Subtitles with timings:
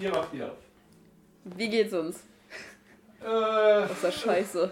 [0.00, 0.58] Ihr wacht wieder auf.
[1.44, 2.24] Wie geht's uns?
[3.20, 4.70] Äh, Außer Scheiße.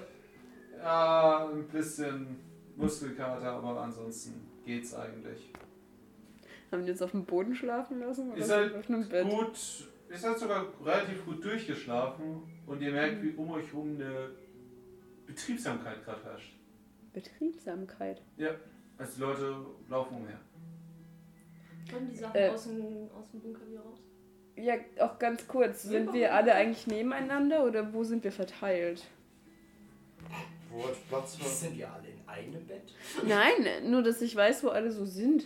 [0.79, 2.36] ja, ein bisschen
[2.77, 5.50] Muskelkater, aber ansonsten geht's eigentlich.
[6.71, 8.29] Haben die uns auf dem Boden schlafen lassen?
[8.30, 9.29] Oder Ihr seid auf einem Bett?
[9.29, 9.58] gut,
[10.11, 14.30] ihr seid sogar relativ gut durchgeschlafen und ihr merkt, wie um euch herum eine
[15.27, 16.54] Betriebsamkeit gerade herrscht.
[17.12, 18.20] Betriebsamkeit.
[18.98, 19.57] Also die Leute
[19.88, 20.38] laufen umher.
[21.91, 22.48] Kommen die Sachen Äh.
[22.50, 23.98] aus, dem, aus dem Bunker wieder raus?
[24.57, 25.82] Ja, auch ganz kurz.
[25.82, 29.05] Sind wir alle eigentlich nebeneinander oder wo sind wir verteilt?
[30.70, 31.45] Wo hat Platz für?
[31.45, 32.92] Sind wir alle in einem Bett?
[33.27, 35.45] Nein, nur dass ich weiß, wo alle so sind.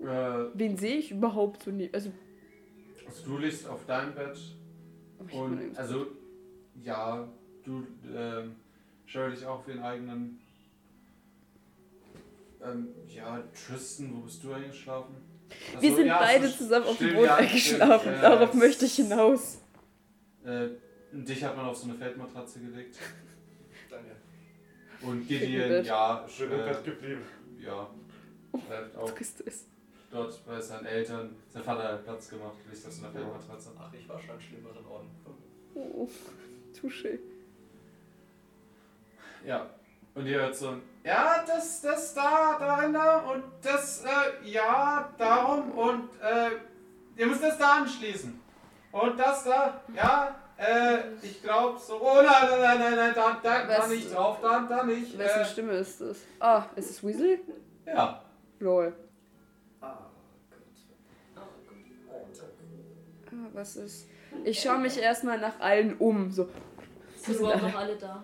[0.00, 0.04] Äh,
[0.54, 1.90] Wen sehe ich überhaupt so nie?
[1.92, 2.10] Also,
[3.06, 4.38] also du liegst auf deinem Bett
[5.18, 6.06] oh, ich bin und übrigens- also
[6.82, 7.28] ja,
[7.64, 8.56] du ähm,
[9.04, 10.40] stell dich auch für den eigenen.
[12.62, 15.14] Ähm, ja, Tristan, wo bist du eingeschlafen?
[15.76, 18.14] Ach wir so, sind ja, beide zusammen auf dem Boden ja, eingeschlafen.
[18.14, 19.58] äh, Darauf möchte ich hinaus.
[20.44, 20.68] Äh,
[21.12, 22.96] dich hat man auf so eine Feldmatratze gelegt.
[23.90, 24.16] Danke.
[25.02, 27.22] Und Gideon, ja, Schön im äh, Bett geblieben.
[27.58, 27.88] ja,
[28.66, 29.66] bleibt auch es.
[30.10, 31.36] dort bei seinen Eltern.
[31.48, 33.70] Sein Vater hat Platz gemacht, liegt auf so einer Feldmatratze.
[33.78, 35.08] Ach, ich war schon an schlimmeren Orten.
[35.74, 36.08] Oh,
[36.78, 37.18] touché.
[39.46, 39.70] Ja.
[40.20, 45.70] Und ihr hört so ein, ja, das, das da, dahinter und das, äh, ja, darum
[45.70, 46.50] und, äh,
[47.16, 48.38] ihr müsst das da anschließen.
[48.92, 53.38] Und das da, ja, äh, ich glaube so, oh nein, nein, nein, nein, nein, da,
[53.42, 55.16] da, da nicht drauf, da, da nicht.
[55.16, 56.18] Wessen Äh, Stimme ist das?
[56.38, 57.40] Ah, ist es Weasley?
[57.86, 58.22] ja.
[58.58, 58.92] Lol.
[59.80, 59.86] Ah.
[61.34, 61.40] Ah,
[63.54, 64.06] was ist.
[64.44, 66.30] Ich schaue mich erstmal nach allen um.
[66.30, 66.50] So.
[67.16, 68.22] Sind überhaupt noch alle da?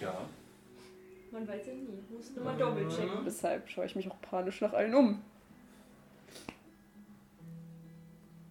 [0.00, 0.28] Ja.
[1.30, 2.02] Man weiß ja nie.
[2.10, 3.24] Muss nur mal doppelt checken.
[3.24, 5.22] Deshalb schaue ich mich auch panisch nach allen um.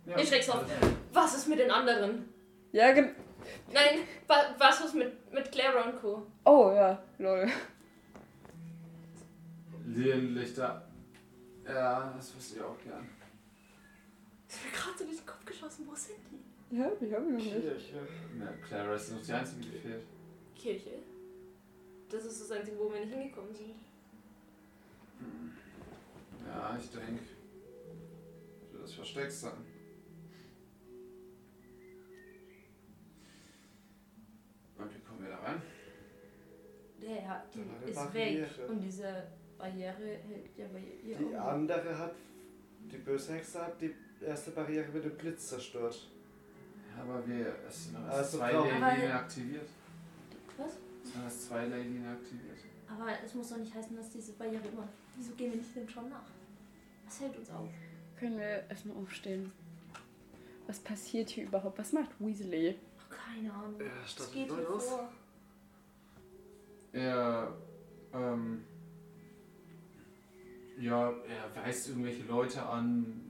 [0.06, 0.18] ja.
[0.18, 0.64] Ich schreck's auf.
[1.14, 2.26] Was ist mit den anderen?
[2.72, 3.16] Ja, gen
[3.72, 6.26] Nein, wa was ist mit, mit Clara und Co.?
[6.46, 7.48] Oh ja, lol.
[9.86, 10.86] Lilienlichter.
[11.66, 13.08] Ja, das wüsste ich auch gern.
[14.48, 15.88] Ist mir gerade so durch den Kopf geschossen.
[15.88, 16.47] Wo sind die?
[16.70, 17.52] Ja, die haben wir noch nicht.
[17.62, 17.96] Kirche.
[18.40, 20.04] Ja, Clara ist noch die einzige, die fehlt.
[20.56, 20.92] Kirche.
[22.10, 23.76] Das ist das Einzige, wo wir nicht hingekommen sind.
[26.46, 27.24] Ja, ich denke,
[28.82, 29.54] das versteckt sein.
[34.78, 35.62] Und wie kommen wir da rein?
[37.02, 38.42] Der, ja, Da die eine ist Barriere.
[38.42, 38.70] weg.
[38.70, 41.46] Und diese Barriere hält ja bei ihr Die auch.
[41.48, 42.16] andere hat,
[42.92, 46.10] die böse Hexe hat die erste Barriere mit dem Blitz zerstört.
[47.00, 49.70] Aber wir, es sind noch erst Also zwei Leylinien aktiviert.
[50.58, 50.74] Was?
[51.04, 52.58] Es sind erst zwei Leylinien aktiviert.
[52.90, 54.88] Aber es muss doch nicht heißen, dass diese Barriere immer.
[55.16, 56.24] Wieso gehen wir nicht dem schon nach?
[57.06, 57.70] Was hält uns auf?
[58.20, 59.52] Können wir erstmal aufstehen?
[60.68, 61.78] Was passiert hier überhaupt?
[61.78, 62.76] Was macht Weasley?
[63.00, 63.80] Ach, keine Ahnung.
[63.80, 64.90] Ja, Was geht hier aus.
[64.90, 65.10] vor?
[66.94, 67.54] Er,
[68.14, 68.64] ähm,
[70.80, 73.27] ja, er weist irgendwelche Leute an,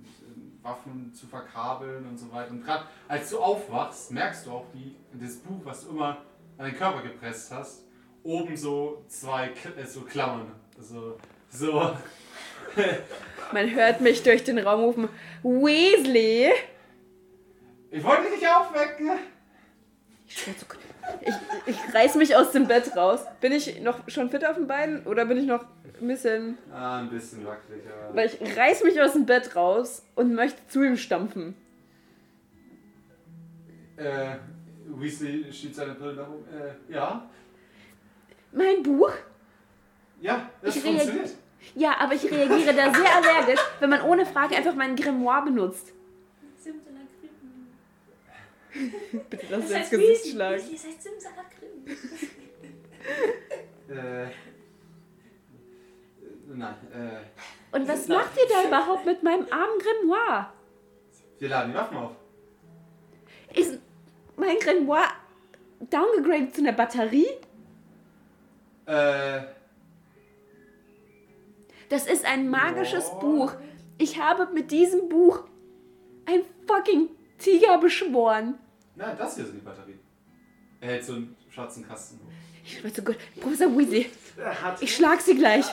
[0.68, 2.52] Waffen zu verkabeln und so weiter.
[2.52, 6.18] Und gerade als du aufwachst, merkst du auch, wie das Buch, was du immer
[6.58, 7.86] an den Körper gepresst hast,
[8.24, 10.52] oben so zwei äh, so Klammern.
[10.78, 11.18] Also,
[11.50, 11.96] so.
[13.54, 15.10] Man hört mich durch den Raum rufen.
[15.42, 16.52] Weasley!
[17.90, 19.12] Ich wollte dich nicht aufwecken.
[20.28, 20.80] Ich, schwör zu Gott.
[21.22, 21.34] Ich,
[21.66, 23.22] ich reiß mich aus dem Bett raus.
[23.42, 25.66] Bin ich noch schon fit auf den Beinen oder bin ich noch
[26.00, 26.58] ein bisschen.
[26.74, 28.16] Ah, ein bisschen wackelig, aber.
[28.16, 31.56] Weil ich reiß mich aus dem Bett raus und möchte zu ihm stampfen.
[33.98, 34.36] Äh,
[34.88, 36.46] Weasley schiebt seine Brille nach oben.
[36.54, 37.28] Äh, ja.
[38.52, 39.12] Mein Buch?
[40.22, 41.32] Ja, das Ich funktioniert.
[41.76, 45.94] Ja, aber ich reagiere da sehr allergisch, wenn man ohne Frage einfach meinen Grimoire benutzt.
[49.30, 50.32] Bitte lass Das ins heißt Gesicht Weasley.
[50.32, 50.56] schlagen.
[50.58, 51.86] Weasley, das heißt Simsalakrim.
[53.90, 54.28] Äh.
[56.50, 57.76] Nein, äh.
[57.76, 60.52] Und was macht ihr da überhaupt mit meinem armen Grimoire?
[61.40, 62.12] Wir laden die Waffen auf.
[63.54, 63.80] Ist
[64.36, 65.10] mein Grimoire
[65.90, 67.28] downgegradet zu einer Batterie?
[68.86, 69.42] Äh.
[71.90, 73.16] Das ist ein magisches Ja.
[73.20, 73.54] Buch.
[73.98, 75.44] Ich habe mit diesem Buch
[76.26, 78.58] ein fucking Tiger beschworen.
[78.98, 80.00] Nein, das hier sind die Batterien.
[80.82, 82.32] Er hält so einen schwarzen Kasten hoch.
[82.64, 84.08] Ich schwör zu Gott, Professor Weasley,
[84.82, 85.66] ich schlag sie gleich.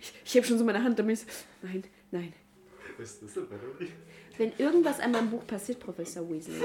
[0.00, 1.26] Ich, ich heb schon so meine Hand, damit ich...
[1.62, 2.32] Nein, nein.
[2.98, 3.92] Ist das eine Batterie?
[4.36, 6.60] Wenn irgendwas an meinem Buch passiert, Professor Weasley,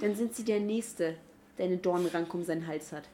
[0.00, 1.16] dann sind Sie der Nächste,
[1.56, 3.08] der eine Dornenranke um seinen Hals hat.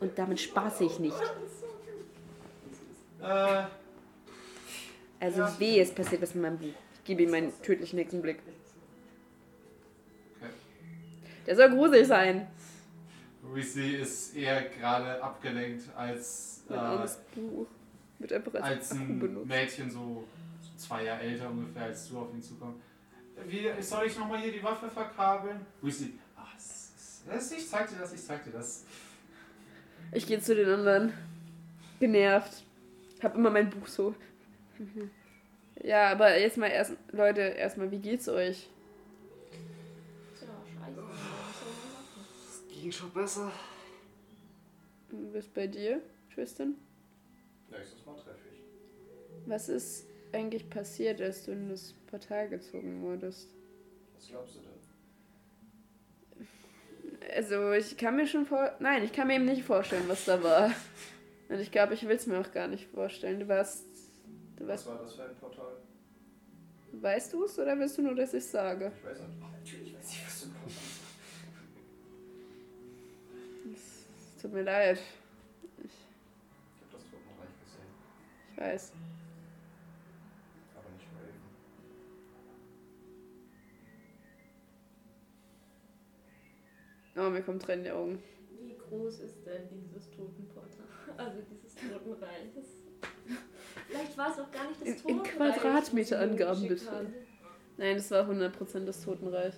[0.00, 1.16] Und damit spaße ich nicht.
[3.22, 3.64] Äh,
[5.20, 5.58] Also Ja.
[5.60, 6.74] weh, es passiert was mit meinem Buch.
[7.06, 8.40] Ich gebe ihm meinen tödlichen Hexenblick.
[10.40, 10.50] Okay.
[11.46, 12.48] Der soll gruselig sein.
[13.44, 17.18] Weasley ist eher gerade abgelenkt, als, äh, als,
[18.90, 19.46] ein.
[19.46, 20.24] Mädchen so
[20.76, 22.80] zwei Jahre älter ungefähr, als du auf ihn zukommst.
[23.46, 25.60] Wie, soll ich nochmal hier die Waffe verkabeln?
[25.82, 28.84] Weasley, ach, es- ich zeig dir das, ich zeig dir das.
[30.10, 31.12] Ich gehe zu den anderen.
[32.00, 32.64] Genervt.
[33.22, 34.12] Hab immer mein Buch so.
[35.82, 38.68] Ja, aber jetzt mal erst, Leute, erstmal, wie geht's euch?
[40.38, 41.00] Tja, scheiße.
[41.00, 41.16] Machen?
[42.48, 43.52] Es ging schon besser.
[45.32, 46.00] Was bei dir,
[46.34, 46.74] Tristan?
[47.70, 48.62] Nächstes Mal treffe ich.
[49.46, 53.48] Was ist eigentlich passiert, als du in das Portal gezogen wurdest?
[54.14, 54.76] Was glaubst du denn?
[57.34, 58.74] Also, ich kann mir schon vor.
[58.78, 60.72] Nein, ich kann mir eben nicht vorstellen, was da war.
[61.48, 63.40] Und ich glaube, ich will es mir auch gar nicht vorstellen.
[63.40, 63.84] Du warst.
[64.56, 65.76] Du Was war das für ein Portal?
[66.92, 68.90] Weißt du es oder willst du nur, dass ich sage?
[68.96, 69.40] Ich weiß nicht.
[69.40, 70.76] Natürlich weiß ich, was du brauchst.
[74.36, 74.98] Es tut mir leid.
[74.98, 75.90] Ich
[76.80, 77.90] habe das Totenreich gesehen,
[78.52, 78.92] Ich weiß.
[80.74, 81.06] aber nicht
[87.14, 87.26] Raven.
[87.26, 88.22] Oh, mir kommt Tränen in die Augen.
[88.60, 90.86] Wie groß ist denn dieses Totenportal?
[91.18, 92.52] Also dieses Totenreich.
[93.88, 95.56] Vielleicht war es auch gar nicht das In- in Totenreich.
[95.56, 96.90] Quadratmeterangaben, bitte.
[96.90, 97.14] haben.
[97.76, 99.54] Nein, das war 100% das Totenreich.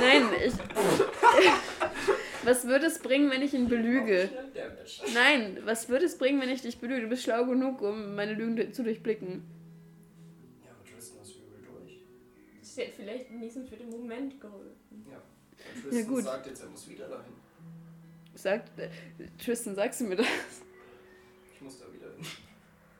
[0.00, 0.52] Nein, ich.
[2.44, 4.30] Was würde es bringen, wenn ich ihn belüge?
[5.12, 7.02] Nein, was würde es bringen, wenn ich dich belüge?
[7.02, 9.42] Du bist schlau genug, um meine Lügen zu durchblicken.
[10.64, 11.98] Ja, aber Tristan ist übel durch.
[12.60, 15.04] Das hätte vielleicht wenigstens für den Moment geholfen.
[15.10, 15.16] Ja.
[15.74, 16.24] Und Tristan gut.
[16.24, 17.32] sagt jetzt, er muss wieder dahin.
[18.34, 18.88] Sagt, äh,
[19.44, 20.26] Tristan, sagst du mir das?
[21.52, 22.24] Ich muss da wieder hin.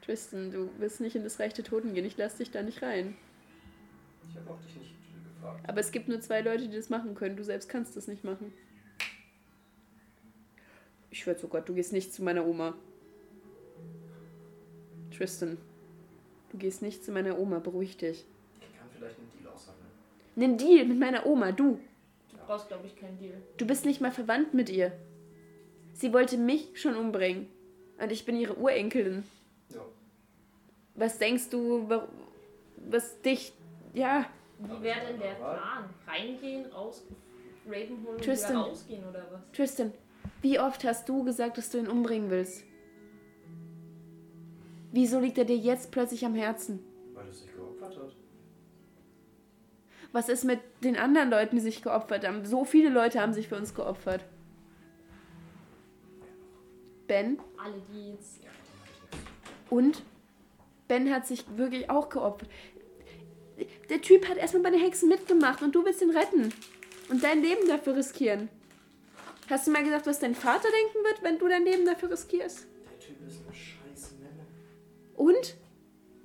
[0.08, 2.06] Tristan, du willst nicht in das Reich der Toten gehen.
[2.06, 3.14] Ich lass dich da nicht rein.
[4.30, 4.94] Ich habe auch dich nicht
[5.36, 5.68] gefragt.
[5.68, 7.36] Aber es gibt nur zwei Leute, die das machen können.
[7.36, 8.54] Du selbst kannst das nicht machen.
[11.10, 12.72] Ich schwör zu Gott, du gehst nicht zu meiner Oma.
[15.14, 15.58] Tristan,
[16.52, 17.58] du gehst nicht zu meiner Oma.
[17.58, 18.24] Beruhig dich.
[18.62, 19.90] Ich kann vielleicht einen Deal aushandeln.
[20.36, 21.80] Nimm Deal mit meiner Oma, du.
[22.30, 23.42] Du brauchst, glaube ich, keinen Deal.
[23.58, 24.90] Du bist nicht mal verwandt mit ihr.
[25.92, 27.46] Sie wollte mich schon umbringen.
[28.00, 29.24] Und ich bin ihre Urenkelin.
[30.98, 32.08] Was denkst du, wa-
[32.88, 33.52] was dich.
[33.94, 34.26] Ja,
[34.58, 35.84] Wie wäre denn der Plan?
[36.06, 37.04] Reingehen, raus,
[37.66, 38.56] Raven holen und Tristan.
[38.56, 39.40] wieder rausgehen oder was?
[39.52, 39.92] Tristan,
[40.42, 42.64] wie oft hast du gesagt, dass du ihn umbringen willst?
[44.92, 46.80] Wieso liegt er dir jetzt plötzlich am Herzen?
[47.14, 48.12] Weil es sich geopfert hat.
[50.12, 52.44] Was ist mit den anderen Leuten, die sich geopfert haben?
[52.46, 54.24] So viele Leute haben sich für uns geopfert.
[57.06, 58.40] Ben Alle, die jetzt.
[59.70, 60.02] Und
[60.88, 62.48] Ben hat sich wirklich auch geopfert.
[63.90, 66.52] Der Typ hat erstmal bei den Hexen mitgemacht und du willst ihn retten.
[67.10, 68.48] Und dein Leben dafür riskieren.
[69.50, 72.66] Hast du mal gesagt, was dein Vater denken wird, wenn du dein Leben dafür riskierst?
[72.90, 74.46] Der Typ ist eine scheiß Memme.
[75.16, 75.56] Und?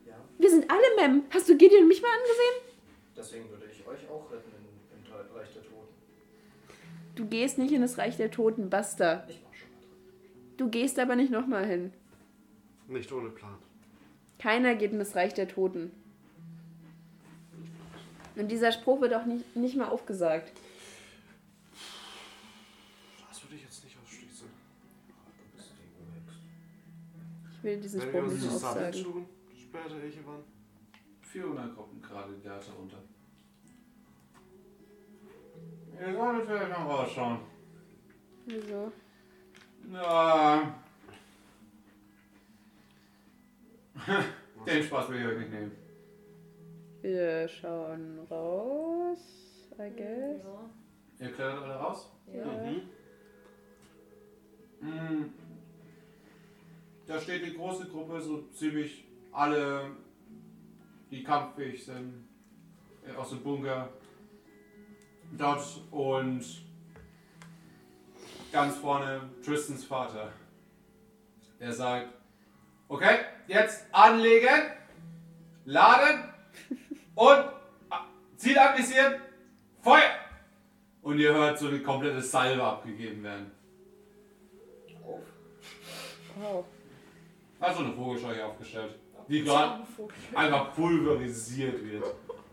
[0.05, 0.15] Ja.
[0.37, 1.23] Wir sind alle Mem.
[1.29, 2.77] Hast du Gideon mich mal angesehen?
[3.15, 5.93] Deswegen würde ich euch auch retten in, im Reich der Toten.
[7.15, 9.25] Du gehst nicht in das Reich der Toten, basta.
[9.29, 10.57] Ich war schon mal drin.
[10.57, 11.93] Du gehst aber nicht nochmal hin.
[12.89, 13.57] Nicht ohne Plan.
[14.43, 15.89] Keiner geht in das Reich der Toten.
[18.35, 20.51] Und dieser Spruch wird auch nicht, nicht mal aufgesagt.
[23.29, 24.47] Das würde ich jetzt nicht ausschließen.
[27.55, 28.93] Ich will diesen Wenn Spruch nicht mehr aufsagen.
[29.55, 30.43] später irgendwann.
[31.21, 32.97] 400 Gruppen gerade die Data runter.
[36.05, 37.39] Ihr solltet vielleicht noch rausschauen.
[38.49, 38.91] Also,
[39.89, 40.82] Ja.
[44.65, 45.71] Den Spaß will ich euch nicht nehmen.
[47.01, 50.43] wir schauen raus, I guess.
[50.43, 50.69] Ja.
[51.19, 52.11] Ihr klettert alle raus?
[52.33, 52.45] ja.
[52.45, 52.81] Mhm.
[54.81, 55.33] Mm.
[57.05, 59.91] Da steht die große Gruppe, so ziemlich alle,
[61.11, 62.27] die kampffähig sind,
[63.05, 63.89] äh, aus dem Bunker.
[65.37, 66.43] Dort und
[68.51, 70.31] ganz vorne Tristans Vater.
[71.59, 72.13] Der sagt,
[72.93, 74.71] okay, jetzt anlegen,
[75.65, 76.29] laden
[77.15, 77.45] und
[78.37, 79.15] Ziel anvisieren,
[79.81, 80.11] Feuer!
[81.01, 83.51] Und ihr hört so eine komplette Salve abgegeben werden.
[85.05, 85.21] Auf.
[86.35, 86.65] Wow.
[87.59, 88.95] Also eine Vogelscheuche aufgestellt,
[89.27, 89.83] die gerade
[90.35, 92.05] einfach pulverisiert wird.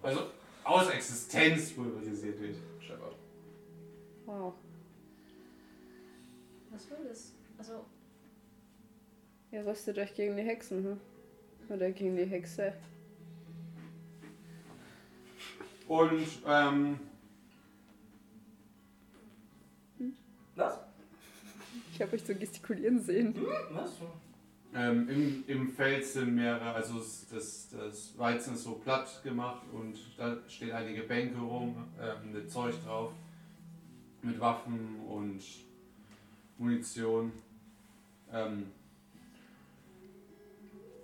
[0.02, 0.30] Also
[0.64, 2.56] aus Existenz pulverisiert wird.
[2.80, 3.14] Shepard.
[4.26, 4.54] Wow.
[6.70, 7.34] Was soll das?
[7.58, 7.84] Also,
[9.52, 11.00] Ihr rüstet euch gegen die Hexen, hm?
[11.68, 12.72] Oder gegen die Hexe.
[15.88, 17.00] Und ähm,
[20.54, 20.78] Was?
[21.92, 23.34] Ich habe euch so gestikulieren sehen.
[23.72, 24.00] Was?
[24.74, 29.98] ähm, im, im Feld sind mehrere, also das, das Weizen ist so platt gemacht und
[30.16, 33.12] da stehen einige Bänke rum, ähm, mit Zeug drauf,
[34.22, 35.42] mit Waffen und
[36.58, 37.32] Munition.
[38.32, 38.66] Ähm,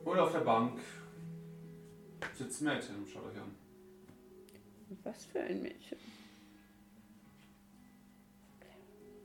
[0.07, 0.81] und auf der Bank
[2.35, 3.55] sitzt ein Mädchen und schaut euch an.
[5.03, 5.99] Was für ein Mädchen.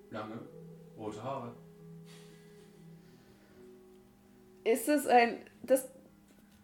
[0.10, 0.40] Lange,
[0.98, 1.56] rote Haare.
[4.64, 5.38] Ist es ein.
[5.64, 5.90] Das.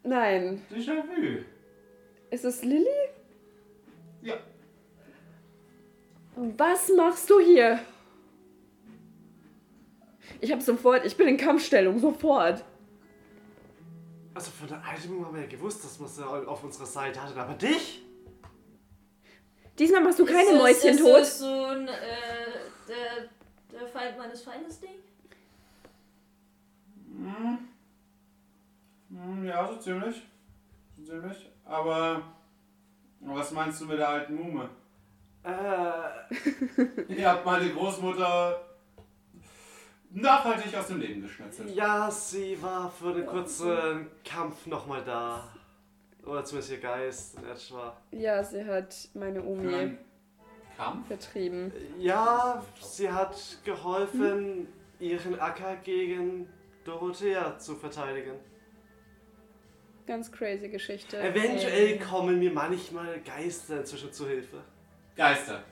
[0.03, 0.61] Nein.
[0.71, 1.43] Déjà-vu.
[2.31, 2.85] Ist es Lilly?
[4.21, 4.37] Ja.
[6.35, 7.79] Was machst du hier?
[10.41, 11.05] Ich habe sofort.
[11.05, 12.63] Ich bin in Kampfstellung, sofort.
[14.37, 17.39] Also von der Alten haben wir ja gewusst, dass wir sie auf unserer Seite hatten,
[17.39, 18.03] aber dich?
[19.79, 21.21] Diesmal machst du keine ist Mäuschen ist tot.
[21.21, 21.91] das so ein, äh,
[22.87, 23.29] der,
[23.79, 24.91] der Feind meines Feindes Ding?
[27.15, 27.57] Hm.
[29.09, 30.21] Hm, Ja, so ziemlich.
[30.99, 31.49] So ziemlich.
[31.65, 32.21] Aber
[33.21, 34.69] was meinst du mit der alten Mume?
[35.41, 35.51] Äh,
[37.11, 38.66] Ihr habt meine Großmutter
[40.21, 41.73] nachhaltig aus dem Leben geschnetzelt.
[41.75, 45.47] ja, sie war für einen kurzen Kampf nochmal da.
[46.25, 47.95] Oder zumindest ihr Geist in etwa.
[48.11, 49.97] Ja, sie hat meine Für Omi einen
[50.75, 51.07] Kampf?
[51.07, 51.71] vertrieben.
[51.97, 54.67] Ja, sie hat geholfen,
[54.99, 56.49] ihren Acker gegen
[56.83, 58.33] Dorothea zu verteidigen.
[60.05, 61.19] Ganz crazy Geschichte.
[61.19, 64.57] Eventuell kommen mir manchmal Geister inzwischen zu Hilfe.
[65.15, 65.63] Geister.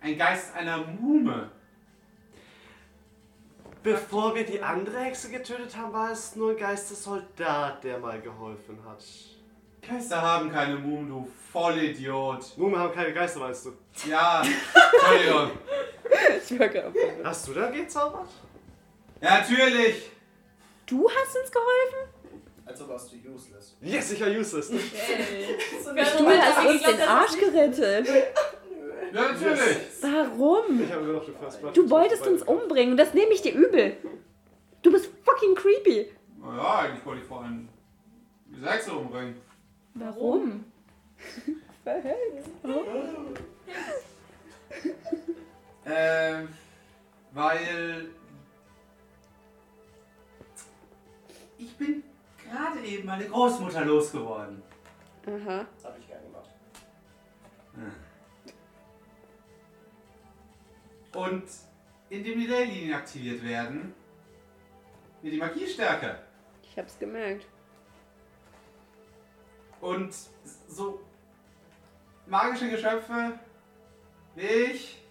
[0.00, 1.50] Ein Geist einer Mume.
[3.82, 8.78] Bevor wir die andere Hexe getötet haben, war es nur ein Geistersoldat, der mal geholfen
[8.86, 9.02] hat.
[9.88, 12.58] Geister haben keine Mumen, du Vollidiot.
[12.58, 13.72] Mumen haben keine Geister, meinst du?
[14.06, 15.50] Ja, Entschuldigung.
[16.44, 16.92] Ich war gerade-
[17.24, 18.28] Hast du da gezaubert?
[19.22, 20.10] Ja, natürlich.
[20.84, 22.12] Du hast uns geholfen?
[22.66, 23.76] Also warst du useless.
[23.80, 24.70] Yes, ich war useless.
[24.70, 25.56] Hey.
[25.82, 28.08] Du hast uns den Arsch gerettet.
[29.12, 29.78] Ja, natürlich.
[30.00, 30.82] Warum?
[30.82, 31.76] Ich habe den First Blood.
[31.76, 33.96] Du wolltest uns umbringen und das nehme ich dir übel.
[34.82, 36.12] Du bist fucking creepy.
[36.40, 37.68] Naja, eigentlich wollte ich vor allem
[38.46, 39.36] die Sechse umbringen.
[39.94, 40.64] Warum?
[41.84, 42.50] Verhext.
[45.86, 46.48] Ähm,
[47.32, 48.10] weil
[51.58, 52.02] ich bin
[52.48, 54.62] gerade eben meine Großmutter losgeworden.
[55.26, 55.66] Aha.
[55.82, 56.50] Hab ich gern gemacht.
[61.14, 61.44] Und
[62.08, 63.94] indem die Leylinien aktiviert werden,
[65.22, 66.18] wird die Magie stärker.
[66.62, 67.46] Ich hab's gemerkt.
[69.80, 70.14] Und
[70.68, 71.00] so
[72.26, 73.38] magische Geschöpfe
[74.36, 75.02] wie ich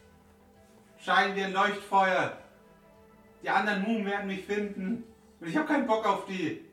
[0.98, 2.38] scheinen wie ein Leuchtfeuer.
[3.44, 5.03] Die anderen Mumen werden mich finden.
[5.39, 6.65] Und ich habe keinen Bock auf die.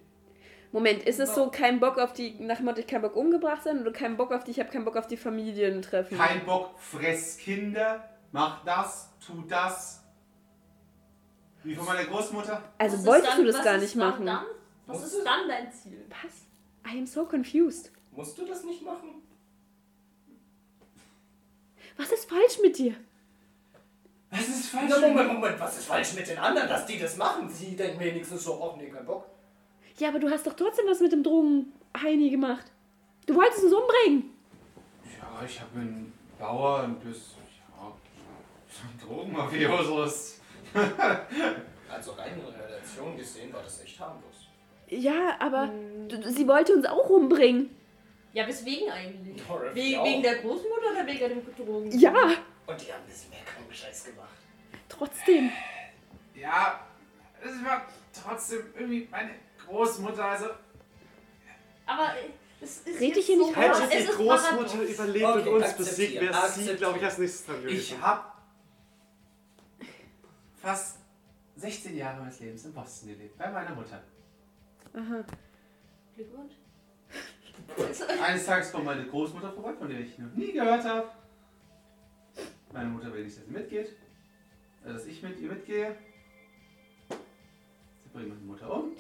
[0.73, 3.63] Moment, ist es so kein Bock auf die, nach dem Motto, ich kein Bock umgebracht
[3.63, 6.19] sein oder kein Bock auf die, ich habe keinen Bock auf die Familientreffen?
[6.19, 10.03] Kein Bock, fress Kinder, mach das, tu das.
[11.65, 12.63] Wie von meiner Großmutter.
[12.79, 14.27] Also Was wolltest dann- du das gar nicht dann machen?
[14.27, 14.45] Dann?
[14.87, 16.05] Was Muss ist dann dein Ziel?
[16.11, 16.93] Was?
[16.93, 17.91] I am so confused.
[18.13, 19.23] Musst du das nicht machen?
[21.97, 22.95] Was ist falsch mit dir?
[24.31, 24.91] Was ist falsch?
[25.01, 27.49] Na, Moment, Moment, was ist falsch mit den anderen, dass die das machen?
[27.49, 29.25] Sie denken wenigstens so, ach nee, kein Bock.
[29.99, 32.71] Ja, aber du hast doch trotzdem was mit dem Drogen-Heini gemacht.
[33.27, 34.31] Du wolltest uns umbringen.
[35.19, 37.35] Ja, ich habe einen Bauer und bis.
[39.07, 40.41] Drogenmafiosos.
[41.89, 44.49] Also rein in Relation gesehen war das echt harmlos.
[44.89, 45.71] Ja, aber
[46.09, 47.71] du, sie wollte uns auch umbringen.
[48.33, 49.43] Ja, weswegen eigentlich?
[49.47, 50.05] Dorothy We auch.
[50.05, 51.99] wegen der Großmutter oder wegen dem Drogen?
[51.99, 54.29] Ja, Und die haben ein bisschen mehr kranken Scheiß gemacht.
[54.89, 55.51] trotzdem.
[56.35, 56.81] Ja,
[57.43, 59.31] es war trotzdem irgendwie meine
[59.65, 60.47] Großmutter, also.
[61.87, 65.27] Aber äh, es ist Red dich hier nicht so es Hätte die ist Großmutter überlebt
[65.27, 67.79] Okay, und uns besiegt, wäre sie, glaube ich, als nächstes dran gewesen.
[67.79, 68.36] Ich habe
[70.67, 70.99] fast
[71.57, 74.03] 16 Jahre meines Lebens in Boston gelebt, bei meiner Mutter.
[74.95, 75.25] Aha.
[76.17, 76.55] Glückwunsch.
[78.23, 81.09] Eines Tages kommt meine Großmutter vorbei, von der ich noch nie gehört habe.
[82.73, 83.91] Meine Mutter will nicht, dass sie mitgeht.
[84.85, 85.97] äh, Dass ich mit ihr mitgehe.
[87.11, 88.91] Sie bringt meine Mutter um.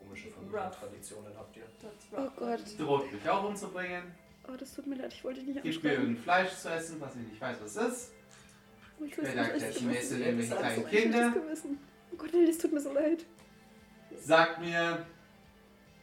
[0.00, 1.64] Komische Familientraditionen habt ihr.
[2.16, 2.62] Oh Gott.
[2.78, 4.04] Droht mich auch umzubringen.
[4.50, 6.00] Oh, das tut mir leid, ich wollte dich nicht Gibt mir ansprechen.
[6.00, 8.12] irgendein Fleisch zu essen, was ich nicht weiß, was es ist.
[9.00, 11.30] Oh, ich weiß sagt nicht, ich schlechtes Kinder?
[11.30, 11.78] Gewissen.
[12.12, 13.24] Oh Gott, es tut mir so leid.
[14.20, 15.06] Sagt mir,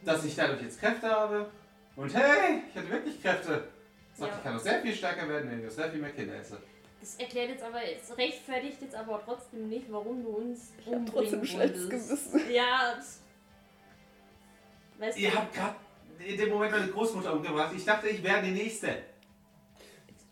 [0.04, 1.50] dass ich dadurch jetzt Kräfte habe.
[1.96, 3.68] Und hey, ich hatte wirklich Kräfte.
[4.14, 4.36] Sagt, Ja.
[4.38, 6.58] ich kann noch sehr viel stärker werden, wenn ich noch sehr viel mehr Kinder esse.
[7.00, 10.94] Das erklärt jetzt aber, es rechtfertigt jetzt aber trotzdem nicht, warum du uns Ich hab
[10.94, 12.32] umbringen trotzdem ein schlechtes wolltest.
[12.32, 12.50] Gewissen.
[12.52, 12.94] Ja.
[12.96, 13.20] das-
[14.98, 15.76] Weißt Ihr du, habt gerade
[16.26, 17.74] in dem Moment meine Großmutter umgebracht.
[17.76, 18.96] Ich dachte, ich wäre die Nächste.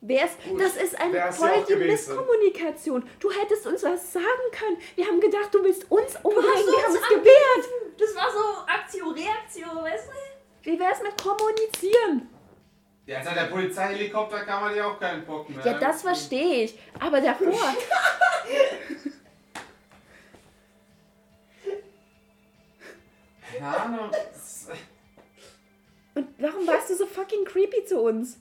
[0.06, 1.76] Wer ist, Gut, das ist eine wär's voll.
[1.78, 3.08] Misskommunikation.
[3.20, 4.76] Du hättest uns was sagen können.
[4.96, 6.50] Wir haben gedacht, du willst uns umbringen.
[6.54, 7.64] hast Wir haben uns es gewehrt.
[7.98, 10.12] das war so Aktion, Reaktion, weißt du?
[10.70, 12.28] Wie wär's mit kommunizieren?
[13.06, 15.64] Ja, seit der Polizeihelikopter kann man ja auch keinen Bock mehr.
[15.64, 16.78] Ja, das verstehe ich.
[17.00, 17.52] Aber davor.
[23.58, 24.10] Keine Ahnung.
[26.14, 28.38] Und warum warst du so fucking creepy zu uns?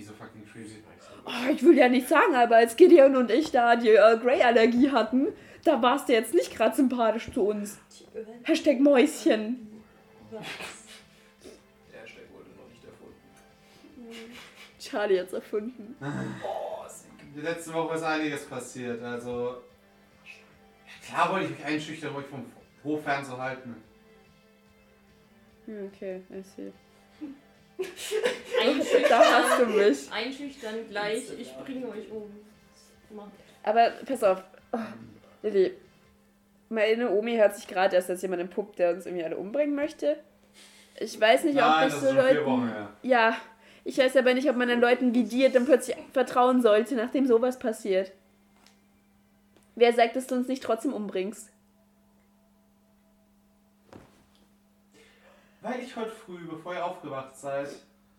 [0.00, 0.82] Wieso fucking creepy?
[1.26, 4.90] Oh, ich will ja nicht sagen, aber als Gideon und ich da die äh, Grey-Allergie
[4.90, 5.28] hatten,
[5.62, 7.78] da warst du jetzt nicht gerade sympathisch zu uns.
[8.44, 9.82] Hashtag Mäuschen.
[10.32, 10.40] Der
[12.00, 14.32] Hashtag wurde noch nicht erfunden.
[14.78, 15.94] Charlie hat's erfunden.
[16.00, 16.86] Oh,
[17.36, 19.02] Die letzte Woche ist einiges passiert.
[19.02, 19.56] Also.
[21.06, 22.46] Klar wollte ich mich einschüchtern, um euch vom
[22.84, 23.76] Hof fernzuhalten.
[25.66, 26.72] Hm, Okay, I see.
[28.62, 30.12] Einschüchtern, Da hast du mich.
[30.12, 32.30] einschüchtern gleich, ich bringe euch um.
[33.14, 33.26] Mach.
[33.62, 34.42] Aber pass auf.
[34.72, 34.78] Oh,
[35.42, 35.72] Lilly,
[36.68, 40.16] meine Omi hört sich gerade erst als jemand entpuppt, der uns irgendwie alle umbringen möchte.
[40.98, 42.46] Ich weiß nicht, ob Nein, ich das so Leuten.
[42.46, 42.88] Wochen her.
[43.02, 43.36] Ja,
[43.84, 47.26] ich weiß aber nicht, ob man den Leuten wie dir dann plötzlich vertrauen sollte, nachdem
[47.26, 48.12] sowas passiert.
[49.76, 51.48] Wer sagt, dass du uns nicht trotzdem umbringst?
[55.62, 57.68] Weil ich heute früh, bevor ihr aufgewacht seid,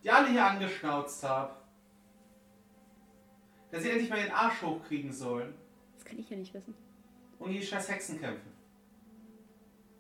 [0.04, 1.54] die alle hier angeschnauzt habe.
[3.72, 5.54] Dass sie endlich mal ihren Arsch hochkriegen sollen
[5.96, 6.74] Das kann ich ja nicht wissen.
[7.40, 8.52] und gegen die scheiß Hexen kämpfen.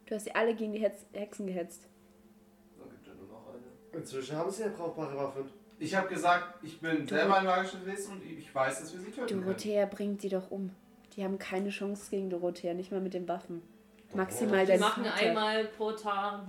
[0.05, 1.87] Du hast sie alle gegen die Hetz Hexen gehetzt.
[2.77, 3.97] Dann gibt ja nur noch eine.
[3.99, 5.45] Inzwischen haben sie ja brauchbare Waffen.
[5.79, 9.11] Ich habe gesagt, ich bin selber ein magisches Wesen und ich weiß, dass wir sie
[9.11, 9.41] töten können.
[9.45, 10.71] Dorothea bringt die doch um.
[11.15, 13.61] Die haben keine Chance gegen Dorothea, nicht mal mit den Waffen.
[14.13, 15.25] Maximal Wir dein machen Vater.
[15.27, 16.41] einmal pro Tag.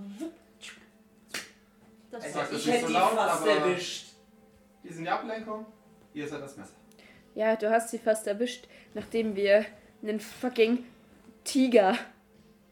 [2.13, 4.13] Das Sag ist das ich nicht hätte so die laut, fast aber- erwischt.
[4.83, 5.65] Die sind die Ablenkung,
[6.13, 6.73] ihr seid das Messer.
[7.35, 9.65] Ja, du hast sie fast erwischt, nachdem wir
[10.03, 10.85] einen fucking
[11.43, 11.97] Tiger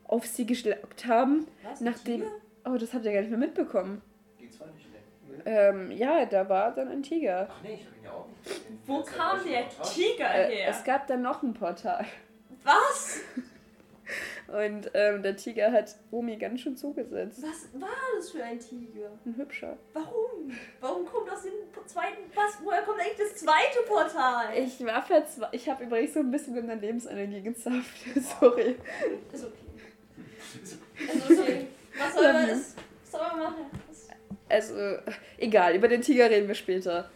[0.04, 1.48] auf sie geschlagt haben.
[1.64, 1.82] Was?
[1.82, 2.22] Nachdem.
[2.22, 2.32] Tiger?
[2.66, 4.02] Oh, das habt ihr gar nicht mehr mitbekommen.
[4.40, 5.00] Die zwei nicht, ne?
[5.46, 7.48] Ähm, ja, da war dann ein Tiger.
[7.50, 8.80] Ach nee, ich hab ihn ja auch nicht gesehen.
[8.86, 9.70] Wo kam er der.
[9.82, 10.70] Tiger Äh, her?
[10.70, 12.06] es gab dann noch ein Portal.
[12.64, 13.22] Was?
[14.52, 17.42] Und ähm, der Tiger hat Omi ganz schön zugesetzt.
[17.42, 19.10] Was war das für ein Tiger?
[19.26, 19.78] Ein hübscher.
[19.94, 20.52] Warum?
[20.82, 21.54] Warum kommt aus dem
[21.86, 22.18] zweiten.
[22.36, 22.58] Was?
[22.62, 24.48] Woher kommt eigentlich das zweite Portal?
[24.58, 25.62] Ich war verzweifelt.
[25.62, 27.96] Ich habe übrigens so ein bisschen in der Lebensenergie gezapft.
[28.40, 28.76] Sorry.
[29.32, 29.72] Ist okay.
[31.14, 31.68] Ist okay.
[31.98, 33.66] Was soll man, ist, was soll man machen?
[34.50, 34.74] Also,
[35.38, 37.10] egal, über den Tiger reden wir später.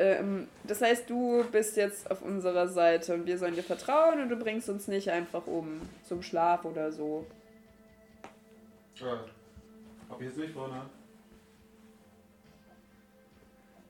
[0.00, 4.30] Ähm, das heißt, du bist jetzt auf unserer Seite und wir sollen dir vertrauen und
[4.30, 7.26] du bringst uns nicht einfach um zum Schlaf oder so.
[8.94, 9.22] Ja.
[10.08, 10.88] Hab ich jetzt nicht vor, ne?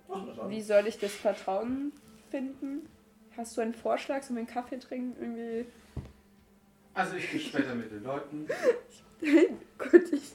[0.09, 0.51] Mach das an.
[0.51, 1.93] Wie soll ich das Vertrauen
[2.29, 2.89] finden?
[3.37, 5.67] Hast du einen Vorschlag, so einen Kaffee trinken irgendwie?
[6.93, 8.49] Also ich gehe später mit den Leuten
[9.79, 10.33] Gut, ich.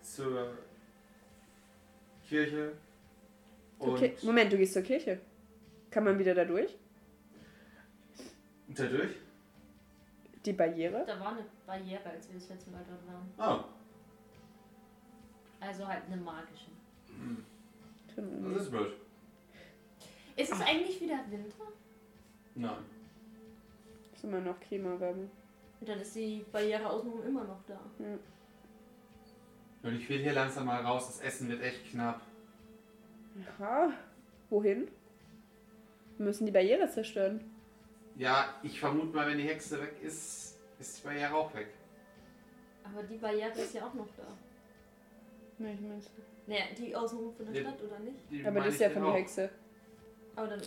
[0.00, 0.52] zur
[2.28, 2.72] Kirche.
[3.78, 5.20] Und Okay, Moment, du gehst zur Kirche.
[5.90, 6.74] Kann man wieder da durch?
[8.68, 9.10] dadurch.
[10.44, 11.04] Die Barriere?
[11.06, 13.64] Da war eine Barriere, als wir das letzte Mal dort waren.
[13.64, 13.64] Oh,
[15.60, 16.70] Also halt eine magische.
[18.14, 18.92] das ist blöd.
[20.36, 21.64] Ist es eigentlich wieder Winter?
[22.54, 22.84] Nein.
[24.14, 25.28] Ist immer noch Klimawärme.
[25.80, 27.78] Und dann ist die Barriere außenrum immer noch da.
[29.82, 31.06] Und ich will hier langsam mal raus.
[31.06, 32.20] Das Essen wird echt knapp.
[33.58, 33.92] Aha.
[34.50, 34.88] Wohin?
[36.18, 37.40] Wir müssen die Barriere zerstören.
[38.16, 41.68] Ja, ich vermute mal, wenn die Hexe weg ist, ist die Barriere auch weg.
[42.84, 44.22] Aber die Barriere ist ja auch noch da.
[45.58, 46.10] Nee, ich mein's
[46.46, 47.68] Naja, die außenrum von der Ja.
[47.68, 48.16] Stadt, oder nicht?
[48.30, 49.12] Die Aber das ist ja von der.
[49.14, 49.50] Hexe.
[50.36, 50.60] Aber dann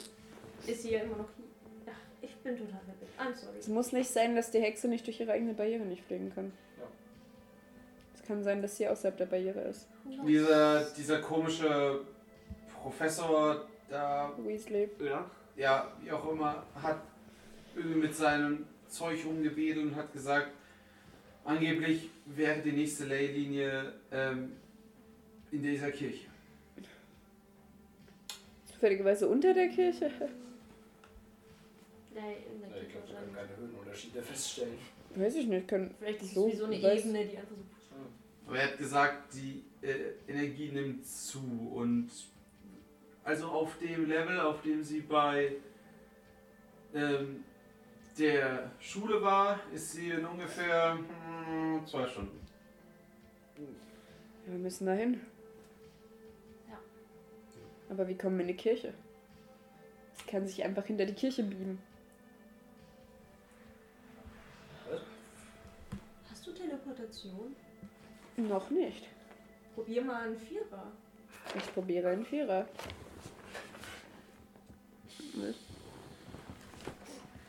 [0.68, 1.46] ist sie ja immer noch hier.
[1.88, 3.12] Ach, ich bin total verwirrt.
[3.20, 3.58] I'm sorry.
[3.58, 6.52] Es muss nicht sein, dass die Hexe nicht durch ihre eigene Barriere nicht fliegen kann.
[6.78, 6.84] Ja.
[8.16, 9.88] Es kann sein, dass sie außerhalb der Barriere ist.
[10.28, 12.02] Dieser, dieser komische
[12.82, 14.90] Professor da, Weasley.
[15.00, 15.30] Ja.
[15.56, 17.02] ja, wie auch immer, hat
[17.76, 20.50] irgendwie mit seinem Zeug rumgewedelt und hat gesagt,
[21.46, 24.54] angeblich wäre die nächste Leylinie ähm,
[25.52, 26.28] in dieser Kirche.
[28.72, 30.10] Zufälligerweise unter der Kirche.
[32.16, 34.78] der in der Ja, ich glaube, wir können keine Höhenunterschiede feststellen.
[35.16, 35.94] Weiß ich nicht, können.
[36.00, 37.96] Vielleicht ist So, es wie so eine weiß- Ebene, die einfach so.
[38.48, 41.40] Aber er hat gesagt, die äh, Energie nimmt zu
[41.74, 42.10] und
[43.30, 45.56] also auf dem Level, auf dem sie bei
[46.96, 47.44] ähm,
[48.18, 50.98] der Schule war, ist sie in ungefähr
[51.46, 52.40] hm, zwei Stunden.
[53.56, 55.22] Ja, wir müssen da hin.
[56.68, 56.80] Ja.
[57.92, 58.96] Aber wie kommen wir in die Kirche?
[60.16, 61.80] Sie kann sich einfach hinter die Kirche beamen.
[66.32, 67.56] Hast du Teleportation?
[68.38, 69.08] Noch nicht.
[69.76, 70.92] Probier mal einen Vierer.
[71.56, 72.66] Ich probiere einen Vierer.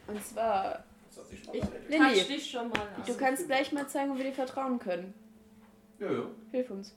[0.06, 0.84] Und zwar,
[1.30, 1.62] Ich.
[1.88, 2.24] Lilly.
[2.24, 3.02] dich schon mal an.
[3.06, 5.14] du kannst gleich mal zeigen, ob wir dir vertrauen können.
[5.98, 6.24] Ja, ja.
[6.50, 6.94] Hilf uns.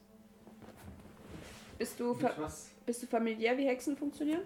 [1.77, 2.69] Bist du, fa Mit was?
[2.85, 4.41] bist du familiär, wie Hexen funktionieren?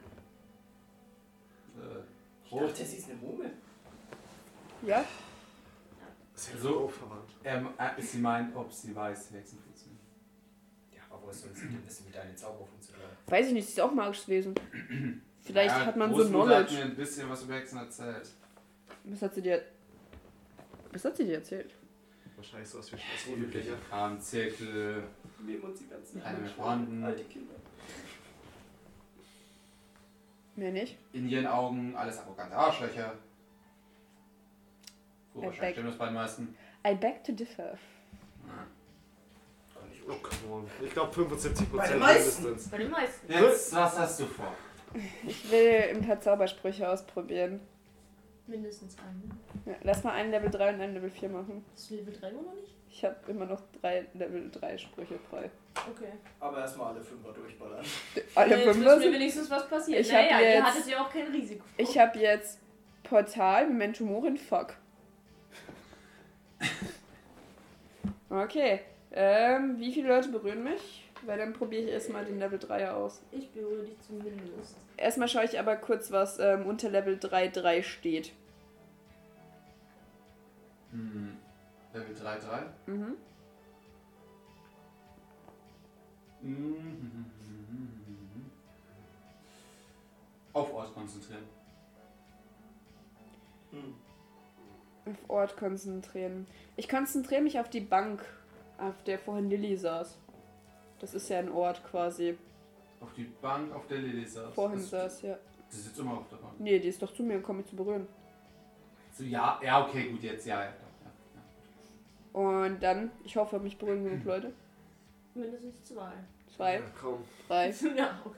[1.76, 2.00] Äh,
[2.46, 3.52] Ich dachte, sie ist eine Mummel.
[4.84, 5.04] Ja?
[6.34, 6.70] Sehr So.
[6.82, 7.30] so verwandt.
[7.44, 10.00] ähm, äh, sie meint, ob sie weiß, wie Hexen funktionieren.
[10.92, 13.10] Ja, aber woher soll sie denn wissen, wie deine Zauber funktionieren?
[13.28, 14.56] Weiß ich nicht, sie ist auch magisches Wesen.
[15.48, 16.86] Vielleicht Ja, hat man so Großmutter hat Knowledge.
[16.86, 18.30] mir ein bisschen was über Hexen erzählt.
[19.06, 19.62] Was hat sie dir.
[20.92, 21.74] Was hat sie dir erzählt?
[22.36, 25.04] Wahrscheinlich so was wie Schlossrote übliche Kram, Zirkel,
[25.40, 27.04] Nehmen uns die ganzen Keine mehr vorhanden.
[27.04, 27.54] alte Kinder.
[30.56, 30.98] Mehr nicht?
[31.14, 33.14] in ihren Augen alles arrogante Arschlöcher.
[35.36, 36.58] Äh, wahrscheinlich stimmt das bei den meisten.
[36.86, 37.78] I beg to differ.
[40.10, 40.68] Oh, come on.
[40.82, 42.56] Ich glaube 75% Bei den meisten.
[42.72, 43.32] Bei den meisten.
[43.32, 44.54] Jetzt, was hast du vor?
[45.28, 47.60] Ich will ein paar Zaubersprüche ausprobieren.
[48.48, 49.32] Mindestens einen.
[49.66, 51.66] Ja, lass mal einen Level 3 und einen Level 4 machen.
[51.74, 52.74] Hast du Level 3 immer noch nicht?
[52.90, 55.52] Ich habe immer noch drei Level 3 Sprüche frei.
[55.76, 56.14] Okay.
[56.40, 57.84] Aber erstmal alle Fünfer durchballern.
[58.34, 60.00] Alle Jetzt fünf wissen wir wenigstens, was passiert.
[60.00, 61.64] Ich hab naja, ihr jetzt- hattet ja auch kein Risiko.
[61.76, 62.60] Ich habe jetzt
[63.04, 64.76] Portal, Memento Morin, Fuck.
[68.30, 68.82] Okay.
[69.12, 71.07] Ähm, wie viele Leute berühren mich?
[71.28, 73.22] Weil dann probiere ich erstmal den Level 3 aus.
[73.32, 74.78] Ich berühre dich zumindest.
[74.96, 78.32] Erstmal schaue ich aber kurz, was ähm, unter Level 3 3 steht.
[80.92, 81.36] Hm.
[81.94, 82.66] Level 3, 3.
[82.86, 83.18] Mhm.
[86.44, 87.26] Mhm.
[90.54, 91.44] Auf Ort konzentrieren.
[93.72, 93.96] Hm.
[95.12, 96.48] Auf Ort konzentrieren.
[96.78, 98.24] Ich konzentriere mich auf die Bank,
[98.78, 100.18] auf der vorhin Lilly saß.
[101.00, 102.38] Das ist ja ein Ort quasi.
[103.00, 104.54] Auf die Bank, auf der Lilly saß.
[104.54, 105.38] Vorhin das, saß, ja.
[105.72, 106.60] Die sitzt immer auf der Bank.
[106.60, 108.08] Nee, die ist doch zu mir gekommen, mich zu berühren.
[109.14, 110.66] So, ja, ja, okay, gut, jetzt, ja, ja.
[110.66, 110.72] ja,
[112.34, 112.40] ja.
[112.40, 114.54] Und dann, ich hoffe, mich berühren genug Leute.
[115.36, 116.14] Mindestens zwei.
[116.56, 117.24] Zwei, Ja, komm.
[117.48, 117.70] drei.
[117.96, 118.36] ja, okay.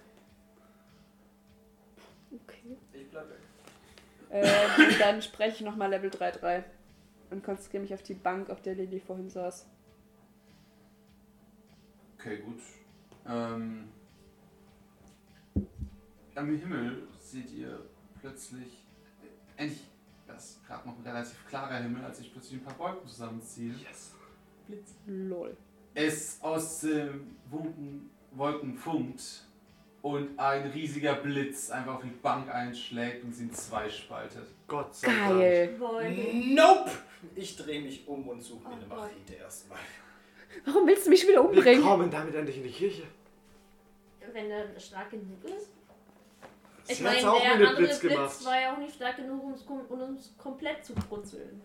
[2.32, 2.78] Okay.
[2.94, 3.40] Ich bleib weg.
[4.30, 6.64] Und dann spreche ich nochmal Level 3-3
[7.32, 9.66] und konzentriere mich auf die Bank, auf der Lilly vorhin saß.
[12.20, 12.60] Okay, gut.
[13.26, 13.88] Ähm,
[16.36, 17.80] am Himmel seht ihr
[18.20, 18.86] plötzlich,
[19.24, 19.84] äh, endlich,
[20.28, 23.80] das ist gerade noch ein relativ klarer Himmel, als sich plötzlich ein paar Wolken zusammenziehen.
[23.88, 24.14] Yes.
[25.08, 25.56] Lol.
[25.96, 29.46] Es aus den Wolken, Wolken funkt
[30.02, 34.46] und ein riesiger Blitz einfach auf die Bank einschlägt und sie in zwei spaltet.
[34.68, 35.30] Gott sei Dank.
[35.40, 35.80] Geil.
[35.80, 36.54] Wollen.
[36.54, 36.92] Nope!
[37.36, 38.96] Ich drehe mich um und suche mir eine Oh.
[38.96, 39.80] Machete erstmal.
[40.66, 41.84] Warum willst du mich wieder Wir umbringen?
[41.84, 43.04] kommen damit endlich in die Kirche.
[44.34, 45.70] Wenn er stark genug ist.
[46.88, 50.02] Ich meine, der andere Blitz Blitz, war ja auch nicht stark genug, um es um
[50.02, 51.62] uns komplett zu brutzeln.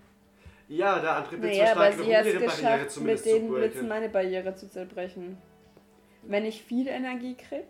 [0.68, 2.44] Ja, der andere Blitz Naja, war aber stark genug, sie um hat es ihre Barriere
[2.44, 5.38] geschafft, mit zumindest den zu Blitzen meine Barriere zu zerbrechen.
[6.22, 7.66] Wenn ich viel Energie krieg.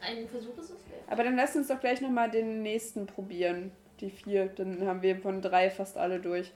[0.00, 1.02] Ein Versuch ist es wert.
[1.08, 3.72] Aber dann lass uns doch gleich nochmal den nächsten probieren.
[4.00, 4.46] Die vier.
[4.46, 6.52] Dann haben wir von drei fast alle durch.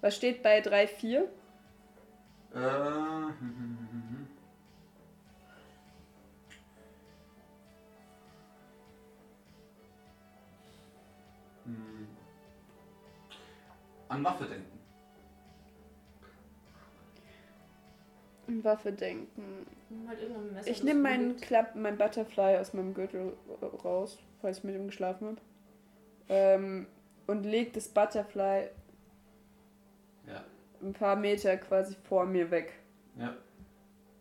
[0.00, 1.28] Was steht bei 3, 4?
[2.54, 4.26] Äh, hm, hm, hm, hm.
[11.64, 12.08] Hm.
[14.08, 14.78] An Waffe denken.
[18.46, 19.66] An Waffe denken.
[20.06, 20.66] Halt.
[20.66, 21.36] Ich nehme meinen.
[21.36, 23.34] Klapp, mein Butterfly aus meinem Gürtel
[23.84, 25.40] raus, falls ich mit ihm geschlafen habe.
[26.30, 26.86] Ähm,
[27.26, 28.70] und leg das Butterfly.
[30.82, 32.72] Ein paar Meter quasi vor mir weg.
[33.18, 33.36] Ja.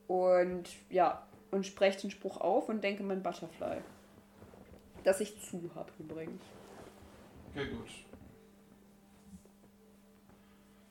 [0.07, 3.81] Und ja, und spreche den Spruch auf und denke mein Butterfly.
[5.03, 6.41] Das ich zu habe übrigens.
[7.51, 7.89] Okay, gut.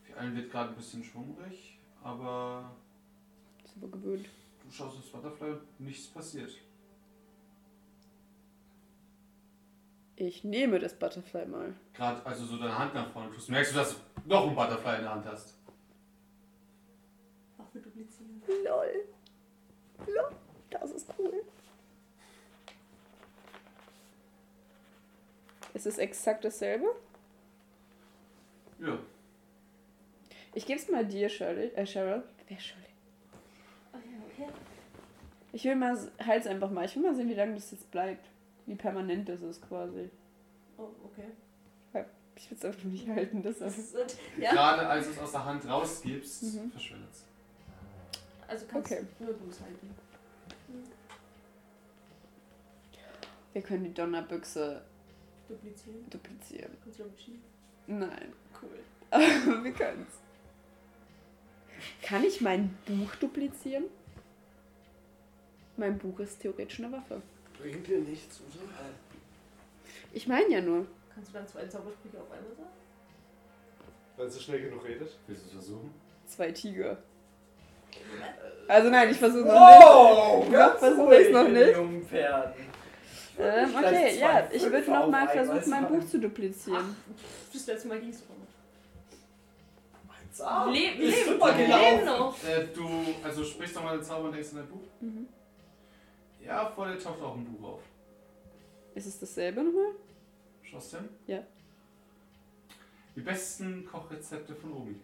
[0.02, 2.70] Für allen wird gerade ein bisschen schwummrig, aber
[3.64, 4.29] Ist aber gewöhnt.
[4.64, 6.50] du schaust aufs Butterfly, nichts passiert.
[10.16, 11.74] Ich nehme das Butterfly mal.
[11.92, 14.96] Gerade, also so deine Hand nach vorne tust, merkst du, dass du noch ein Butterfly
[14.96, 15.55] in der Hand hast.
[17.59, 18.40] Waffe duplizieren.
[18.64, 19.05] Lol.
[20.07, 20.31] Lol.
[20.70, 21.42] Das ist cool.
[25.74, 26.87] Ist es exakt dasselbe?
[28.79, 28.98] Ja.
[30.55, 31.70] Ich gebe es mal dir, Shirley.
[31.74, 32.22] Äh, Cheryl.
[32.48, 32.87] Wer ist Shirley?
[33.92, 34.52] Oh ja, okay.
[35.52, 36.87] Ich will mal, halt's einfach mal.
[36.87, 38.26] Ich will mal sehen, wie lange das jetzt bleibt.
[38.66, 40.11] Wie permanent das ist quasi.
[40.76, 41.29] Oh, okay.
[42.38, 43.94] Ich will es einfach nicht halten, das Das ist.
[43.94, 46.70] ist, äh, ja, Gerade als du es aus der Hand rausgibst, Mhm.
[46.70, 47.24] verschwindet es.
[48.46, 49.07] also kannst Okay.
[49.20, 49.94] nur du es halten.
[53.55, 54.83] Wir können die Donnerbüchse
[55.48, 56.11] Duplizieren.
[56.11, 56.76] duplizieren.
[56.85, 57.05] Kannst du?
[57.87, 58.33] Nein.
[58.61, 58.81] Cool.
[59.11, 59.22] Aber
[59.64, 60.12] wir können's.
[62.02, 63.85] Kann ich mein Buch duplizieren?
[65.79, 67.22] Mein Buch ist theoretisch eine Waffe.
[67.61, 68.64] Bringt dir nichts, oder?
[70.12, 70.87] Ich meine ja nur.
[71.14, 72.69] Kannst du dann zwei Zaubersprüche auf einmal sagen?
[74.16, 75.11] Wenn sie schnell genug redet.
[75.27, 75.92] Willst du es versuchen?
[76.27, 76.99] Zwei Tiger.
[78.69, 81.66] Also nein, ich versuche noch Oh, Ja, ganz versuch ruhig ich's noch nicht.
[81.69, 82.53] den jungen Pferden.
[82.57, 82.69] nicht.
[83.38, 85.88] Ähm, okay, ja, ich würde Fünfer noch auf mal einmal versuchen, mein.
[85.88, 86.97] Buch zu duplizieren.
[87.53, 88.37] Das letzte Mal ging es noch.
[90.47, 92.37] Ah, Leben, leben, leben noch.
[92.45, 92.87] Äh, du,
[93.25, 94.81] also sprichst doch mal den Zauber und denkst in dein Buch?
[95.01, 95.29] Mhm.
[96.46, 97.82] Ja, vor dir taucht auch ein Buch auf.
[98.94, 99.92] Ist es dasselbe nochmal?
[100.62, 101.09] Schaust du hin?
[101.26, 101.42] Ja.
[103.14, 104.96] Die besten Kochrezepte von Omi.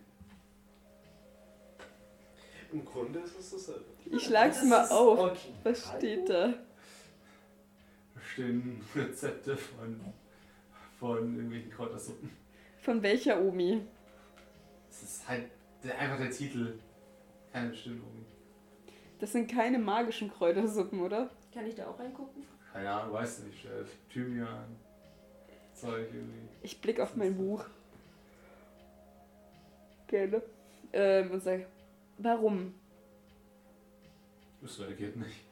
[2.72, 3.84] Im Grunde ist es dasselbe.
[4.06, 5.18] Ich schlag's Das mal auf.
[5.18, 5.52] okay.
[5.62, 6.48] Was steht da?
[8.14, 10.00] Da stehen Rezepte von,
[10.98, 12.30] von irgendwelchen Kräutersuppen.
[12.78, 13.82] Von welcher Omi?
[14.88, 15.50] Das ist halt
[15.82, 16.78] der, einfach der Titel.
[17.52, 18.24] Keine bestimmte Omi.
[19.22, 21.30] Das sind keine magischen Kräutersuppen, oder?
[21.54, 22.42] Kann ich da auch reingucken?
[22.72, 23.66] Keine Ahnung, weiß nicht.
[23.66, 24.64] Äh, Thymian.
[25.74, 26.48] Zeug irgendwie.
[26.64, 27.64] Ich blick auf mein Buch.
[30.08, 30.42] Gerne.
[30.92, 31.66] Ähm, und sag,
[32.18, 32.74] warum?
[34.60, 35.44] Das reagiert nicht.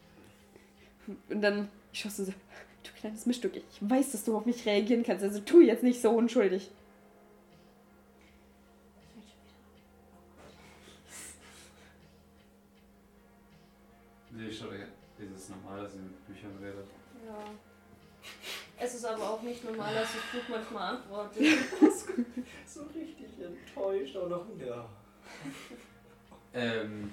[1.28, 2.32] Und dann, ich schaue so, du
[2.98, 6.10] kleines Mischstück, ich weiß, dass du auf mich reagieren kannst, also tu jetzt nicht so
[6.10, 6.72] unschuldig.
[19.00, 21.42] Es ist aber auch nicht normal, dass das Buch manchmal antwortet.
[22.66, 24.44] So richtig enttäuscht auch noch.
[24.58, 24.86] Ja.
[26.52, 27.10] Ähm.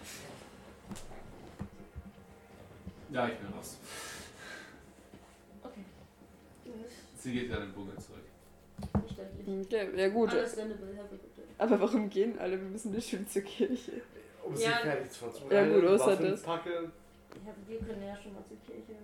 [3.10, 3.78] Ja, ich bin raus.
[5.64, 5.86] Okay.
[7.18, 8.20] Sie geht ja den Bogen zurück.
[8.92, 9.66] Verständlich.
[9.66, 10.32] Okay, ja gut.
[11.58, 12.60] Aber warum gehen alle?
[12.60, 14.02] Wir müssen bestimmt zur Kirche.
[14.44, 14.72] Um sie Ja.
[14.80, 15.42] fertig zu machen.
[15.50, 16.42] Ja, gut, außer das.
[16.42, 16.92] Packen.
[17.46, 18.98] Ja, wir können ja schon mal zur Kirche.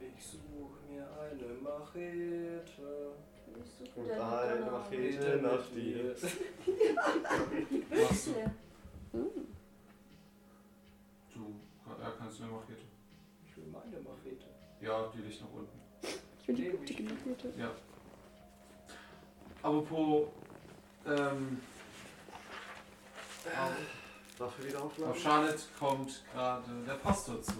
[0.00, 3.12] Ich suche mir eine Machete.
[3.56, 6.14] Ich suche Und deine eine Machete nach dir.
[8.02, 8.30] Machst du?
[8.30, 8.52] Ja.
[11.34, 11.54] Du
[11.86, 12.86] ja, kannst du eine Machete.
[13.46, 14.46] Ich will meine Machete.
[14.80, 15.78] Ja, die liegt nach unten.
[16.40, 17.52] Ich will die gute Machete.
[17.58, 17.70] Ja.
[19.62, 20.28] Apropos,
[21.06, 21.60] ähm,
[24.38, 25.20] Waffe wieder auf aufladen.
[25.20, 27.52] Charlotte kommt gerade der Pastor zu.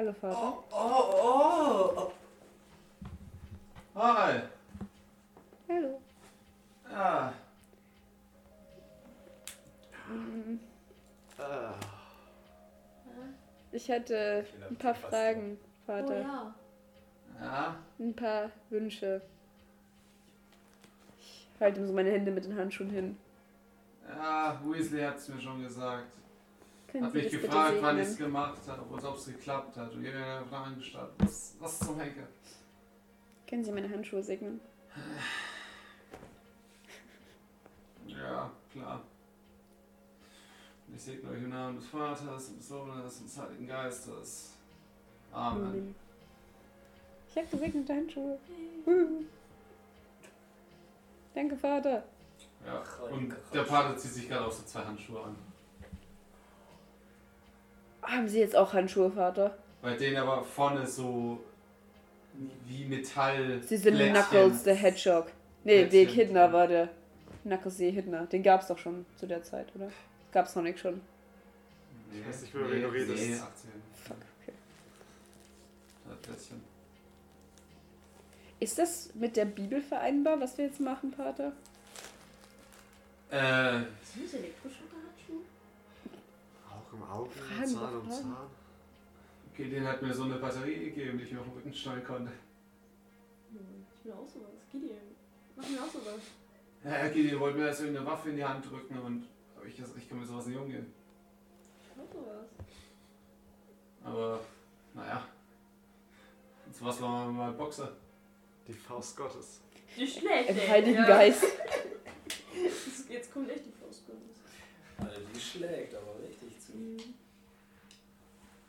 [0.00, 0.34] Hallo Vater.
[0.34, 2.12] Oh, oh, oh.
[4.00, 4.40] Hi!
[5.68, 6.00] Hallo.
[6.90, 7.34] Ja,
[10.08, 10.58] Mm,
[11.38, 11.74] Ah,
[13.72, 14.02] Ich bin
[14.70, 16.20] ein paar Fragen, Oh Vater.
[16.22, 16.54] ja.
[17.42, 19.20] ja, Ein paar Wünsche.
[21.18, 23.18] Ich halte ihm so meine Hände mit den Handschuhen hin.
[24.08, 26.16] ja, Weasley hat's mir schon gesagt.
[26.90, 29.92] Können Hat Sie mich gefragt, wann ich es gemacht habe und ob es geklappt hat.
[29.92, 31.10] Und jeder hat Fragen gestellt.
[31.18, 32.26] Was, was zum Henker?
[33.48, 34.60] Können Sie meine Handschuhe segnen?
[38.06, 39.02] Ja, klar.
[40.92, 44.56] Ich segne euch im Namen des Vaters und des Sohnes und des Heiligen Geistes.
[45.32, 45.94] Amen.
[47.28, 48.38] Ich habe gesegnete Handschuhe.
[51.34, 52.02] Danke, Vater.
[52.66, 55.36] Ja, und der Pater zieht sich gerade auch so zwei Handschuhe an.
[58.02, 59.56] Haben Sie jetzt auch Handschuhe, Vater?
[59.82, 61.42] Bei denen aber vorne so
[62.66, 63.60] wie Metall.
[63.62, 64.14] Sie sind Plättchen.
[64.14, 65.26] Knuckles the Hedgehog.
[65.64, 66.08] Nee, der Plättchen.
[66.14, 66.88] Hidner war der.
[67.42, 68.26] Knuckles the Hidner.
[68.26, 69.90] Den gab's doch schon zu der Zeit, oder?
[70.32, 71.00] Gab's Sonic schon.
[72.12, 73.16] Nee, Ich weiß nicht, worüber du redest.
[73.22, 73.42] Nee, 18.
[74.04, 74.52] Fuck, okay.
[76.06, 76.60] Drei Plättchen.
[78.60, 81.52] Ist das mit der Bibel vereinbar, was wir jetzt machen, Pater?
[83.30, 84.79] Äh, Sind das elektrische Handschuhe?
[86.90, 88.10] Auge um Auge, Fragen Zahn um.
[88.10, 88.36] Zahn.
[89.52, 92.04] okay, den hat mir so eine Batterie gegeben, die ich mir auf den Rücken steuern
[92.04, 92.32] konnte.
[93.52, 94.50] Ich will auch sowas.
[94.72, 94.96] Gideon.
[95.56, 96.20] Mach mir auch sowas.
[96.84, 99.26] Ja, Herr Gideon wollte mir erst irgendeine Waffe in die Hand drücken und
[99.66, 100.92] ich ich kann mit sowas nicht umgehen.
[101.82, 102.46] Ich will auch sowas.
[104.02, 104.40] Aber,
[104.94, 105.24] naja.
[106.66, 107.92] Und sowas war mal Boxer.
[108.66, 109.60] Die Faust Gottes.
[109.96, 110.56] Die schlägt Im.
[110.56, 111.06] Heiligen Ja.
[111.06, 111.44] Geist.
[112.54, 114.38] Jetzt- Jetzt kommt echt die Faust Gottes.
[114.98, 116.56] Also die schlägt aber richtig.
[116.74, 116.98] Mhm.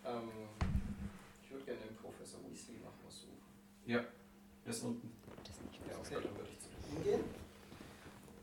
[0.06, 0.30] Ähm,
[1.44, 3.38] ich würde gerne den Professor Weasley noch was suchen.
[3.86, 4.06] Der
[4.74, 5.12] ist unten.
[5.90, 7.24] Ja, okay, dann würde ich zu ihm gehen.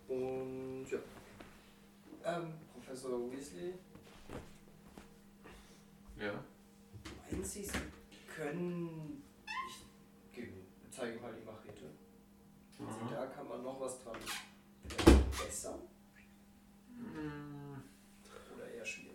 [0.08, 0.98] Und ja.
[2.24, 3.74] Ähm, Professor Weasley,
[6.18, 6.44] Ja.
[7.30, 7.78] meinen Sie, Sie
[8.34, 9.22] können.
[9.68, 10.52] Ich gebe,
[10.90, 11.90] zeige mal die Machete.
[12.80, 13.08] Aha.
[13.10, 14.16] Da kann man noch was dran
[14.86, 15.78] vielleicht besser
[16.96, 17.82] Hm,
[18.56, 19.14] oder eher schwierig.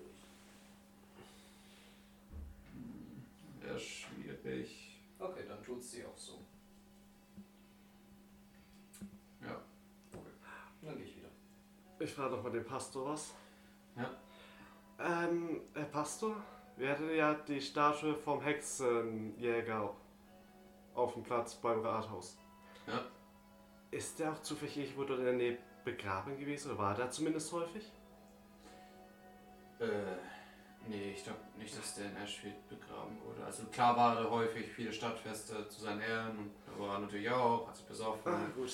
[3.61, 4.99] Wäre schwierig.
[5.19, 6.39] Okay, dann tut sie auch so.
[9.41, 9.61] Ja.
[10.81, 11.29] Dann gehe ich wieder.
[12.03, 13.33] Ich frage noch mal den Pastor was.
[13.95, 14.09] Ja.
[14.99, 16.35] Ähm, Herr Pastor,
[16.75, 19.95] wir hatten ja die Statue vom Hexenjäger
[20.95, 22.37] auf dem Platz beim Rathaus.
[22.87, 23.05] Ja.
[23.89, 27.53] Ist der auch zufällig irgendwo dort in der Nähe begraben gewesen oder war der zumindest
[27.53, 27.89] häufig?
[29.79, 29.85] Äh,
[30.89, 33.45] nee, ich glaube nicht, dass der in Ashfield begraben wurde.
[33.45, 37.29] Also klar war er häufig viele Stadtfeste zu seinen Ehren und da war er natürlich
[37.29, 38.33] auch, hat sich besoffen.
[38.33, 38.73] Ah, gut.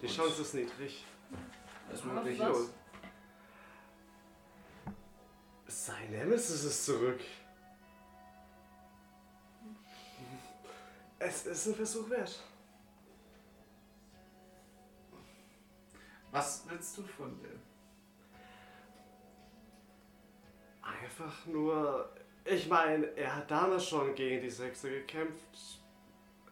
[0.00, 1.04] Die Chance ist niedrig.
[1.92, 2.40] Das ist Aber möglich.
[2.40, 2.70] was?
[5.66, 7.20] Sein Nemesis ist zurück.
[11.18, 12.42] Es ist ein Versuch wert.
[16.30, 17.60] Was willst du von dem?
[20.80, 22.10] Einfach nur.
[22.46, 25.82] Ich meine, er hat damals schon gegen die Sechse gekämpft.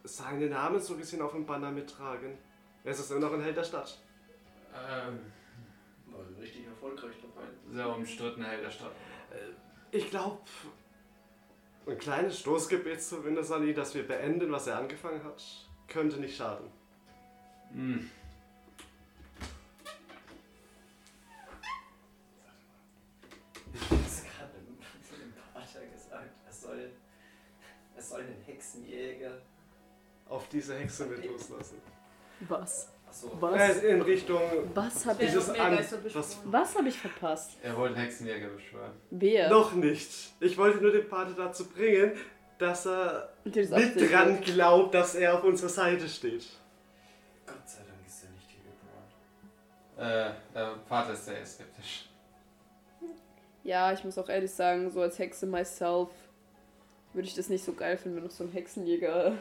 [0.05, 2.37] Seinen Namen so gesehen auf dem Banner mittragen.
[2.85, 3.99] Es ist immer noch ein Held der Stadt.
[4.75, 5.33] Ähm,
[6.07, 7.47] War richtig erfolgreich dabei.
[7.73, 8.93] sehr umstritten Held der Stadt.
[9.93, 10.39] Ich glaube,
[11.87, 15.43] ein kleines Stoßgebet zumindest an ihn, dass wir beenden, was er angefangen hat,
[15.89, 16.71] könnte nicht schaden.
[17.73, 18.11] Hm.
[23.73, 26.31] Ich habe es gerade dem, dem Pater gesagt.
[26.47, 26.91] Er soll,
[27.97, 29.41] er soll den Hexenjäger.
[30.29, 31.81] Auf diese Hexe mit loslassen.
[32.41, 32.93] Was?
[33.41, 33.83] Was?
[33.83, 34.41] Äh, in Richtung
[34.75, 37.59] Was habe ich, was was hab ich verpasst?
[37.63, 38.93] Er wollte einen Hexenjäger beschwören.
[39.11, 39.51] Wer?
[39.51, 40.11] Noch nicht.
[40.41, 42.13] Ich wollte nur den Pater dazu bringen,
[42.59, 46.47] dass er das mit dran glaubt, dass er auf unserer Seite steht.
[47.47, 48.63] Gott sei Dank ist er nicht hier
[49.97, 50.33] geboren.
[50.33, 52.09] Äh, der Vater ist sehr skeptisch.
[53.63, 56.09] Ja, ich muss auch ehrlich sagen, so als Hexe myself
[57.13, 59.33] würde ich das nicht so geil finden, wenn noch so ein Hexenjäger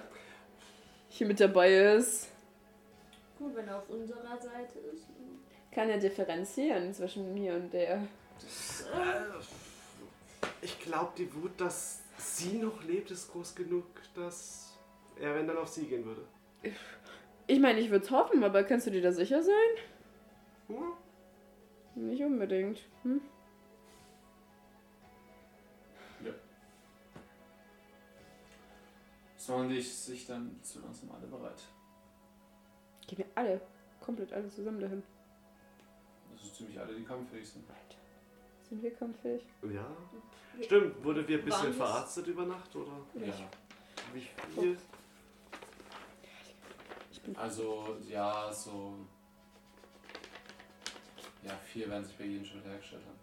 [1.08, 2.29] hier mit dabei ist.
[3.40, 5.08] Gut, wenn er auf unserer Seite ist.
[5.72, 7.96] Kann ja differenzieren zwischen mir und der.
[7.96, 8.02] Äh,
[10.62, 14.78] Ich glaube, die Wut, dass sie noch lebt, ist groß genug, dass
[15.20, 16.22] er, wenn dann auf sie gehen würde.
[17.48, 19.54] Ich meine, ich würde es hoffen, aber kannst du dir da sicher sein?
[20.68, 20.94] Hm?
[22.10, 22.82] Nicht unbedingt.
[23.04, 23.22] Hm?
[29.38, 31.64] Sollen dich sich dann zu uns alle bereit?
[33.10, 33.60] Gehen wir alle,
[34.02, 35.02] komplett alle zusammen dahin.
[36.32, 37.66] Das sind ziemlich alle, die kampffähig sind.
[38.70, 39.42] Sind wir kampffähig?
[39.64, 39.88] Ja.
[40.62, 42.92] Stimmt, wurde wir ein bisschen verarztet über Nacht, oder?
[43.16, 43.34] Ja.
[44.14, 44.22] Wie
[44.54, 44.78] viel?
[47.12, 48.94] Ich bin Also, ja, so.
[51.42, 53.20] Ja, vier werden sich bei jedem schon wieder hergestellt haben.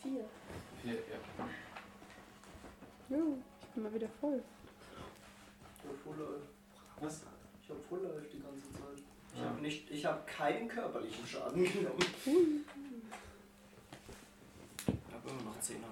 [0.00, 0.24] Vier.
[0.80, 1.46] Vier, ja.
[3.16, 4.40] Jo, ich bin mal wieder voll.
[5.86, 6.48] Ich hab Full Life.
[7.00, 7.22] Was?
[7.62, 8.98] Ich hab Full Life die ganze Zeit.
[9.34, 9.48] Ich Ja.
[9.50, 11.98] habe nicht, ich habe keinen körperlichen Schaden genommen.
[12.00, 12.26] Ich
[15.14, 15.86] habe immer noch 10 HP.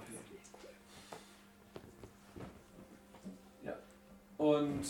[4.37, 4.85] Und.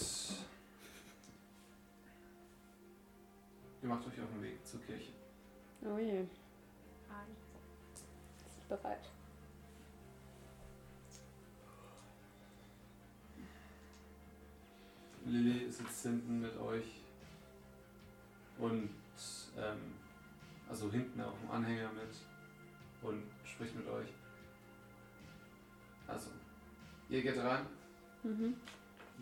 [3.83, 5.13] Ihr macht euch auf den Weg zur Kirche.
[5.83, 6.29] Oh je, ist
[8.69, 9.11] bereit.
[15.35, 16.85] Lilly sitzt hinten mit euch
[18.59, 18.89] und
[19.59, 19.95] ähm,
[20.69, 22.15] also hinten auf dem Anhänger mit
[23.03, 24.09] und spricht mit euch.
[26.07, 26.31] Also,
[27.09, 27.67] ihr geht rein,
[28.23, 28.57] Mhm.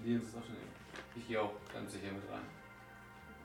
[0.05, 1.17] Lilly ist auch schon hier.
[1.17, 2.45] Ich gehe auch ganz sicher mit rein.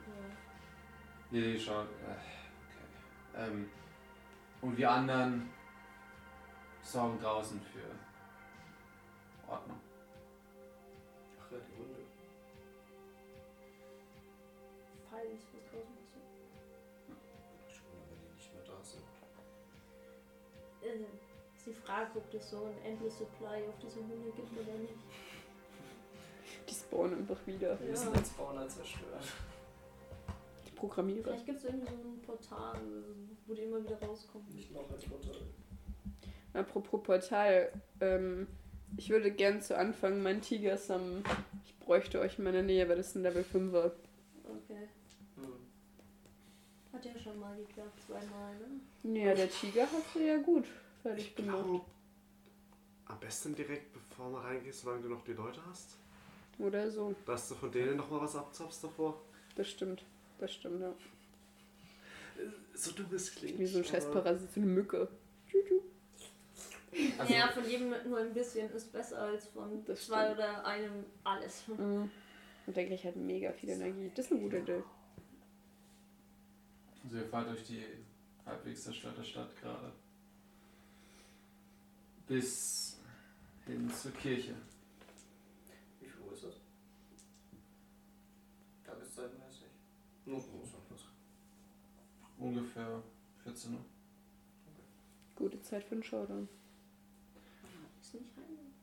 [0.06, 1.32] Ja.
[1.32, 3.50] Lilly schaut, äh, okay.
[3.50, 3.68] Ähm,
[4.60, 5.48] und wir anderen
[6.82, 9.80] sorgen draußen für Ordnung.
[15.18, 16.26] Tiles, was draußen passiert.
[17.66, 19.02] Schon, wenn die nicht mehr da sind.
[20.82, 24.78] Äh, ist die Frage, ob das so ein endless Supply auf diese Hunde gibt oder
[24.78, 24.94] nicht.
[26.68, 27.78] Die spawnen einfach wieder.
[27.80, 29.20] Wir müssen den Spawner zerstören.
[30.66, 31.24] Die Programmierer.
[31.24, 32.80] Vielleicht gibt es irgendwie so ein Portal,
[33.46, 34.46] wo die immer wieder rauskommen.
[34.54, 35.42] Nicht noch ein Portal.
[36.54, 38.46] Apropos Portal, ähm,
[38.96, 41.24] ich würde gern zu Anfang meinen Tiger sammeln.
[41.64, 43.92] Ich bräuchte euch in meiner Nähe, weil das ein Level 5er.
[44.44, 44.88] Okay.
[46.98, 48.54] Hat ja schon mal geklappt, zweimal,
[49.04, 49.20] ne?
[49.20, 50.64] Ja, der Tiger hat sie ja gut
[51.00, 51.62] fertig Ich gemacht.
[51.64, 51.84] glaube,
[53.06, 55.96] am besten direkt bevor man reingeht, solange du noch die Leute hast,
[56.58, 57.14] Oder so.
[57.24, 59.22] dass du von denen nochmal was abzapfst davor.
[59.54, 60.02] Das stimmt.
[60.40, 60.92] Das stimmt, ja.
[62.74, 63.60] So dumm es klingt.
[63.60, 65.08] Wie so ein Scheißparasit, so eine Mücke.
[67.16, 69.94] Also, ja, von jedem nur ein bisschen ist besser als von zwei
[70.24, 70.38] stimmt.
[70.38, 71.62] oder einem alles.
[71.68, 72.10] Mhm.
[72.66, 74.10] Und der kriegt halt mega viel Energie.
[74.16, 74.82] Das ist eine gute Idee.
[77.08, 77.82] Also ihr fahrt durch die
[78.44, 79.90] halbwegs zerstörte Stadt gerade.
[82.26, 82.98] Bis
[83.64, 84.54] hin zur Kirche.
[86.00, 86.56] Wie viel Uhr ist das?
[88.84, 89.68] Tageszeitmäßig?
[90.26, 91.00] Nur so was.
[92.36, 93.02] Ungefähr
[93.42, 93.84] 14 Uhr.
[95.34, 96.46] Gute Zeit für einen Showdown.
[98.02, 98.74] Ist nicht rein.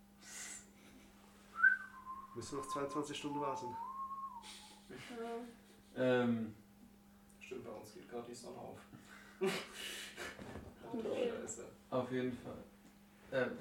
[2.36, 3.68] Müssen noch 22 Stunden warten.
[4.90, 6.24] Ja.
[6.24, 6.56] Ähm,
[7.46, 8.80] Stimmt, bei uns gerade die Sonne auf.
[10.94, 11.30] Okay.
[11.30, 11.66] Scheiße.
[11.90, 12.64] auf jeden Fall.
[13.34, 13.52] Ähm,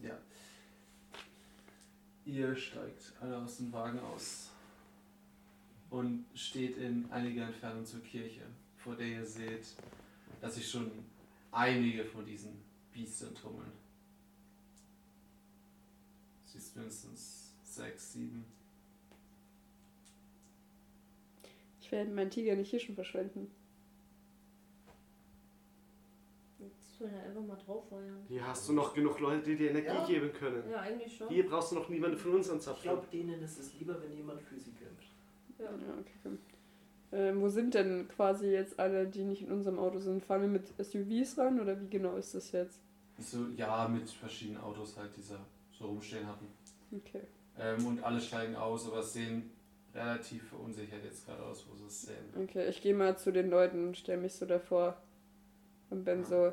[0.00, 0.16] ja.
[2.24, 4.48] Ihr steigt alle aus dem Wagen aus
[5.90, 8.46] und steht in einiger Entfernung zur Kirche,
[8.78, 9.66] vor der ihr seht,
[10.40, 10.90] dass sich schon
[11.50, 13.72] einige von diesen Biestern tummeln.
[16.46, 18.46] Siehst mindestens sechs, sieben.
[21.88, 23.50] Ich werde meinen Tiger nicht hier schon verschwenden.
[26.58, 28.26] Jetzt will er einfach mal drauf feuern.
[28.28, 30.06] Hier hast du noch genug Leute, die dir Energie Ja.
[30.06, 30.68] geben können.
[30.70, 31.28] Ja, eigentlich schon.
[31.30, 32.82] Hier brauchst du noch niemanden von uns Ich anzapfen.
[32.82, 35.08] glaube, denen ist es lieber, wenn jemand für sie kämpft.
[35.58, 35.64] Ja.
[35.64, 36.38] Ja, okay, komm.
[37.10, 40.22] Ähm, wo sind denn quasi jetzt alle, die nicht in unserem Auto sind?
[40.22, 42.82] Fahren wir mit SUVs ran oder wie genau ist das jetzt?
[43.18, 45.38] So, ja, mit verschiedenen Autos halt, die sie
[45.70, 46.48] so rumstehen hatten.
[46.94, 47.22] Okay.
[47.58, 49.50] Ähm, und alle steigen aus, aber es sehen
[49.94, 52.34] relativ verunsichert jetzt gerade aus, wo sie es sehen.
[52.42, 54.96] Okay, ich gehe mal zu den Leuten und stelle mich so davor
[55.90, 56.52] und bin so.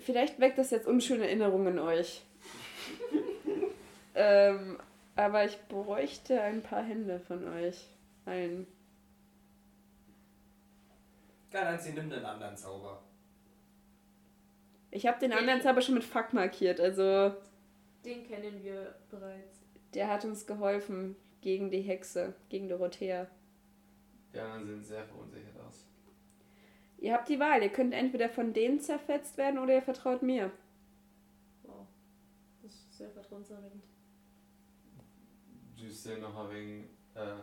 [0.00, 2.22] Vielleicht weckt das jetzt unschöne Erinnerungen in euch.
[4.14, 4.78] ähm,
[5.16, 7.88] aber ich bräuchte ein paar Hände von euch.
[8.24, 8.66] Ein.
[11.78, 13.02] Sie nimmt einen anderen Zauber.
[14.92, 17.34] Ich habe den anderen aber schon mit Fuck markiert, also
[18.04, 19.60] Den kennen wir bereits.
[19.94, 23.26] der hat uns geholfen gegen die Hexe, gegen Dorothea.
[24.32, 25.86] Die anderen sehen sehr verunsichert aus.
[26.98, 30.52] Ihr habt die Wahl, ihr könnt entweder von denen zerfetzt werden oder ihr vertraut mir.
[31.62, 31.86] Wow.
[32.62, 33.82] Das ist sehr vertrauenserregend.
[35.76, 36.84] Sie sehen noch ein wenig.
[37.14, 37.42] Äh,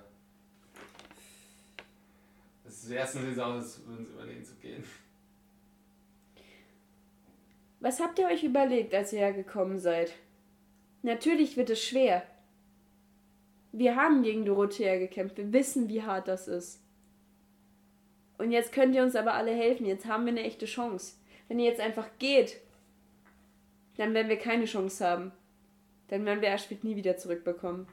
[2.63, 4.83] das erste sehen sie aus, als würden sie überlegen zu gehen.
[7.79, 10.13] Was habt ihr euch überlegt, als ihr hergekommen seid?
[11.01, 12.23] Natürlich wird es schwer.
[13.77, 15.37] Wir haben gegen Dorothea gekämpft.
[15.37, 16.81] Wir wissen, wie hart das ist.
[18.39, 19.85] Und jetzt könnt ihr uns aber alle helfen.
[19.85, 21.13] Jetzt haben wir eine echte Chance.
[21.47, 22.59] Wenn ihr jetzt einfach geht,
[23.97, 25.31] dann werden wir keine Chance haben.
[26.07, 27.85] Dann werden wir Ashfield nie wieder zurückbekommen.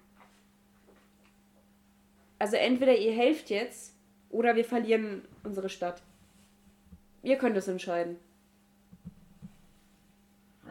[2.38, 3.94] Also entweder ihr helft jetzt
[4.30, 6.00] oder wir verlieren unsere Stadt.
[7.22, 8.16] Ihr könnt es entscheiden.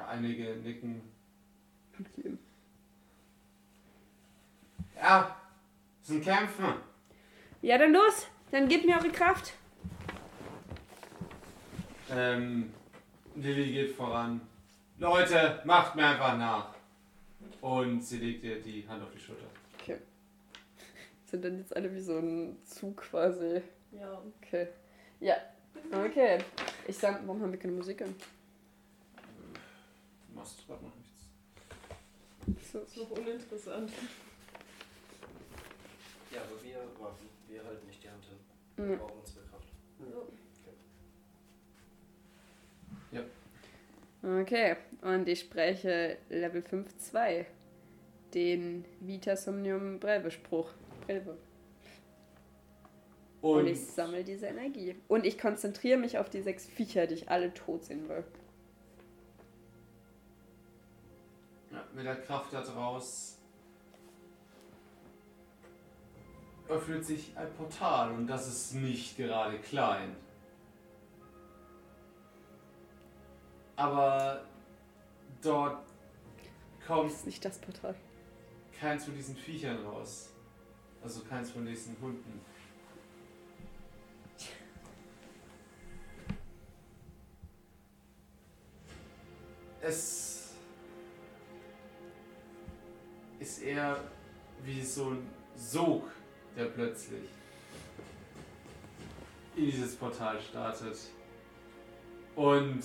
[0.08, 1.02] Einige nicken.
[5.04, 5.36] Ja,
[6.02, 6.76] es sind Kämpfen.
[7.62, 8.28] Ja, dann los.
[8.52, 9.52] Dann gebt mir eure Kraft.
[12.10, 12.72] Ähm,
[13.36, 14.40] Lilly geht voran.
[15.00, 16.74] Leute, macht mir einfach nach.
[17.60, 19.48] Und sie legt ihr die Hand auf die Schulter.
[19.78, 19.98] Okay.
[21.26, 23.62] Sind dann jetzt alle wie so ein Zug quasi.
[23.92, 24.22] Ja.
[24.42, 24.70] Okay.
[25.20, 25.36] Ja.
[25.92, 26.38] Okay.
[26.88, 28.16] Ich sag, warum haben wir keine Musik an?
[30.30, 32.72] Du machst gerade noch nichts.
[32.72, 32.80] So.
[32.80, 33.92] Ist noch uninteressant.
[36.34, 36.74] Ja, aber wir.
[37.48, 38.38] Wir halten nicht die Hand hin.
[38.78, 39.00] Wir Mhm.
[39.00, 39.68] brauchen unsere Kraft.
[44.24, 44.78] Okay.
[45.02, 47.46] Und ich spreche Level 5.2.
[48.34, 50.70] Den Vita Somnium Breve Spruch.
[51.06, 51.38] Breve.
[53.42, 54.96] Und, Und ich sammle diese Energie.
[55.10, 58.24] Und ich konzentriere mich auf die sechs Viecher, die ich alle tot sehen will.
[61.72, 63.33] ja, mit der Kraft da draus
[66.68, 70.16] öffnet sich ein Portal und das ist nicht gerade klein.
[73.76, 74.44] Aber
[75.42, 75.84] dort
[76.80, 77.96] Das kommt ist nicht das Portal.
[78.80, 80.30] keins von diesen Viechern raus.
[81.04, 82.40] Also keins von diesen Hunden.
[89.82, 90.54] Es
[93.40, 93.98] ist eher
[94.64, 96.04] wie so ein Sog,
[96.56, 97.30] der plötzlich
[99.56, 100.98] in dieses Portal startet.
[102.36, 102.84] Und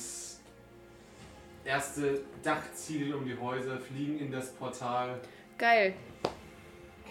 [1.64, 5.20] erste Dachziegel um die Häuser fliegen in das Portal.
[5.56, 5.94] Geil.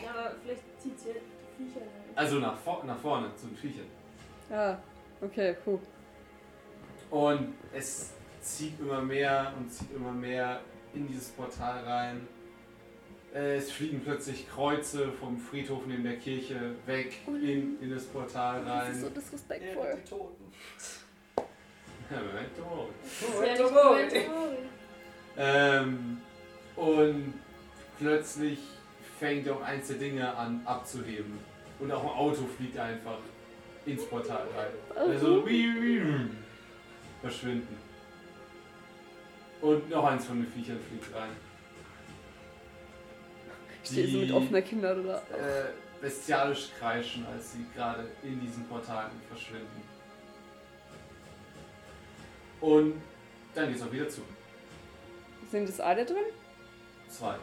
[0.04, 2.16] Ja, aber vielleicht zieht sie die Viecher rein.
[2.16, 3.88] Also nach, vor, nach vorne zu den Viechern.
[4.50, 4.82] Ja,
[5.22, 5.80] okay, cool.
[7.10, 10.62] Und es zieht immer mehr und zieht immer mehr
[10.94, 12.28] in dieses Portal rein.
[13.34, 18.90] Es fliegen plötzlich Kreuze vom Friedhof neben der Kirche weg in, in das Portal Das
[18.90, 19.14] ist so rein.
[19.16, 19.98] disrespektvoll.
[20.04, 20.46] die Toten.
[22.10, 22.88] Ja, Moment, oh.
[23.02, 24.58] Das ist ja nicht Moment Story.
[25.38, 26.18] ähm,
[26.76, 27.34] und
[28.00, 28.60] plötzlich
[29.20, 31.38] fängt auch eins der Dinge an abzuheben.
[31.80, 33.20] Und auch ein Auto fliegt einfach
[33.86, 34.72] ins Portal rein.
[34.96, 35.46] Also
[37.22, 37.78] verschwinden.
[39.62, 41.32] Und noch eins von den Viechern fliegt rein.
[43.90, 45.18] Ich stehe so mit offener Kinder oder.
[45.32, 45.70] Äh,
[46.02, 49.82] bestialisch kreischen, als sie gerade in diesen Portalen verschwinden.
[52.60, 53.02] Und
[53.56, 54.22] dann geht's auch wieder zu.
[55.50, 56.26] Sind das alle drin?
[57.08, 57.36] Zwei.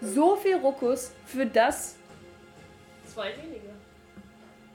[0.00, 1.96] So viel Ruckus für das.
[3.12, 3.74] Zwei weniger.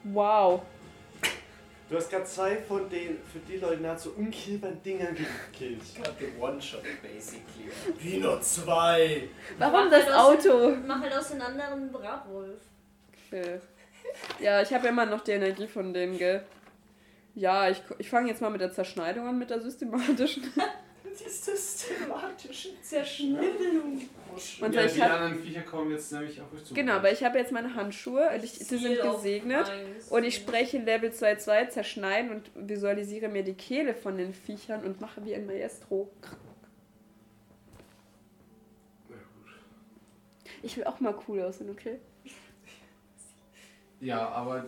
[0.04, 0.62] Wow.
[1.90, 5.82] Du hast gerade zwei von den für die Leute nahezu unkillbaren Dingern gekillt.
[5.82, 7.68] Ich hab den One-Shot, basically.
[7.98, 9.28] Wie nur zwei?
[9.58, 10.76] Warum das halt Auto?
[10.86, 12.60] Mach halt aus den anderen Bratwolf.
[13.26, 13.58] Okay.
[14.38, 16.44] Ja, ich habe ja immer noch die Energie von denen, gell?
[17.34, 20.44] Ja, ich, ich fange jetzt mal mit der Zerschneidung an, mit der systematischen.
[21.22, 24.00] Die systematischen Zerschnibbelung.
[24.60, 26.72] Und ja, ich die hab- anderen Viecher kommen jetzt nämlich auf euch zu.
[26.74, 29.70] Genau, aber ich habe jetzt meine Handschuhe, und ich, sie sind gesegnet.
[30.08, 35.00] Und ich spreche Level 2.2, zerschneiden und visualisiere mir die Kehle von den Viechern und
[35.00, 36.10] mache wie ein Maestro.
[39.08, 39.52] Na gut.
[40.62, 41.98] Ich will auch mal cool aussehen, okay?
[44.00, 44.64] Ja, aber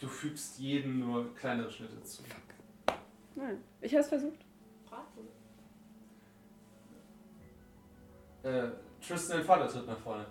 [0.00, 2.22] du fügst jedem nur kleinere Schnitte zu.
[3.36, 3.58] Nein.
[3.80, 4.38] Ich habe es versucht.
[8.42, 8.68] Äh,
[9.06, 10.26] Tristan Vater tritt nach vorne.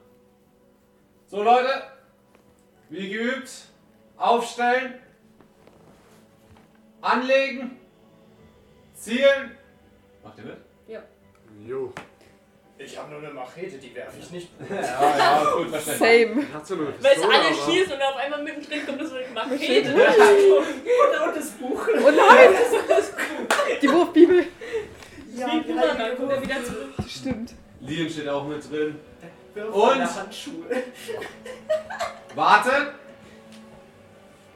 [1.28, 1.84] So Leute,
[2.90, 3.50] wie geübt,
[4.18, 4.96] aufstellen,
[7.02, 7.80] anlegen,
[8.94, 9.58] zielen.
[10.24, 10.58] Macht ihr mit?
[11.66, 11.94] Jo.
[12.78, 14.50] Ich habe nur eine Machete, die werfe ich nicht.
[14.70, 16.00] Ja, ja, gut, verständlich.
[16.00, 16.82] Same.
[16.82, 19.92] Eine Weil es alle schießen und auf einmal mittendrin kommt so eine Machete.
[19.92, 19.94] Machete.
[20.58, 21.88] Und, und das Buch.
[22.04, 22.50] Oh nein!
[23.82, 24.46] Die Wurfbibel.
[25.36, 26.94] Ja, Wie Bumerang kommt er wieder zurück.
[27.08, 27.54] Stimmt.
[27.82, 29.00] Lian steht auch mit drin.
[29.74, 30.16] Und?
[30.16, 30.66] Handschuhe.
[32.36, 32.88] Warten!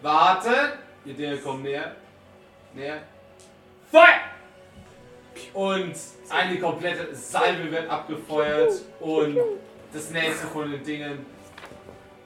[0.01, 0.80] Warten!
[1.05, 1.95] Ihr Dinge kommen näher.
[2.73, 3.01] Näher.
[3.91, 4.21] Feuer!
[5.53, 5.95] Und
[6.30, 9.38] eine komplette Salve wird abgefeuert und
[9.93, 11.26] das nächste von den Dingen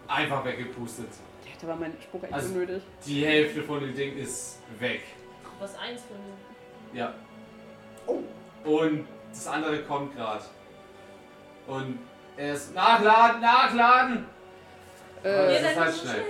[0.07, 1.07] einfach weggepustet.
[1.61, 2.81] Da war mein Spruch echt Also- unnötig.
[3.05, 5.01] Die Hälfte von den Dingen ist weg.
[5.59, 6.97] Was eins von den.
[6.97, 7.13] Ja.
[8.07, 8.19] Oh.
[8.63, 10.43] Und das andere kommt gerade.
[11.69, 11.99] Und
[12.37, 14.25] er ist nachladen, nachladen!
[15.23, 16.25] Äh, Das ist halt schnell.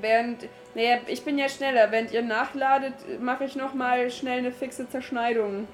[0.00, 0.48] während.
[0.74, 1.90] Naja, ich bin ja schneller.
[1.92, 5.68] Während ihr nachladet, mache ich nochmal schnell eine fixe Zerschneidung.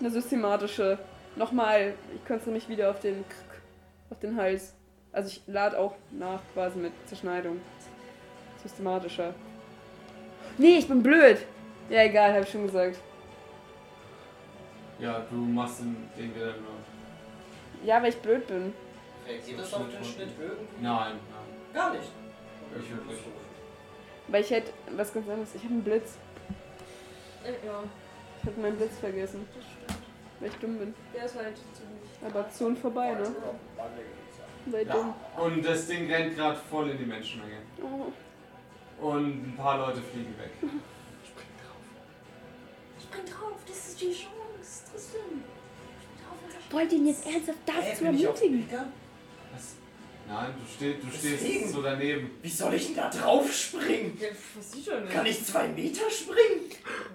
[0.00, 0.98] Eine systematische.
[1.36, 1.94] Nochmal.
[2.14, 3.60] Ich konzentriere mich wieder auf den Krk,
[4.10, 4.74] auf den Hals.
[5.12, 7.60] Also ich lade auch nach quasi mit Zerschneidung.
[8.62, 9.32] Systematischer.
[10.58, 11.38] Nee, ich bin blöd.
[11.88, 12.96] Ja, egal, habe ich schon gesagt.
[14.98, 16.81] Ja, du machst den Ding wieder nur.
[17.84, 18.72] Ja, weil ich blöd bin.
[19.26, 20.82] Reagiert das auf den Schnitt irgendwie?
[20.82, 21.72] Nein, nein.
[21.72, 22.10] Gar nicht.
[22.76, 23.18] Nicht wirklich.
[24.28, 25.54] Weil ich hätte was ganz anderes.
[25.54, 26.16] Ich habe einen Blitz.
[27.44, 27.82] Äh, ja,
[28.40, 30.02] Ich habe meinen Blitz vergessen, das stimmt.
[30.40, 30.94] weil ich dumm bin.
[31.14, 32.10] Der ist halt ziemlich.
[32.24, 33.34] Aber Aktion vorbei, ne?
[34.66, 35.14] Weil dumm.
[35.36, 35.42] Ja.
[35.42, 37.58] Und das Ding rennt gerade voll in die Menschenmenge.
[37.82, 39.04] Oh.
[39.04, 40.50] Und ein paar Leute fliegen weg.
[43.00, 44.92] Spring drauf, das ist die Chance, Tristan.
[44.92, 45.61] Spring drauf, das ist die Wollt
[46.80, 48.68] ihr ihn jetzt ernsthaft dazu auch ermutigen?
[50.28, 52.30] Nein, du, steh, du stehst so daneben.
[52.40, 54.18] Wie soll ich denn da drauf springen?
[55.12, 56.70] Kann ich zwei Meter springen?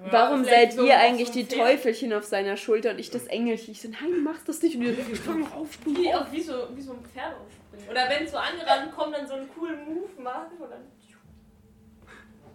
[0.05, 1.59] Ja, Warum seid so ihr auf eigentlich so die Pferd.
[1.59, 3.71] Teufelchen auf seiner Schulter und ich das Engelchen?
[3.71, 4.75] Ich so, nein, du machst das nicht.
[4.75, 6.03] Und ihr, ich kann noch aufspringen.
[6.03, 7.89] Wie, auch wie, so, wie so ein Pferd aufspringen.
[7.89, 10.81] Oder wenn so angerannt kommen, dann so einen coolen Move machen und dann.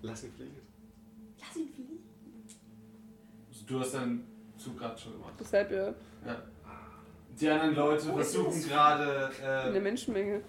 [0.03, 0.61] Lass ihn fliegen.
[1.41, 1.99] Lass ihn fliegen.
[3.67, 4.27] Du hast deinen
[4.59, 5.33] Zug gerade schon gemacht.
[5.41, 5.87] Deshalb ja
[6.27, 6.43] Ja.
[7.41, 8.69] Die anderen Leute Wo ist versuchen das?
[8.69, 9.31] gerade.
[9.39, 10.43] in der Äh, Menschenmenge.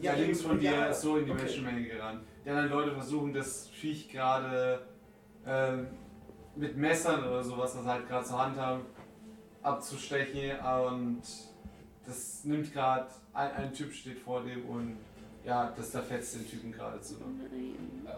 [0.00, 1.42] ja, links von dir Ja, ist so in die okay.
[1.42, 2.22] Menschenmenge gerannt.
[2.44, 4.80] Die anderen Leute versuchen das Viech gerade
[5.46, 5.88] ähm,
[6.56, 8.86] mit Messern oder sowas, was sie halt gerade zur Hand haben,
[9.62, 10.58] abzustechen.
[10.60, 11.22] Und
[12.06, 13.06] das nimmt gerade.
[13.32, 14.96] Ein, ein Typ steht vor dem und
[15.44, 17.14] ja, das zerfetzt den Typen gerade zu.
[17.14, 17.50] Nein.
[18.06, 18.12] Ähm,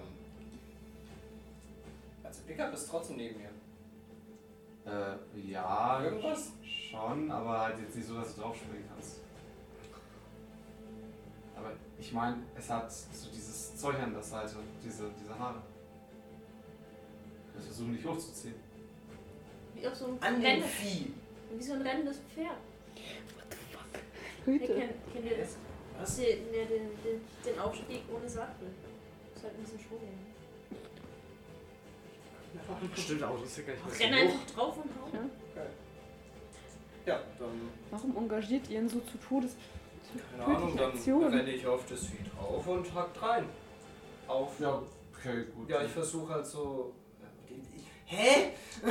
[2.25, 3.51] also Pickup ist trotzdem neben mir.
[4.85, 6.53] Äh, ja, Irgendwas?
[6.91, 9.21] schon, aber halt jetzt nicht so, dass du draufspringen kannst.
[11.57, 15.63] Aber ich meine, es hat so dieses Zeug an der Seite, diese, diese Haare.
[17.55, 18.55] Wir versuchen dich hochzuziehen.
[19.75, 21.13] Wie auf so ein An dem Rennen- Vieh.
[21.57, 22.57] Wie so ein rennendes Pferd.
[24.45, 25.57] Hey, kennt, kennt ihr das?
[26.01, 26.17] Was?
[26.17, 28.69] Den, den, den, den Aufstieg ohne Sattel.
[29.37, 30.01] Ist halt ein bisschen Schwung.
[32.97, 34.41] Stimmt auch, das ist ja gar nicht mehr Renn so hoch.
[34.41, 35.09] einfach drauf und hau.
[35.57, 35.63] Ja.
[37.05, 37.49] Ja, dann,
[37.91, 39.57] Warum engagiert ihr ihn so zu Todes?
[40.31, 41.25] keine Ahnung, dann Aktion.
[41.25, 43.49] renne ich auf das Vieh drauf und hackt rein.
[44.29, 44.61] Auf.
[44.61, 44.83] Ja,
[45.13, 45.69] okay, gut.
[45.71, 46.93] Ja, ich versuche halt so.
[48.05, 48.51] Hä?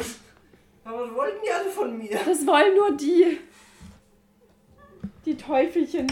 [0.84, 2.20] Aber was wollten die alle von mir?
[2.26, 3.40] Das wollen nur die.
[5.26, 6.08] Die Teufelchen.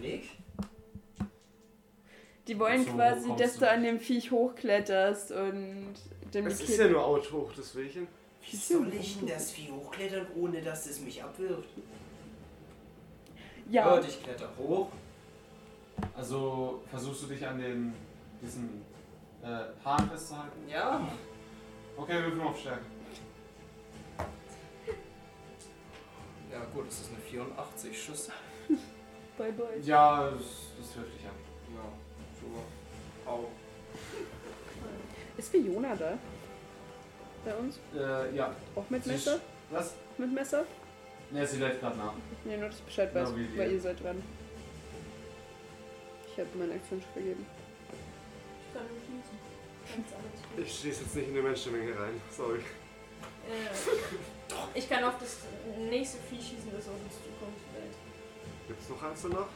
[0.00, 0.30] Nick?
[2.46, 5.94] Die wollen So, quasi, dass du an dem Viech hochkletterst und
[6.32, 8.06] dem Es ist ja nur Out hoch, deswegen.
[8.48, 11.68] Wie soll ich denn das Vieh hochklettern, ohne dass es mich abwirft?
[13.68, 14.88] Ja, Gut, ich kletter hoch.
[16.16, 17.92] Also versuchst du dich an den
[18.40, 18.82] diesen
[19.42, 20.68] äh, Haaren festzuhalten?
[20.68, 21.08] Ja.
[21.96, 22.84] Okay, mal auf Stärke.
[26.52, 28.30] Ja, gut, es ist eine 84 Schuss.
[29.38, 29.78] bye bye.
[29.82, 30.42] Ja, das,
[30.78, 31.34] das wirft dich an.
[31.74, 32.05] Ja,
[32.54, 33.30] so.
[33.30, 33.48] Au.
[35.36, 36.16] Ist Fiona da?
[37.44, 37.78] Bei uns?
[37.94, 38.54] Äh, ja.
[38.74, 39.38] Auch mit Sie Messer?
[39.70, 39.94] Was?
[40.18, 40.64] Mit Messer?
[41.30, 42.14] Ne, sie lädt gerade nach.
[42.44, 44.22] Nee, nur dass ich Bescheid weiß, die- weil ihr seid dran.
[46.32, 47.46] Ich habe meine Aktion schon vergeben.
[48.68, 49.38] Ich kann nicht schießen.
[50.64, 52.20] Ich schließe jetzt nicht in die Menschenmenge rein.
[52.36, 52.58] Sorry.
[52.58, 52.62] Äh,
[54.78, 55.38] ich kann auf das
[55.78, 57.56] nächste Vieh schießen, das auf uns zukommt.
[58.68, 59.46] Gibt's noch eins danach?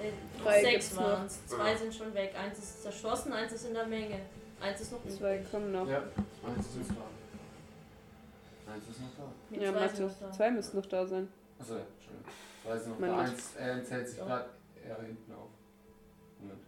[0.00, 1.46] Äh, Drei sechs waren es.
[1.46, 1.76] Zwei Ja.
[1.78, 2.34] sind schon weg.
[2.38, 4.20] Eins ist zerschossen, eins ist in der Menge.
[4.60, 5.50] Eins ist noch Zwei übrig.
[5.50, 5.86] kommen noch.
[5.88, 6.02] Ja,
[6.46, 8.72] eins ist noch da.
[8.72, 9.32] Eins ist noch da.
[9.50, 10.02] Nee, Ja, zwei Mathe.
[10.02, 10.32] noch da.
[10.32, 11.28] Zwei müssen noch da sein.
[11.58, 12.32] Achso, ja, Entschuldigung.
[12.64, 13.18] Zwei sind noch Mein da.
[13.20, 14.24] Eins, äh, hält sich So.
[14.24, 14.50] gerade
[14.86, 15.48] eher hinten auf.
[16.38, 16.60] Moment.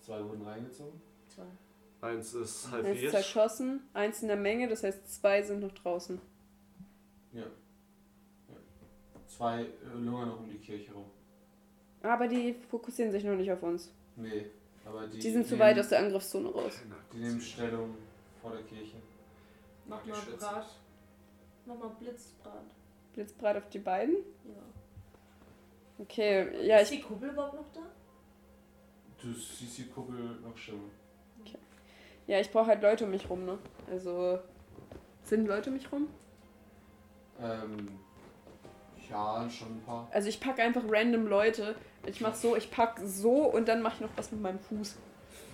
[0.00, 1.00] Zwei wurden reingezogen.
[1.28, 1.42] Zwei.
[2.00, 3.10] Eins ist Eins halbiert.
[3.10, 6.20] zerschossen, eins in der Menge, das heißt zwei sind noch draußen.
[7.32, 7.40] Ja.
[7.42, 7.46] ja.
[9.26, 11.10] Zwei äh, lungern noch um die Kirche rum.
[12.02, 13.92] Aber die fokussieren sich noch nicht auf uns.
[14.16, 14.46] Nee,
[14.84, 15.18] aber die.
[15.18, 16.80] Die sind zu weit aus der Angriffszone raus.
[17.12, 17.94] Die nehmen Stellung
[18.40, 18.96] vor der Kirche.
[19.86, 20.18] Mach mal.
[20.38, 20.66] Brat.
[21.66, 22.64] Mach mal Blitzbrat.
[23.14, 24.14] Blitzbrat auf die beiden.
[24.44, 24.62] Ja.
[25.98, 27.00] Okay, ja, ist ich.
[27.00, 27.80] die Kuppel überhaupt noch da?
[29.20, 30.90] Du siehst die Kuppel noch schimmern.
[32.28, 33.58] Ja, ich brauche halt Leute um mich rum, ne?
[33.90, 34.38] Also.
[35.22, 36.08] Sind Leute um mich rum?
[37.40, 37.98] Ähm.
[39.10, 40.08] Ja, schon ein paar.
[40.12, 41.74] Also ich packe einfach random Leute.
[42.06, 44.96] Ich mach so, ich pack so und dann mache ich noch was mit meinem Fuß.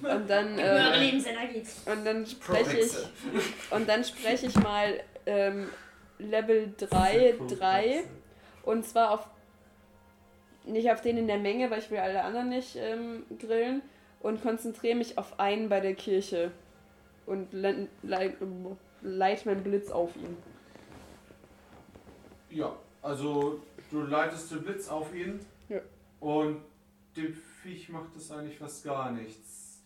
[0.03, 1.63] Und dann, Höhere äh, Lebensenergie.
[1.87, 2.93] und dann spreche ich.
[3.71, 5.69] Und dann spreche ich mal ähm,
[6.19, 8.05] Level 3, 3.
[8.65, 9.27] Und zwar auf.
[10.67, 13.83] Nicht auf den in der Menge, weil ich will alle anderen nicht ähm, grillen.
[14.21, 16.51] Und konzentriere mich auf einen bei der Kirche.
[17.27, 20.37] Und le le leite meinen Blitz auf ihn.
[22.51, 22.75] Ja,
[23.05, 25.41] also du leitest den Blitz auf ihn.
[25.69, 25.81] Ja.
[26.21, 26.63] Und
[27.17, 29.83] dem Viech macht es eigentlich fast gar nichts.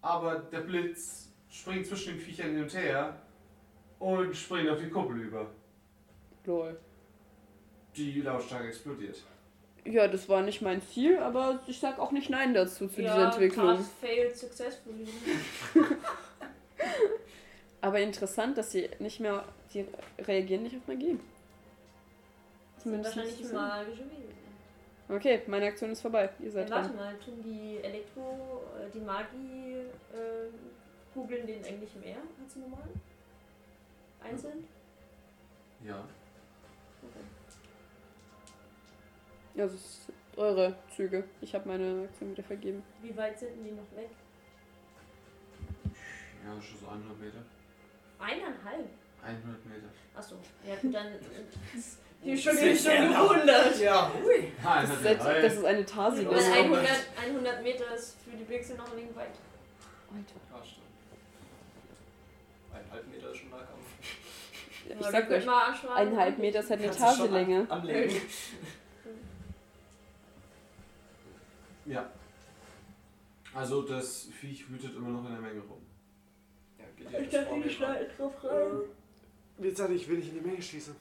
[0.00, 3.20] Aber der Blitz springt zwischen den Viechern hin und her
[3.98, 5.50] und springt auf die Kuppel über,
[6.46, 6.78] Lol.
[7.96, 9.22] die lautstark explodiert.
[9.84, 13.26] Ja, das war nicht mein Ziel, aber ich sag auch nicht Nein dazu zu dieser
[13.26, 13.76] Entwicklung.
[13.76, 15.08] Task failed successfully.
[17.82, 19.42] Aber interessant, dass sie nicht mehr.
[19.72, 19.86] Die
[20.18, 21.18] reagieren nicht auf Magie.
[22.80, 24.30] Das sind Zumindest wahrscheinlich magische Wesen.
[25.08, 26.30] Okay, meine Aktion ist vorbei.
[26.38, 26.96] Ihr Ja, seid warte dran.
[26.96, 29.74] mal, tun die Elektro, äh, die Magie,
[30.14, 30.48] äh,
[31.12, 33.00] Kugeln den eigentlich mehr als die normalen?
[34.22, 34.66] Einzeln?
[35.84, 36.04] Ja.
[37.02, 37.24] Okay.
[39.62, 41.24] Also es ist eure Züge.
[41.40, 42.82] Ich habe meine Aktion wieder vergeben.
[43.02, 44.08] Wie weit sind denn die noch weg?
[46.46, 47.42] Ja, schon so 100 Meter.
[48.18, 48.88] Eineinhalb.
[49.22, 49.88] 100 Meter.
[50.14, 51.08] Achso, ja gut, dann.
[52.22, 53.28] Die Sehr schon mich schon genau.
[53.28, 53.80] gewundert.
[53.80, 54.52] Ja, ui.
[54.62, 56.24] Das ist, jetzt, das ist eine Tasi.
[56.24, 56.86] Das ist 100,
[57.24, 59.28] 100 Meter ist für die Büchse noch ein wenig weit.
[60.12, 60.86] Ja, stimmt.
[62.74, 63.86] Eineinhalb Meter ist schon Nahkampf.
[64.86, 65.96] Ich Aber wir sag euch, mal anschlagen.
[65.96, 68.20] eineinhalb Meter ist halt eine schon Anlegen.
[71.86, 72.10] Ja.
[73.54, 75.80] Also das Viech wütet immer noch in der Menge rum.
[76.78, 77.96] Ja, geht ja das vor mir dran.
[78.16, 78.80] drauf rein.
[79.56, 80.94] Wie gesagt, ich will nicht in die Menge schießen.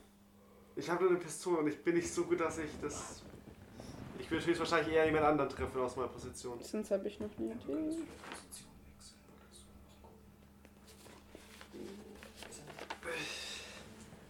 [0.80, 3.21] Ich habe nur eine Pistole und ich bin nicht so gut, dass ich das.
[4.17, 6.57] Ich würde höchstwahrscheinlich eher jemand anderen treffen aus meiner Position.
[6.61, 7.53] Sonst habe ich noch nie.
[7.53, 8.07] Gucken.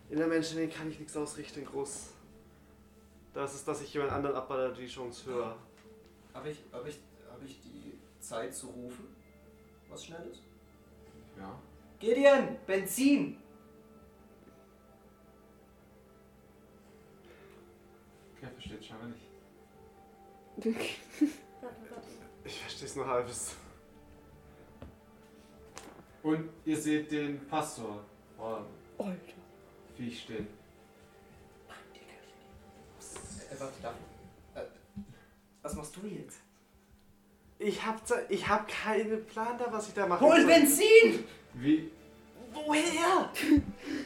[0.09, 2.13] In der Menschenmenge kann ich nichts ausrichten, groß.
[3.35, 5.55] Das ist, dass ich jemand anderen abballer, die Chance höher.
[6.33, 6.99] Habe ich, hab ich,
[7.31, 9.15] hab ich die Zeit zu rufen?
[9.87, 10.41] Was schnell ist?
[11.37, 11.59] Ja.
[11.99, 13.37] Gideon, Benzin!
[18.41, 20.97] Okay, versteht scheinbar nicht.
[22.45, 23.55] Ich verstehe es nur halbes.
[26.23, 28.03] Und ihr seht den Pastor
[28.37, 28.65] dem
[28.97, 29.19] Alter.
[29.97, 30.47] Viech stehen.
[33.49, 33.95] Äh, warte, darf
[34.55, 34.61] äh,
[35.61, 36.39] Was machst du jetzt?
[37.57, 40.21] Ich hab, ich hab keinen Plan da, was ich da mache.
[40.21, 41.25] Hol Benzin!
[41.55, 41.91] Wie
[42.53, 43.29] Woher?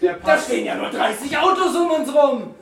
[0.01, 2.55] der Da stehen ja nur 30 Autos um uns rum!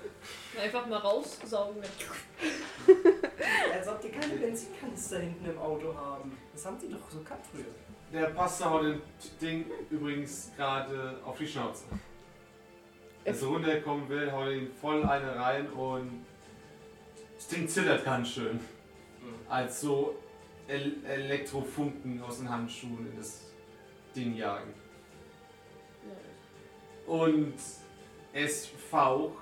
[0.60, 1.82] Einfach mal raussaugen.
[3.74, 6.38] Als ob die keine Benzinkanister hinten im Auto haben.
[6.54, 7.66] Das haben die doch so gehabt früher.
[8.12, 9.02] Der Pastor haut dem
[9.41, 11.86] Ding übrigens gerade auf die Schnauze.
[13.24, 16.26] Als er runterkommen will, haut er ihm voll eine rein und
[17.36, 18.60] das Ding zittert ganz schön.
[19.47, 20.16] Als so
[20.68, 23.52] El Elektrofunken aus den Handschuhen in das
[24.16, 24.74] Ding jagen.
[27.08, 27.56] Und
[28.34, 29.41] es faucht,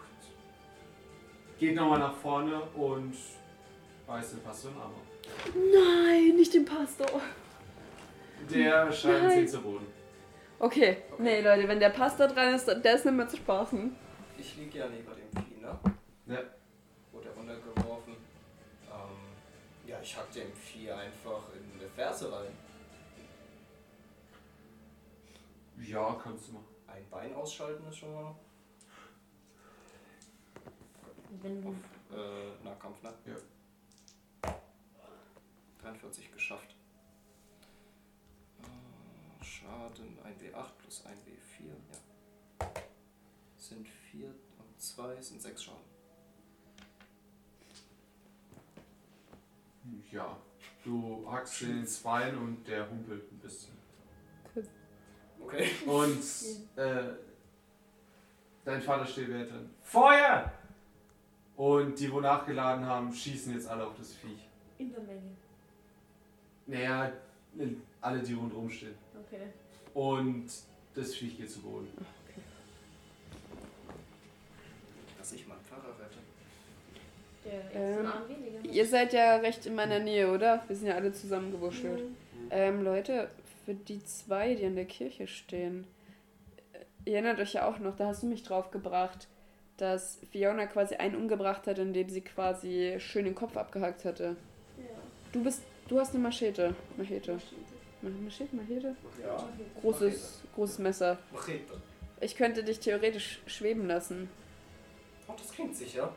[1.60, 3.14] geht nochmal nach vorne und
[4.07, 4.93] beißt den Pastor in den Arm.
[5.53, 7.22] Nein, nicht den Pastor.
[8.49, 9.39] Der Nein.
[9.39, 9.86] ihn zu Boden.
[10.57, 13.95] Okay, nee, Leute, wenn der Pastor dran ist, der ist nicht mehr zu spaßen.
[14.38, 15.78] Ich lieg ja neben dem Vieh, ne?
[16.26, 16.39] Ja.
[17.12, 18.14] Wurde runtergeworfen.
[18.88, 22.51] Ähm, ja, ich hack dem Vieh einfach in eine Ferse rein.
[25.78, 26.66] Ja, kannst du machen.
[26.88, 28.36] Ein Bein ausschalten ist schon mal
[31.41, 31.69] Wenn du.
[31.69, 31.75] auf
[32.17, 33.13] äh, Nahkampf, ne?
[33.25, 34.55] Ja.
[35.82, 36.75] 43 geschafft.
[38.61, 42.67] Äh, Schaden 1W8 plus 1W4, ja.
[43.57, 45.80] Sind 4 und 2 sind 6 Schaden.
[50.11, 50.38] Ja.
[50.84, 53.77] Du hackst ins Bein und der humpelt ein bisschen.
[55.41, 55.69] Okay.
[55.86, 56.23] Und
[56.77, 57.15] äh,
[58.63, 59.69] dein Vater steht wieder drin.
[59.82, 60.51] Feuer!
[61.60, 64.47] Und die, wo nachgeladen haben, schießen jetzt alle auf das Viech.
[64.78, 65.36] In der Menge.
[66.68, 67.12] Naja,
[67.99, 68.95] alle, die rundherum stehen.
[69.26, 69.47] Okay.
[69.93, 70.45] Und
[70.95, 71.89] das Viech geht zu Boden.
[75.18, 76.20] Dass ich meinen Pfarrer rette.
[77.43, 78.74] Der Ähm, weniger.
[78.74, 80.64] Ihr seid ja recht in meiner Nähe, oder?
[80.68, 82.03] Wir sind ja alle zusammengewuschelt.
[82.05, 82.16] Mhm.
[82.51, 83.30] Ähm, Leute,
[83.66, 85.86] für die zwei, die an der Kirche stehen,
[86.72, 89.28] äh, ihr erinnert euch ja auch noch, da hast du mich drauf gebracht,
[89.82, 94.36] dass Fiona quasi einen umgebracht hat, indem sie quasi schön den Kopf abgehackt hatte.
[94.77, 94.84] Ja.
[95.32, 96.75] Du bist, du hast eine Machete.
[96.97, 97.39] Machete.
[98.01, 98.95] Ma- Machete, Machete?
[99.21, 99.47] Ja.
[99.82, 101.17] Großes, großes Messer.
[101.32, 101.73] Machete.
[102.21, 104.30] Ich könnte dich theoretisch schweben lassen.
[105.27, 106.13] Oh, das klingt sicher.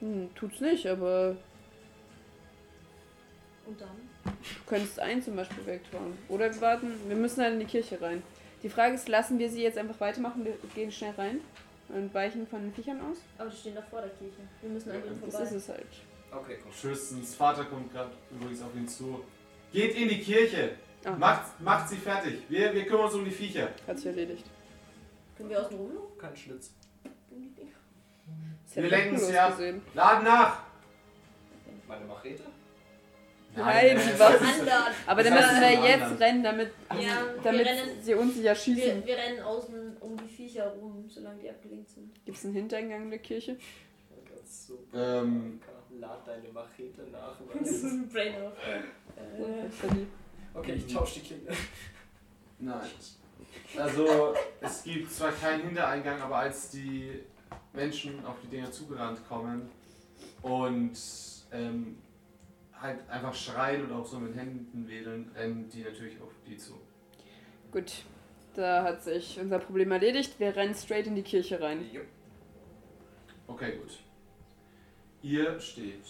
[0.00, 1.36] Hm, tut's nicht, aber
[3.66, 3.96] Und dann?
[4.24, 4.30] du
[4.66, 6.16] könntest einen zum Beispiel wegtun.
[6.28, 8.22] Oder wir warten, wir müssen halt in die Kirche rein.
[8.62, 11.40] Die Frage ist, lassen wir sie jetzt einfach weitermachen, wir gehen schnell rein
[11.94, 13.18] und weichen von den Viechern aus?
[13.38, 14.40] Aber die stehen da vor der Kirche.
[14.60, 15.44] Wir müssen an ihnen Das vorbei.
[15.46, 15.86] ist es halt.
[16.30, 16.72] Okay, komm.
[16.72, 19.24] Schüssens Vater kommt gerade übrigens auf ihn zu.
[19.72, 20.72] Geht in die Kirche!
[21.04, 22.42] Ah, Macht, macht sie fertig!
[22.48, 23.68] Wir, wir kümmern uns um die Viecher.
[23.86, 24.44] hat sich erledigt.
[25.36, 26.18] Können wir außen rumlaufen?
[26.18, 26.72] Kein Schlitz.
[28.66, 29.50] Das Wir lenken sie ab.
[29.50, 29.82] ausgesehen.
[29.94, 30.62] Laden nach!
[31.86, 32.42] Meine Machete?
[33.56, 34.22] Nein, die.
[34.22, 34.94] Anderen.
[35.06, 36.16] Aber dann müssen wir jetzt anderen.
[36.22, 37.90] rennen, damit, Ja, damit rennen.
[38.02, 38.82] sie uns nicht erschießen.
[38.82, 42.12] Wir, wir rennen außen um die Viecher rum, solange die abgelenkt sind.
[42.24, 43.56] Gibt es einen Hintereingang der Kirche?
[44.28, 45.22] Ganz super.
[45.22, 45.60] Ähm,
[46.00, 47.36] Lad deine Machete nach.
[47.60, 48.52] Das ist ein Brain off.
[49.16, 50.06] Äh,
[50.56, 51.50] Okay, ich tausche die Klinge.
[52.60, 52.80] Nein.
[53.76, 57.10] Also, es gibt zwar keinen Hintereingang, aber als die
[57.72, 59.68] Menschen auf die Dinger zugerannt kommen
[60.42, 60.92] und
[61.52, 61.96] ähm,
[62.84, 66.74] halt einfach schreien und auch so mit Händen wedeln, rennen die natürlich auf die zu.
[67.72, 68.04] Gut,
[68.54, 70.38] da hat sich unser Problem erledigt.
[70.38, 71.90] Wir rennen straight in die Kirche rein.
[71.90, 72.06] Jupp.
[73.46, 73.98] Okay, gut.
[75.22, 76.04] Ihr steht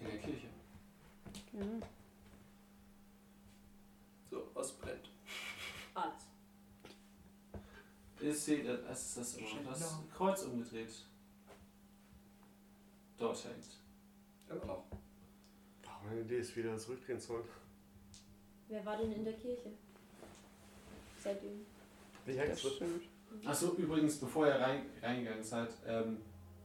[0.00, 0.46] in der Kirche.
[1.54, 1.64] Ja.
[4.30, 5.10] So, was brennt?
[5.94, 6.28] Alles.
[8.20, 10.92] Ihr seht, das ist das, immer das Kreuz umgedreht.
[13.16, 13.80] Dort hängt.
[14.48, 15.01] Immer noch.
[16.10, 17.44] Hätten die es wieder zurückdrehen sollen?
[18.68, 19.70] Wer war denn in der Kirche?
[21.18, 21.64] Seitdem.
[22.26, 23.02] Wie Das stimmt.
[23.44, 26.18] Achso, übrigens, bevor ihr rein, reingegangen seid, ähm,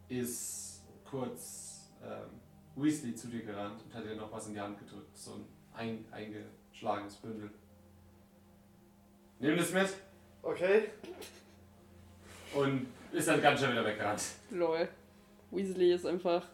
[0.09, 2.29] ist kurz ähm,
[2.75, 5.15] Weasley zu dir gerannt und hat dir noch was in die Hand gedrückt.
[5.17, 7.51] So ein ein, eingeschlagenes Bündel.
[9.39, 9.87] Nimm das mit
[10.41, 10.85] Okay.
[12.55, 14.23] und ist dann ganz schnell wieder weggerannt.
[14.49, 14.87] Lol.
[15.51, 16.47] Weasley ist einfach.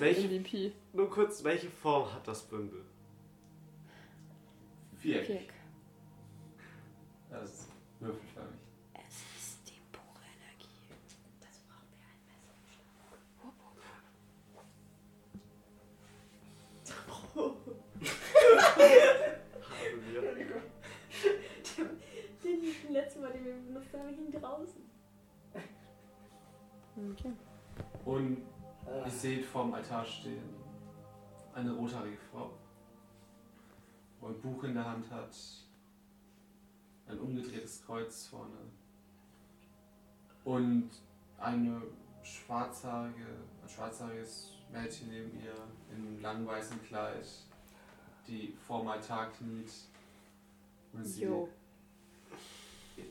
[0.00, 0.72] Welche- MVP.
[0.94, 2.84] Nur kurz, welche Form hat das Bündel?
[4.96, 5.26] Viereck.
[5.26, 5.52] Viereck.
[7.28, 7.68] Das ist
[7.98, 8.60] würfelförmig.
[8.92, 10.68] Es ist die pure Energie.
[11.40, 13.10] Das brauchen wir ein Messer.
[22.44, 24.82] Den, den letzten Mal, den wir benutzt haben, hing draußen.
[27.10, 27.32] Okay.
[28.04, 28.42] Und
[29.04, 30.63] ihr seht vorm Altar stehen
[31.54, 32.50] eine rothaarige Frau,
[34.20, 35.36] wo ein Buch in der Hand hat,
[37.06, 38.56] ein umgedrehtes Kreuz vorne
[40.44, 40.90] und
[41.38, 41.82] eine
[42.22, 43.26] schwarzhaarige,
[43.62, 45.54] ein schwarzhaariges Mädchen neben ihr
[45.90, 47.26] in einem langen weißen Kleid,
[48.26, 49.70] die vorm Altar kniet
[50.92, 51.48] und sie Jo.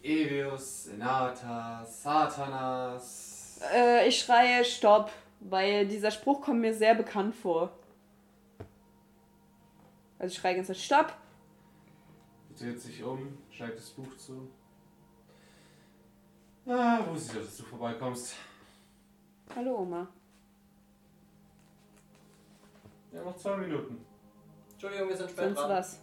[0.01, 3.59] Evius, Senata, Satanas.
[3.73, 7.71] Äh, ich schreie Stopp, weil dieser Spruch kommt mir sehr bekannt vor.
[10.23, 11.13] Also ich schreie ganz laut Stopp.
[12.53, 14.49] Sie dreht sich um, schlägt das Buch zu.
[16.65, 18.35] Ah, wusste ich doch, dass du vorbeikommst.
[19.53, 20.07] Hallo Oma.
[23.11, 24.05] Ja, noch zwei Minuten.
[24.71, 25.69] Entschuldigung, wir sind spät Sonst dran.
[25.71, 25.99] was?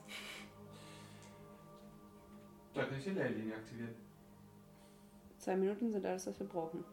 [2.75, 3.95] Da kann ich die Leylinie aktivieren.
[5.39, 6.85] Zwei Minuten sind alles, was wir brauchen.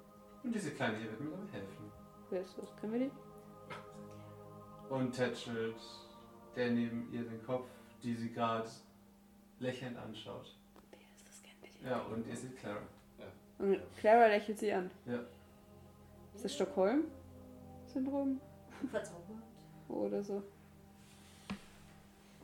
[0.43, 1.91] Und diese Kleine hier wird mir dabei helfen.
[2.29, 2.73] Wer ist das?
[2.79, 3.11] Können wir die?
[4.93, 5.75] Und tätschelt
[6.57, 7.67] der neben ihr den Kopf,
[8.03, 8.67] die sie gerade
[9.59, 10.53] lächelnd anschaut.
[10.91, 11.41] Wer ist das?
[11.43, 11.51] Wir
[11.81, 11.85] die?
[11.87, 12.81] Ja, und ihr seht Clara.
[13.59, 14.91] Und Clara lächelt sie an.
[15.05, 15.19] Ja.
[16.35, 18.39] Ist das Stockholm-Syndrom?
[18.91, 19.41] Verzaubert.
[19.89, 20.43] Oder so?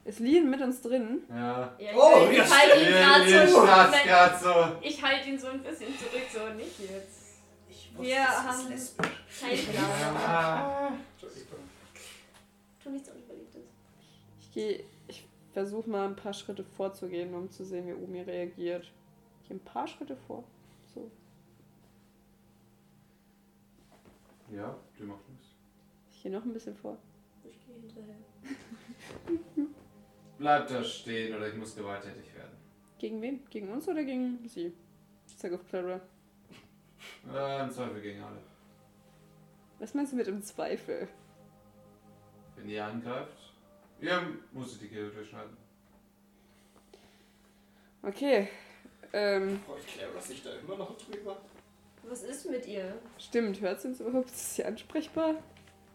[0.05, 1.21] Ist Lien mit uns drin?
[1.29, 1.73] Ja.
[1.77, 3.61] Ja, Oh, ich ja, halte ihn gerade Ihr so.
[4.43, 4.75] so.
[4.81, 7.37] Ich halte ihn so ein bisschen zurück, so nicht jetzt.
[7.69, 9.69] Ich Wir das haben- ist lesbisch.
[9.69, 10.15] Plan.
[10.17, 10.91] Ah.
[11.13, 11.59] Entschuldigung.
[12.83, 13.09] Tu nichts.
[13.17, 13.22] Ich
[14.53, 14.83] gehe.
[15.07, 18.91] Ich versuche mal ein paar Schritte vorzugehen, um zu sehen, wie Omi reagiert.
[19.41, 20.43] Ich gehe ein paar Schritte vor.
[20.93, 21.11] So.
[24.51, 25.47] Ja, du machst nichts.
[26.11, 26.97] Ich gehe noch ein bisschen vor.
[27.43, 28.15] Ich gehe hinterher.
[30.37, 32.57] Bleib da stehen oder ich muss gewalttätig werden.
[32.97, 33.45] Gegen wen?
[33.49, 34.73] Gegen uns oder gegen sie?
[35.27, 35.99] Ich sag auf Clara.
[37.31, 38.39] Äh, Im Zweifel gegen alle.
[39.79, 41.07] Was meinst du mit im Zweifel?
[42.55, 43.42] Wenn ihr angreift,
[44.01, 44.21] ihr
[44.51, 45.55] musstet die Kehle durchschneiden.
[48.01, 48.49] Okay.
[49.13, 51.41] Ähm, Freut Clara sich da immer noch drüber?
[52.03, 52.95] Was ist mit ihr?
[53.17, 54.29] stimmt, hört sie uns überhaupt?
[54.29, 55.35] Ist sie ansprechbar?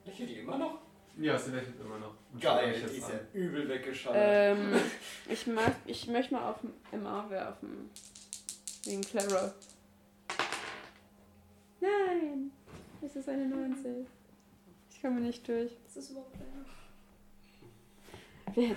[0.06, 0.78] Lächelt die immer noch?
[1.18, 2.14] Ja, sie lächelt immer noch.
[2.32, 3.26] Und schaut Geil, euch die ist ja an.
[3.34, 4.56] übel weggeschallert.
[4.58, 4.80] Ähm,
[5.28, 6.58] ich, mag, ich möchte mal auf
[6.92, 7.90] MA werfen.
[8.84, 9.52] Wegen Clara.
[11.80, 12.52] Nein!
[13.02, 14.06] Es ist eine 19.
[14.90, 15.72] Ich komme nicht durch.
[15.86, 16.64] Was ist überhaupt eine?
[18.54, 18.76] Wir,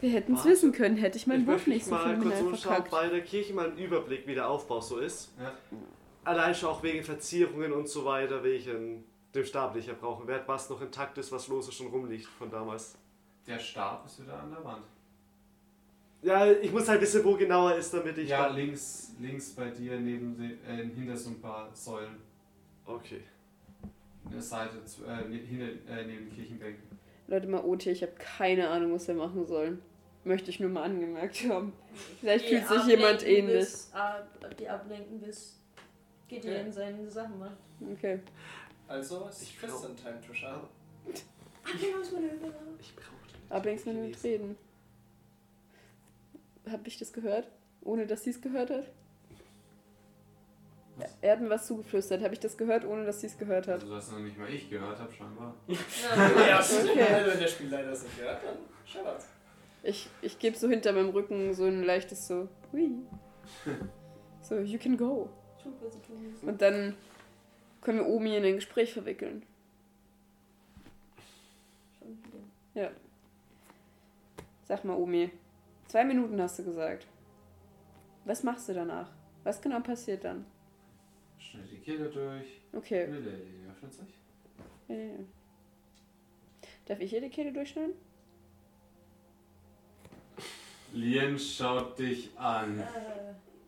[0.00, 2.56] wir hätten es wissen können, hätte ich meinen ich Wurf nicht so mal kurz umschauen,
[2.58, 2.90] verkackt.
[2.90, 5.32] bei der Kirche mal einen Überblick, wie der Aufbau so ist.
[5.40, 5.52] Ja.
[6.24, 9.04] Allein schon auch wegen Verzierungen und so weiter, wegen
[9.34, 12.26] dem Stab, den ich ja brauchen werde, was noch intakt ist, was lose schon rumliegt
[12.26, 12.96] von damals.
[13.46, 14.84] Der Stab ist wieder an der Wand.
[16.22, 18.28] Ja, ich muss halt wissen, wo genauer ist, damit ich.
[18.28, 22.16] ja, links, links bei dir neben den, äh, hinter so ein paar Säulen.
[22.84, 23.20] Okay.
[24.32, 26.95] Der Seite, zu, äh, ne- hinter, äh, neben den Kirchenbänken.
[27.28, 29.82] Leute, mal OT, ich habe keine Ahnung, was wir machen sollen.
[30.24, 31.72] Möchte ich nur mal angemerkt haben.
[32.20, 33.60] Vielleicht Die fühlt sich jemand ähnlich.
[33.60, 35.60] Bis, ab, die ablenken, bis
[36.28, 37.56] Gideon seine Sachen macht.
[37.92, 38.20] Okay.
[38.88, 40.62] also, es Ich ist Tristan Time to shine.
[42.34, 42.76] Überraschung.
[42.80, 44.56] Ich wenn wir reden.
[46.70, 47.48] Hab ich das gehört?
[47.82, 48.90] Ohne dass sie es gehört hat?
[51.20, 52.22] Er hat mir was zugeflüstert.
[52.22, 53.82] Habe ich das gehört, ohne dass sie es gehört hat?
[53.82, 55.54] Also, dass noch nicht mal ich gehört habe, scheinbar.
[55.68, 56.46] Ja.
[56.46, 56.90] ja, stimmt.
[56.90, 57.02] Okay.
[57.02, 59.26] Also, wenn der Spielleiter das nicht hört, dann schauert's.
[59.82, 62.90] Ich, ich gebe so hinter meinem Rücken so ein leichtes so, hui.
[64.40, 65.28] So, you can go.
[66.42, 66.94] Und dann
[67.82, 69.42] können wir Omi in ein Gespräch verwickeln.
[71.98, 72.18] Schon
[72.74, 72.90] wieder.
[74.64, 75.30] Sag mal, Omi.
[75.86, 77.06] Zwei Minuten hast du gesagt.
[78.24, 79.08] Was machst du danach?
[79.44, 80.44] Was genau passiert dann?
[81.50, 82.46] Schnitt die Kehle durch.
[82.72, 83.04] Okay.
[83.04, 84.08] Öffnet sich.
[84.88, 85.18] Ja, ja, ja.
[86.86, 87.94] Darf ich hier die Kehle durchschneiden?
[90.92, 92.78] Lien schaut dich an.
[92.78, 92.82] Äh,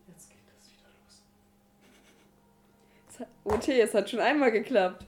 [0.07, 1.23] Jetzt geht das wieder los.
[3.09, 5.05] Es hat- OT, es hat schon einmal geklappt.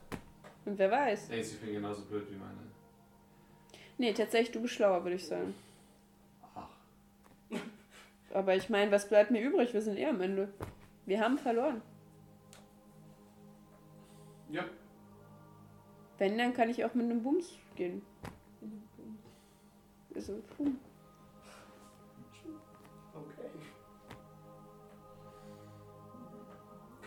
[0.66, 1.30] Und wer weiß.
[1.32, 2.58] Ey, ich bin genauso blöd wie meine.
[3.98, 5.54] Nee, tatsächlich, du bist schlauer, würde ich sagen.
[6.56, 6.68] Ach.
[8.34, 9.74] Aber ich meine, was bleibt mir übrig?
[9.74, 10.50] Wir sind eh am Ende.
[11.06, 11.82] Wir haben verloren.
[14.52, 14.66] Ja.
[16.18, 18.02] Wenn, dann kann ich auch mit einem Bums gehen.
[20.14, 20.78] Also, boom.
[23.14, 23.50] Okay.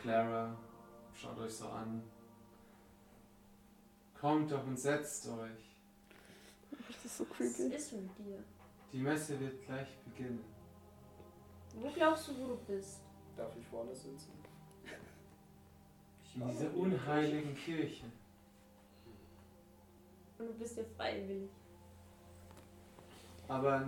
[0.00, 0.56] Clara,
[1.12, 2.02] schaut euch so an.
[4.18, 5.76] Kommt doch und setzt euch.
[6.88, 7.74] Das ist so was creepy.
[7.74, 8.42] ist mit dir?
[8.92, 10.42] Die Messe wird gleich beginnen.
[11.74, 13.00] Wo glaubst du, wo du bist?
[13.36, 14.43] Darf ich vorne sitzen?
[16.34, 18.04] In dieser unheiligen Kirche.
[20.38, 21.48] Und du bist ja freiwillig.
[23.46, 23.86] Aber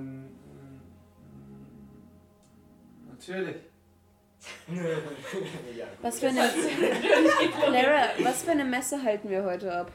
[3.08, 3.56] natürlich.
[6.02, 6.48] Was für eine.
[7.50, 9.90] Clara, was für eine Messe halten wir heute ab?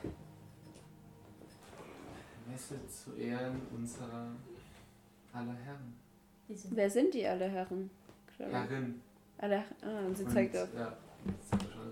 [2.49, 4.32] Messe zu Ehren unserer
[5.32, 5.95] aller Herren.
[6.47, 7.89] Wer sind die alle Herren?
[8.38, 9.02] Herrin.
[9.38, 9.64] Alle.
[9.82, 10.74] Ah, und sie zeigt Und, auf.
[10.74, 11.91] Ja, das zeigt schon eine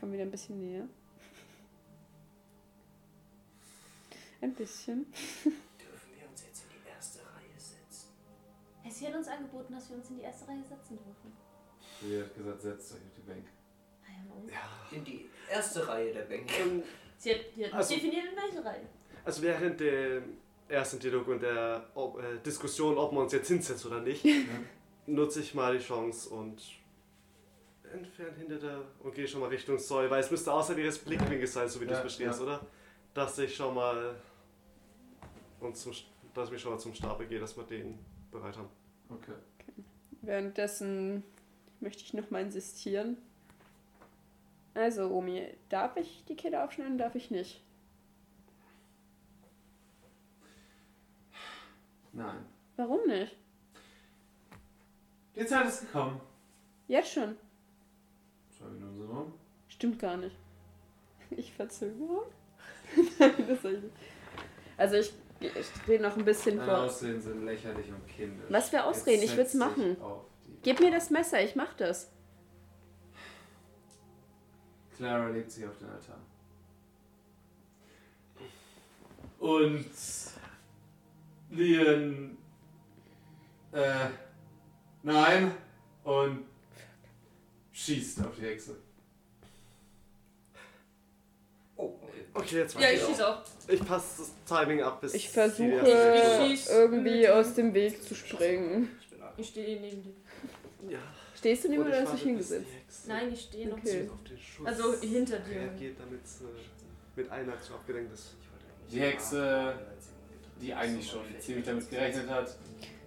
[0.00, 0.88] Komme wieder ein bisschen näher.
[4.40, 5.04] Ein bisschen.
[5.12, 8.08] Dürfen wir uns jetzt in die erste Reihe setzen?
[8.90, 11.32] Sie hat uns angeboten, dass wir uns in die erste Reihe setzen dürfen.
[12.00, 13.44] Sie hat gesagt, setzt euch auf die Bank.
[14.06, 14.96] Ah ja.
[14.96, 16.54] In die erste Reihe der Bänke.
[16.54, 16.82] Ähm,
[17.18, 18.86] Sie hat, die hat Also- definiert, in welche Reihe.
[19.22, 20.38] Also während dem
[20.68, 24.32] ersten Dialog und der ob, äh, Diskussion, ob man uns jetzt hinsetzt oder nicht, Ja.
[25.06, 26.62] nutze ich mal die Chance und
[27.92, 31.52] entferne hinter der und gehe schon mal Richtung Säule, weil es müsste außerhalb ihres Blickwinkels
[31.52, 32.46] sein, so wie du Ja, es beschreibst, ja.
[32.46, 32.66] oder?
[33.14, 34.14] Dass ich schon mal
[35.60, 35.92] und zum,
[36.34, 37.98] dass ich schon mal zum Stapel gehe, dass wir den
[38.30, 38.68] bereit haben.
[39.08, 39.34] Okay.
[40.22, 41.24] Währenddessen
[41.80, 43.16] möchte ich nochmal insistieren.
[44.74, 47.62] Also, Omi, darf ich die Kette aufschneiden, darf ich nicht?
[52.12, 52.44] Nein.
[52.76, 53.36] Warum nicht?
[55.36, 56.20] Die Zeit ist gekommen.
[56.88, 57.36] Jetzt schon.
[58.78, 59.32] Sind rum.
[59.68, 60.36] Stimmt gar nicht.
[61.36, 62.26] Ich verzögere?
[63.20, 63.94] Nein, das soll ich nicht.
[64.76, 66.80] Also ich, ich drehe noch ein bisschen Deine vor.
[66.80, 68.46] Ausreden sind lächerlich und kindisch.
[68.48, 69.22] Was für Ausreden?
[69.22, 69.96] Jetzt Ich will's setz machen.
[70.62, 72.10] Gib mir das Messer, ich mach das.
[74.96, 76.18] Clara legt sich auf den Altar.
[79.38, 79.86] Und
[81.50, 82.36] Lian.
[83.72, 84.08] Äh.
[85.02, 85.54] Nein.
[86.04, 86.44] Und
[87.84, 88.76] schießt auf die Hexe.
[91.76, 92.24] Oh, okay.
[92.34, 93.42] Okay, jetzt Ja, weiß ich schieße auch.
[93.68, 97.72] Ich passe das Timing ab, bis Ich die versuche erste Ich schieß irgendwie aus dem
[97.74, 98.88] Weg zu springen.
[99.00, 99.20] Ich bin.
[99.36, 100.12] Ich stehe neben dir.
[100.90, 100.98] Ja.
[101.36, 102.66] Stehst du neben oder ich hast du dich hingesetzt?
[103.06, 103.78] Nein, ich stehe noch.
[103.78, 104.10] Okay.
[104.12, 105.56] auf den Schuss Also hinter dir.
[105.56, 106.44] reagiert, damit es äh,
[107.16, 108.34] mit einer Aktion abgelenkt ist.
[108.90, 109.74] Die Hexe,
[110.60, 112.54] Die eigentlich schon ziemlich damit gerechnet hat,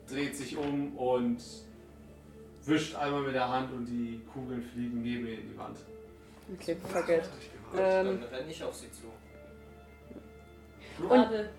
[0.07, 1.37] dreht sich um und
[2.65, 5.77] wischt einmal mit der Hand und die Kugeln fliegen neben ihr in die Wand.
[6.59, 7.23] Okay, fuck it.
[7.71, 8.05] Gut, Ähm.
[8.21, 9.03] dann renne ich auf sie zu.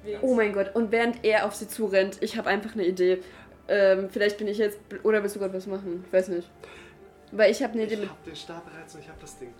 [0.04, 3.20] Wegen- Oh mein Gott, und während er auf sie zurennt, ich habe einfach eine Idee.
[3.66, 4.78] Ähm, vielleicht bin ich jetzt.
[4.90, 6.04] bl- Oder willst du gerade was machen?
[6.06, 6.48] Ich weiß nicht.
[7.32, 9.52] Weil ich habe eine Idee Ich hab den Stab bereits und ich hab das Ding.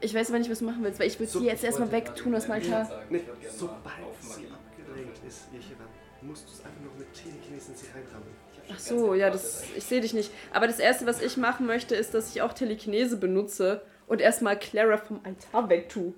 [0.00, 1.64] Ich weiß aber nicht, was du machen willst, weil ich würde So, sie jetzt Ich
[1.66, 2.84] erstmal wollte wegtun aus dem gerade Altar.
[2.86, 5.86] sagen, Nee, ich würd gerne sobald mal auf sie Magie abgelenkt ist, Jechiran,
[6.22, 8.32] musst du es einfach nur mit Telekinesen in sie reinrammen.
[8.72, 10.30] Ich Ach so, ja, das, ich sehe dich nicht.
[10.52, 14.58] Aber das Erste, was ich machen möchte, ist, dass ich auch Telekinese benutze und erstmal
[14.58, 16.12] Clara vom Altar wegtue.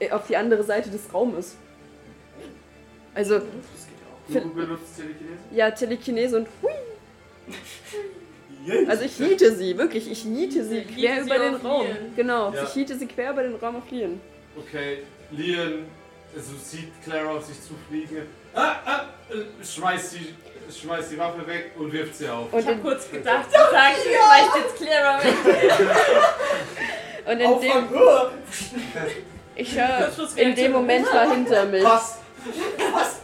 [0.00, 1.56] Äh, Auf die andere Seite des Raumes.
[3.14, 4.42] Also, Das geht ja auch.
[4.44, 5.38] Du benutzt Telekinese?
[5.52, 6.70] ja, Telekinese und hui.
[8.88, 11.86] Also ich hiete sie, wirklich, ich hiete sie Hiete quer sie über den auf Raum.
[11.86, 11.96] Lien.
[12.16, 12.62] Genau, Ja.
[12.62, 14.18] ich hiete sie quer über den Raum auf Lien.
[14.56, 15.84] Okay, Lian
[16.34, 18.22] also sieht Clara auf sich zufliegen.
[18.54, 20.34] Ah, ah, äh, schmeißt die
[20.70, 22.52] schmeißt die Waffe weg und wirft sie auf.
[22.52, 25.34] Und Ich hab in, kurz gedacht, du sagst, du weißt jetzt Clara weg.
[27.26, 28.32] und in dem, Aufwand,
[29.56, 31.84] ich höre, in dem Moment war hinter mich.
[31.84, 32.18] Was?
[32.92, 33.20] Was?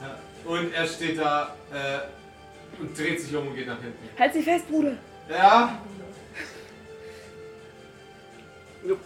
[0.00, 4.08] Ja, und er steht da äh, und dreht sich um und geht nach hinten.
[4.18, 4.96] Halt sie fest, Bruder.
[5.28, 5.78] Ja,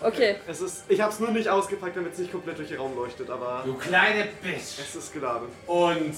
[0.00, 0.36] Okay.
[0.46, 3.30] Es ist, ich hab's nur nicht ausgepackt, damit es nicht komplett durch den Raum leuchtet,
[3.30, 4.78] aber du kleine Bitch.
[4.78, 5.48] es ist geladen.
[5.66, 6.14] Und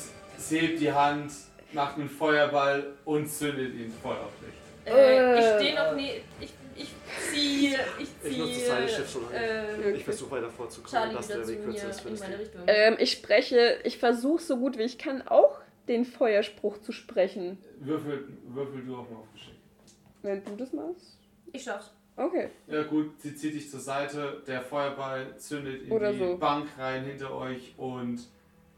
[0.50, 1.32] hebt die Hand,
[1.72, 4.92] macht einen Feuerball und zündet ihn voll auf dich.
[4.92, 5.58] Äh, ich Äh.
[5.60, 6.10] stehe noch nie.
[6.40, 6.90] Ich, ich
[7.30, 7.78] ziehe.
[7.98, 8.66] Ich Ich nutze ziehe.
[8.66, 9.36] seine Schiff so lange.
[9.36, 12.22] äh, Ich versuche weiter vorzukommen, dass der Weg kürzer ist für das.
[12.66, 15.58] Ähm, ich spreche, ich versuche so gut wie ich kann auch
[15.88, 17.58] den Feuerspruch zu sprechen.
[17.80, 19.54] Würfel, würfel du auch mal auf Geschick.
[20.22, 21.18] Wenn du das machst.
[21.52, 21.90] ich schaff's.
[22.16, 22.48] Okay.
[22.68, 26.38] Ja gut, sie zieht dich zur Seite, der Feuerball zündet in Oder die so.
[26.38, 28.20] Bank rein hinter euch und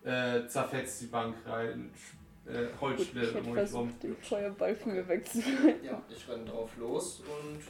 [0.06, 1.90] äh, zerfetzt die Bank rein.
[2.46, 3.92] Äh, hätte um euch rum.
[4.00, 5.84] den Feuerball von mir wegzuhalten.
[5.84, 7.60] Ja, ich renne drauf los und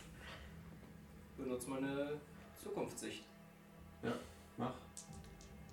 [1.43, 2.21] benutze meine
[2.63, 3.25] Zukunftssicht.
[4.59, 4.75] Mach.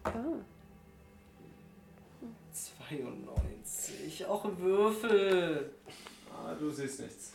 [0.05, 0.11] Ah.
[2.53, 4.25] 92.
[4.25, 5.71] Auch ein Würfel.
[6.31, 7.33] Ah, du siehst nichts.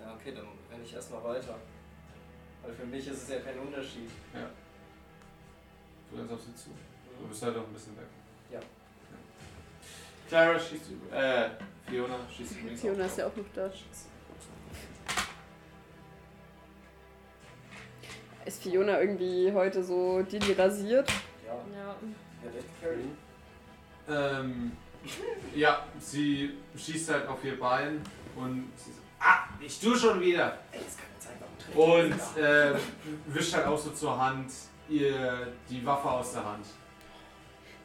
[0.00, 1.56] Ja, okay, dann renne ich erstmal weiter.
[2.62, 4.10] Weil für mich ist es ja kein Unterschied.
[6.10, 6.70] Du rennst auf sie zu.
[7.22, 8.06] Du bist halt auch ein bisschen weg.
[8.50, 8.58] Ja.
[10.28, 11.16] Clara schießt über.
[11.16, 11.50] Äh,
[11.88, 13.70] Fiona schießt übrigens Fiona auch ist ja auch noch da.
[18.44, 21.08] Ist Fiona irgendwie heute so die, die rasiert?
[21.46, 21.96] Ja, Ja.
[22.80, 23.04] carry.
[24.08, 24.72] Ähm,
[25.54, 28.02] ja, sie schießt halt auf ihr Bein
[28.34, 30.58] und sie so, ah, ich tu schon wieder.
[30.72, 31.76] Ey, ist keine Zeit,
[32.36, 32.74] Und äh,
[33.28, 34.50] wischt halt auch so zur Hand
[34.88, 36.66] ihr die Waffe aus der Hand.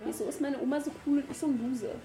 [0.05, 1.95] Wieso ist meine Oma so cool und ich so ein Loser?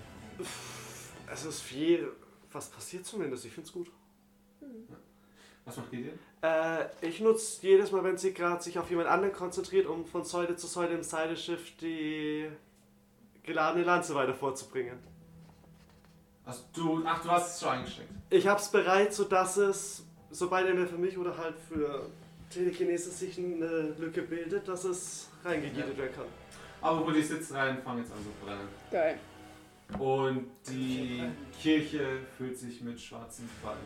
[1.33, 2.11] Es ist viel,
[2.51, 3.91] was passiert zumindest, ich find's gut.
[5.65, 6.19] Was macht Gideon?
[6.43, 10.25] Äh, ich nutze jedes Mal, wenn sie gerade sich auf jemand anderen konzentriert, um von
[10.25, 12.49] Säule zu Säule im Seileschiff die
[13.45, 14.99] geladene Lanze weiter vorzubringen.
[16.45, 18.11] Also du, ach, du hast es schon eingesteckt.
[18.31, 22.07] Ich hab's bereit, sodass es, sobald er mir für mich oder halt für
[22.51, 26.27] Telekinese sich eine Lücke bildet, dass es reingegietet werden kann.
[26.83, 28.69] Aber wo die Sitzreihen fangen jetzt an zu brennen.
[28.91, 29.19] Geil.
[29.99, 31.23] Und die
[31.61, 33.79] Kirche füllt sich mit schwarzen Quallen.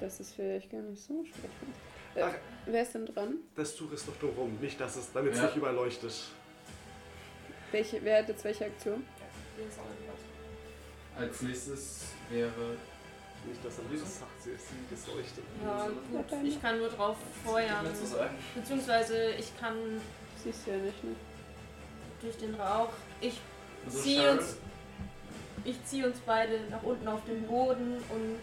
[0.00, 1.54] Das ist vielleicht gar nicht so schlecht.
[2.14, 2.34] Äh, Ach.
[2.66, 3.34] wer ist denn dran?
[3.54, 5.44] Das Tuch ist noch drumherum, nicht dass es, damit es Ja.
[5.46, 6.12] nicht überall leuchtet.
[7.70, 9.04] Welche, wer hat jetzt welche Aktion?
[9.56, 11.22] Die ist auch nicht was.
[11.22, 12.76] Als nächstes wäre.
[13.46, 15.44] Nicht, dass er das sagt, sie ist sie ist leuchtet.
[15.64, 16.44] Ja, gut.
[16.44, 17.86] Ich kann nur drauf feuern.
[18.54, 19.74] Beziehungsweise ich kann
[20.42, 21.10] Siehst du ja nicht, ne?
[22.20, 22.90] Durch den Rauch.
[23.20, 23.40] Ich
[23.86, 24.56] Also Zieh Cheryl, uns-
[25.64, 28.38] ich ziehe uns beide nach unten auf den Boden und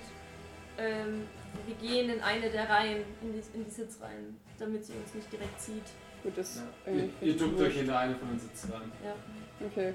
[0.77, 1.27] ähm,
[1.65, 5.31] wir gehen in eine der Reihen, in die, in die Sitzreihen, damit sie uns nicht
[5.31, 5.83] direkt zieht.
[6.23, 6.63] Gut, das ist Ja.
[6.91, 8.91] Ihr, eigentlich ihr recht duckt euch in eine von den Sitzreihen.
[9.03, 9.13] Ja.
[9.65, 9.93] Okay.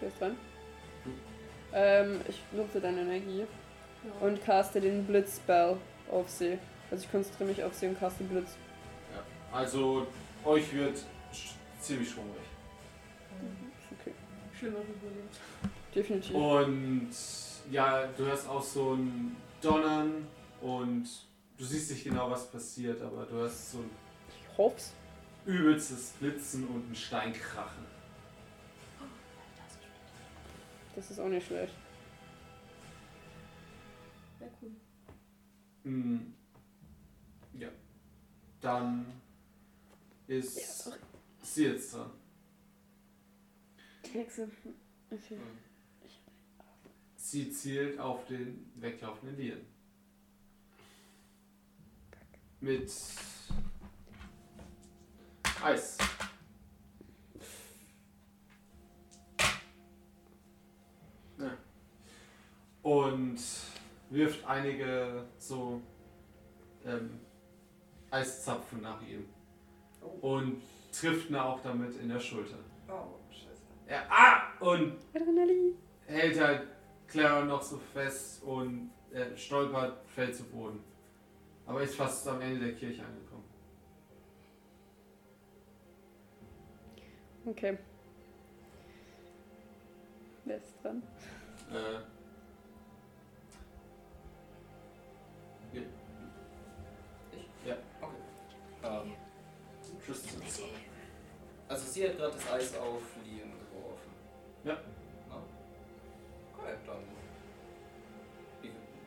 [0.00, 0.36] Wer ist dran?
[1.04, 1.10] Du.
[1.72, 3.40] Ähm, ich nutze deine Energie
[4.04, 4.26] Ja.
[4.26, 5.76] und caste den Blitzspell
[6.10, 6.58] auf sie.
[6.90, 8.50] Also ich konzentriere mich auf sie und caste Blitz.
[9.14, 9.58] Ja.
[9.58, 10.06] Also
[10.44, 10.98] euch wird
[11.32, 12.42] sch- ziemlich schwungrig.
[14.00, 14.12] Okay.
[14.58, 15.38] Schlimmer überlebt.
[15.94, 16.34] Definitiv.
[16.34, 17.10] Und
[17.70, 20.26] ja, du hörst auch so ein Donnern
[20.60, 21.08] und
[21.56, 23.90] du siehst nicht genau, was passiert, aber du hörst so ein
[24.28, 24.92] Ich hoff's.
[25.46, 27.84] übelstes Blitzen und ein Steinkrachen.
[30.94, 31.74] Das ist auch nicht schlecht.
[34.38, 34.70] Sehr cool.
[35.90, 36.18] Mm,
[37.58, 37.68] Ja.
[38.60, 39.06] Dann
[40.26, 40.98] Ja, ist sorry.
[41.42, 42.10] sie jetzt dran.
[44.12, 44.48] Hexe.
[45.10, 45.38] Okay.
[47.16, 49.60] Sie zielt auf den weglaufenden Lian.
[52.60, 52.90] Mit
[55.62, 55.98] Eis.
[61.38, 61.58] Ja.
[62.82, 63.40] Und
[64.10, 65.82] wirft einige so
[66.84, 67.20] ähm,
[68.10, 69.33] Eiszapfen nach ihm.
[70.20, 70.62] Und
[70.92, 72.58] trifft ihn auch damit in der Schulter.
[72.88, 73.62] Oh, scheiße.
[73.86, 74.42] Er, ah!
[74.60, 75.74] Und Adrenalin.
[76.06, 76.68] hält halt
[77.08, 80.80] Clara noch so fest und er stolpert, fällt zu Boden.
[81.66, 83.44] Aber ist fast am Ende der Kirche angekommen.
[87.46, 87.78] Okay.
[90.44, 91.02] Wer ist dran?
[91.70, 92.00] Äh,
[98.84, 99.12] Ähm,
[100.54, 100.70] Tristan.
[101.68, 104.10] Also sie hat gerade das Eis auf Liam geworfen.
[104.64, 104.74] Ja.
[105.30, 105.42] Ah.
[106.56, 106.96] Okay, dann.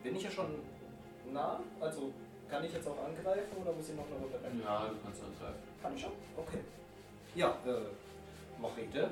[0.04, 0.60] Bin ich ja schon
[1.32, 1.60] nah?
[1.80, 2.14] Also
[2.50, 4.62] kann ich jetzt auch angreifen oder muss ich noch eine Runde rennen?
[4.64, 5.64] Ja, du kannst angreifen.
[5.82, 6.12] Kann ich schon?
[6.36, 6.60] Okay.
[7.36, 9.10] Ja, äh, Machete.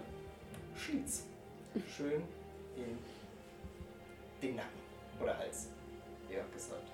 [0.75, 1.25] Schieß.
[1.95, 2.23] Schön
[2.75, 2.97] in
[4.41, 4.79] den Nacken.
[5.21, 5.69] Oder Hals.
[6.29, 6.87] Ja, gesagt.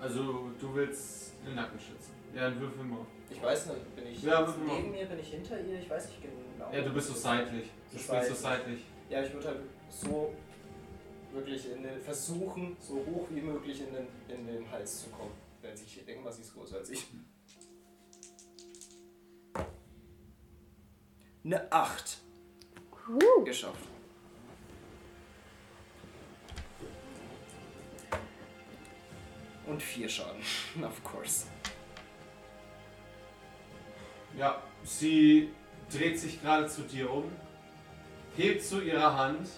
[0.00, 2.21] Also, du willst den Nacken schützen.
[2.34, 3.06] Ja, dann würfel mal.
[3.30, 4.76] Ich weiß nicht, bin ich Ja, jetzt würfel mal.
[4.76, 5.78] neben mir, bin ich hinter ihr?
[5.78, 6.72] Ich weiß nicht genau.
[6.72, 7.70] Ja, du bist so seitlich.
[7.92, 8.84] Du spielst so seitlich.
[9.10, 10.34] Ja, ich würde halt so
[11.32, 15.32] wirklich in den, versuchen, so hoch wie möglich in den, in den Hals zu kommen.
[15.60, 17.06] Wenn sie, ich denke mal, sie ist größer als ich.
[21.44, 22.18] Eine 8.
[23.08, 23.88] Uh, Geschafft.
[29.66, 30.42] Und vier Schaden,
[30.84, 31.46] of course.
[34.36, 35.50] Ja, sie
[35.92, 37.30] dreht sich gerade zu dir um,
[38.36, 39.48] hebt zu ihrer Hand,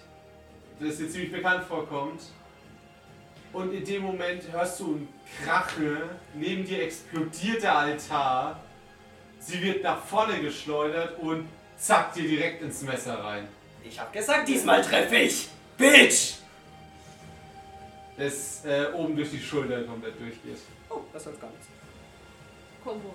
[0.80, 2.22] das dir ziemlich bekannt vorkommt.
[3.52, 5.08] Und in dem Moment hörst du ein
[5.44, 8.60] Krache, neben dir explodiert der Altar,
[9.38, 13.46] sie wird nach vorne geschleudert und zack dir direkt ins Messer rein.
[13.84, 15.48] Ich hab gesagt, diesmal treffe ich!
[15.76, 16.34] Bitch!
[18.16, 20.58] Das äh, oben durch die Schulter komplett durchgeht.
[20.88, 21.66] Oh, das hat's gar nichts.
[22.82, 23.14] Kombo.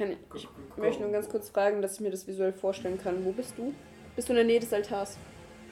[0.00, 3.22] Kann ich, möchte nur ganz kurz fragen, dass ich mir das visuell vorstellen kann.
[3.24, 3.74] Wo bist du?
[4.16, 5.18] Bist du in der Nähe des Altars?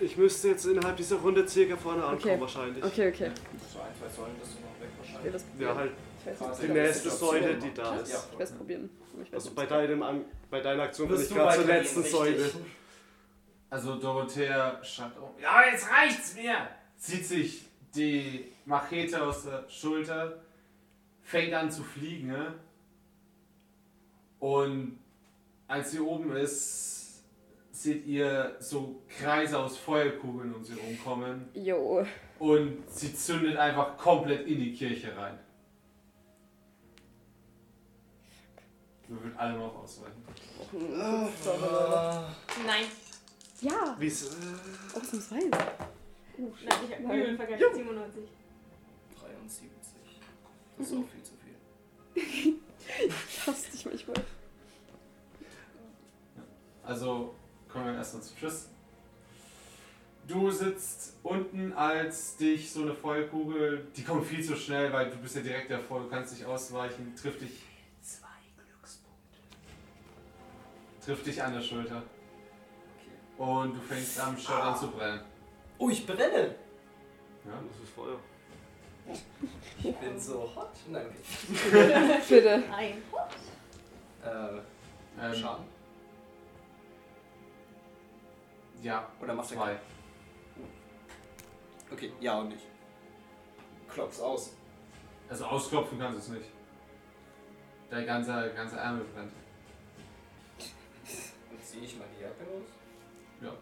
[0.00, 2.40] Ich müsste jetzt innerhalb dieser Runde circa vorne ankommen, Okay.
[2.40, 2.84] wahrscheinlich.
[2.84, 3.30] Okay, okay.
[3.72, 5.32] So ein, zwei Säulen bist du noch weg wahrscheinlich.
[5.32, 5.92] das Ja, halt
[6.24, 8.00] weiß die Ja, nächste Säule, die da Ja.
[8.00, 8.10] ist.
[8.32, 8.90] ich werde es probieren.
[9.24, 12.02] Ich Also bei, deinem An bei deiner Aktion bin ich gerade zur letzten?
[12.04, 12.50] Säule.
[13.70, 15.30] Also Dorothea schaut um.
[15.42, 16.54] Ja, jetzt reicht's mir!
[16.96, 17.64] Zieht sich
[17.94, 20.38] die Machete aus der Schulter,
[21.22, 22.28] fängt an zu fliegen.
[22.28, 22.54] ne?
[24.40, 24.98] Und
[25.66, 27.24] als sie oben ist,
[27.72, 31.48] seht ihr so Kreise aus Feuerkugeln um sie rumkommen.
[31.54, 32.04] Jo.
[32.38, 35.38] Und sie zündet einfach komplett in die Kirche rein.
[39.06, 40.22] Wir würden alle noch ausweichen.
[42.66, 42.84] Nein.
[43.60, 45.50] Ja, Wie's, äh, ausnahmsweise.
[45.50, 47.20] Nein, ich hab Nein.
[47.22, 47.74] Übel vergessen.
[47.74, 48.24] 97.
[49.18, 49.68] 73.
[50.76, 52.60] Das ist auch viel zu viel.
[53.06, 54.16] Ich hasse dich manchmal.
[56.82, 57.34] Also
[57.68, 58.68] kommen wir erstmal zum Tschüss.
[60.26, 65.16] Du sitzt unten, als dich so eine Feuerkugel, die kommt viel zu schnell, weil du
[65.16, 67.62] bist ja direkt davor, du kannst nicht ausweichen, trifft dich,
[68.02, 69.38] Zwei Glückspunkte.
[71.04, 72.02] trifft dich an der Schulter.
[73.38, 75.22] Und du fängst am Shirt an zu brennen.
[75.78, 76.54] Oh, ich brenne!
[77.46, 77.62] Ja?
[77.70, 78.18] das ist Feuer.
[79.82, 80.70] Ich bin so hot.
[80.88, 82.20] Nein, okay.
[82.28, 82.62] Bitte.
[82.70, 83.02] Nein.
[84.24, 84.60] Äh,
[85.20, 85.64] Ähm, Schaden?
[88.82, 89.76] Ja, Oder machst du zwei.
[91.90, 92.66] Okay, ja und nicht.
[93.88, 94.52] Klopf's aus.
[95.28, 96.50] Also ausklopfen kannst du es nicht.
[97.90, 99.32] Der ganze, ganze Ärmel brennt.
[101.50, 102.68] Und ziehe ich meine Jacke los?
[103.40, 103.52] Ja.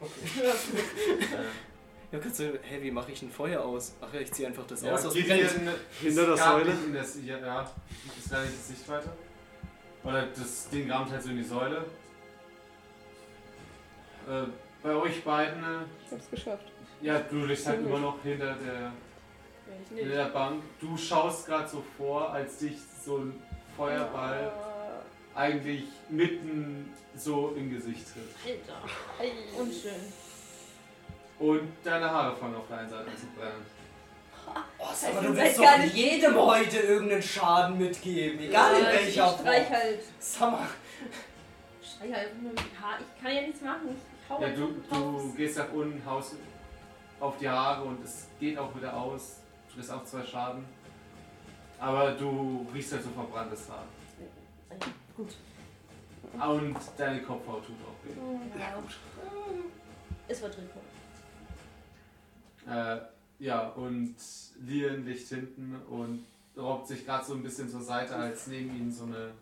[0.00, 1.30] Okay.
[1.34, 1.69] Äh,
[2.12, 3.94] Ja, kannst du, hä, wie mache ich ein Feuer aus?
[4.00, 5.06] Ach ja, ich ziehe einfach das ja, aus.
[5.06, 5.68] aus geht hier in,
[6.00, 6.72] Hinter der Säule?
[6.72, 7.70] In das, ja, ja,
[8.18, 9.10] ist gar nicht die Sichtweite.
[10.02, 11.84] Oder das Ding rammt halt so in die Säule.
[14.28, 14.42] Äh,
[14.82, 16.64] bei euch beiden, äh, Ich hab's geschafft.
[17.00, 18.92] ja, du liegst halt immer noch hinter der,
[19.96, 20.62] hinter der Bank.
[20.80, 23.40] Du schaust gerade so vor, als dich so ein
[23.76, 24.52] Feuerball
[25.34, 28.36] eigentlich mitten so im Gesicht trifft.
[28.44, 29.62] Alter.
[29.62, 30.29] Unschön.
[31.40, 33.66] Und deine Haare fangen auf der einen Seite an zu brennen.
[34.78, 38.40] Oh, heißt, aber du willst gar doch nicht- jedem heute irgendeinen Schaden mitgeben.
[38.40, 39.76] Egal in welcher Ich streich Form.
[39.76, 40.00] halt.
[40.18, 40.66] Summer.
[41.82, 42.98] Streich halt mit dem Haar.
[43.00, 43.88] Ich kann ja nichts machen.
[44.22, 46.34] Ich hau Ja, halt du, du gehst nach unten, haust
[47.20, 49.36] auf die Haare und es geht auch wieder aus.
[49.68, 50.64] Du kriegst auch zwei Schaden.
[51.78, 53.84] Aber du riechst halt so verbranntes Haar.
[55.16, 55.34] Gut.
[56.32, 58.58] Und deine Kopfhaut tut auch weh.
[58.60, 58.96] Ja, gut.
[60.28, 60.68] Es wird drin.
[62.68, 62.98] Äh,
[63.38, 64.14] ja, und
[64.60, 66.24] Lian liegt hinten und
[66.56, 69.32] robbt sich gerade so ein bisschen zur Seite, als neben ihm so eine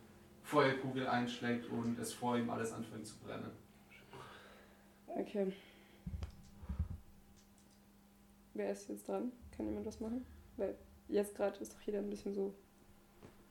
[0.44, 3.50] Feuerkugel einschlägt und es vor ihm alles anfängt zu brennen.
[5.08, 5.52] Okay.
[8.54, 9.32] Wer ist jetzt dran?
[9.56, 10.24] Kann jemand was machen?
[10.56, 10.74] Weil
[11.08, 12.54] jetzt gerade ist doch jeder ein bisschen so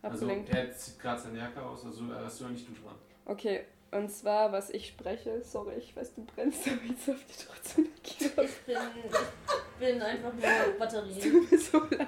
[0.02, 0.50] Also abgelenkt.
[0.50, 2.96] er zieht gerade seine Jacke aus, also äh, hast du ja nicht du dran.
[3.26, 7.46] Okay, und zwar, was ich spreche, sorry, ich weiß, du brennst, aber jetzt auf die
[7.46, 8.30] trotzdem Kino.
[8.44, 11.20] Ich bin, ich bin einfach nur Batterie.
[11.20, 12.08] Tut mir so leid.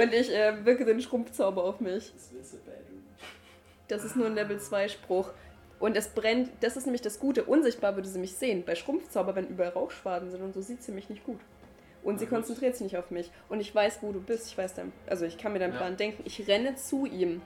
[0.00, 2.12] Und ich äh, wirke den Schrumpfzauber auf mich.
[3.88, 5.30] Das ist nur ein Level 2 Spruch.
[5.80, 7.42] Und es brennt, das ist nämlich das Gute.
[7.44, 8.64] Unsichtbar würde sie mich sehen.
[8.64, 11.40] Bei Schrumpfzauber, wenn überall Rauchschwaden sind und so, sieht sie mich nicht gut.
[12.04, 13.30] Und sie konzentriert sich nicht auf mich.
[13.48, 14.46] Und ich weiß, wo du bist.
[14.48, 15.78] Ich weiß dein, also ich kann mir deinen Ja.
[15.78, 16.22] Plan denken.
[16.24, 17.42] Ich renne zu ihm.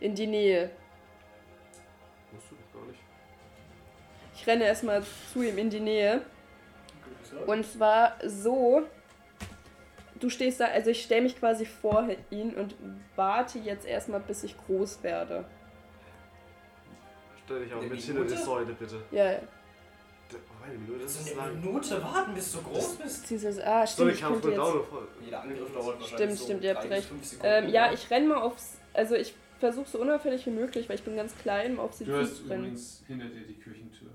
[0.00, 0.70] In die Nähe.
[4.48, 5.02] Renne erstmal
[5.32, 6.22] zu ihm in die Nähe.
[7.46, 8.82] Und zwar so.
[10.18, 12.74] Du stehst da, also ich stelle mich quasi vor ihn und
[13.14, 15.44] warte jetzt erstmal, bis ich groß werde.
[17.44, 18.34] Stell dich auch Eine mit hinter die?
[18.36, 19.00] Säule, bitte.
[19.12, 19.40] Ja, D-
[20.32, 21.60] Oh, eine Minute, das So ist eine lang.
[21.60, 23.22] Minute warten, bis du groß bist.
[23.22, 24.62] beziehungsweise, ah, So stimmt, eine ich mit jetzt.
[25.24, 27.08] Jeder Angriff dauert wahrscheinlich Stimmt, so stimmt, ihr habt recht.
[27.42, 28.76] Ähm, ja, ich renne mal aufs.
[28.92, 32.10] Also ich versuche so unauffällig wie möglich, weil ich bin ganz klein, auf sie Du
[32.12, 32.64] hörst zu rennen.
[32.64, 34.10] übrigens hinter dir die Küchentür.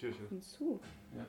[0.00, 0.18] Kirche.
[0.28, 0.80] Hinzu.
[1.16, 1.26] Ja.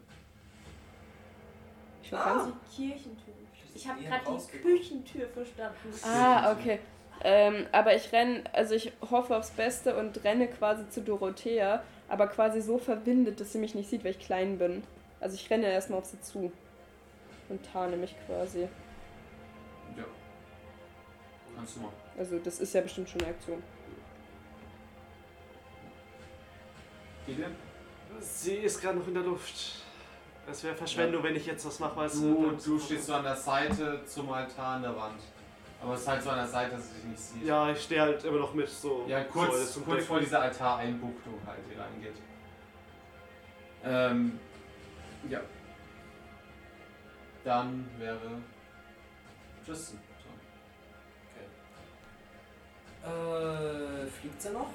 [2.03, 2.53] Ich war Ah, ganz.
[2.77, 3.33] die Kirchentür.
[3.73, 4.57] Ich habe gerade die.
[4.57, 5.93] Küchentür verstanden.
[6.03, 6.79] Ah, okay.
[7.23, 12.27] Ähm, aber ich renne, also ich hoffe aufs Beste und renne quasi zu Dorothea, aber
[12.27, 14.83] quasi so verwindet, dass sie mich nicht sieht, weil ich klein bin.
[15.19, 16.51] Also ich renne erstmal auf sie zu
[17.49, 18.61] und tarne mich quasi.
[19.95, 20.05] Ja.
[21.55, 21.91] Kannst du mal.
[22.17, 23.61] Also das ist ja bestimmt schon eine Aktion.
[27.27, 27.55] Gideon?
[28.21, 29.81] Sie ist gerade noch in der Luft.
[30.49, 33.35] Es wäre Verschwendung, wenn ich jetzt was mache, weißt Du, du stehst so an der
[33.35, 35.21] Seite zum Altar an der Wand.
[35.81, 37.43] Aber es ist halt so an der Seite, dass sie dich nicht sieht.
[37.43, 39.05] Ja, ich stehe halt immer noch mit so.
[39.07, 42.15] Ja, kurz, zum kurz vor dieser Altareinbuchtung halt, die reingeht.
[43.83, 44.39] Ähm,
[45.29, 45.41] ja.
[47.43, 48.41] Dann wäre
[49.65, 49.99] Tristan.
[53.01, 53.11] dran.
[53.11, 54.69] Äh, fliegt sie noch?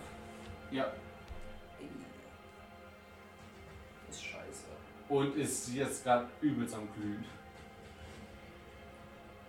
[0.72, 0.92] Ja,
[5.08, 7.24] und ist jetzt gerade übelst am Glühen.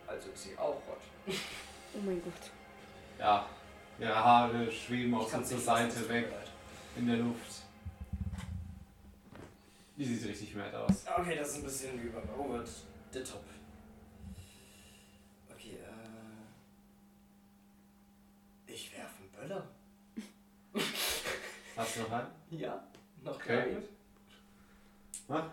[0.06, 1.02] Also ist sie auch hot.
[1.28, 2.52] Oh mein Gott.
[3.20, 3.46] Ja,
[4.00, 6.32] ihre Haare schweben auch so zur Seite weg
[6.96, 7.64] in der Luft.
[9.98, 11.06] Die sieht richtig mad aus.
[11.18, 12.64] Okay, das ist ein bisschen über over
[13.12, 13.44] the top.
[15.52, 15.80] Okay,
[18.68, 18.72] äh.
[18.72, 19.68] Ich werfe einen Böller.
[21.76, 22.28] Hast du noch einen?
[22.52, 22.88] Ja,
[23.24, 23.97] noch Okay, drei.
[25.28, 25.52] Mach.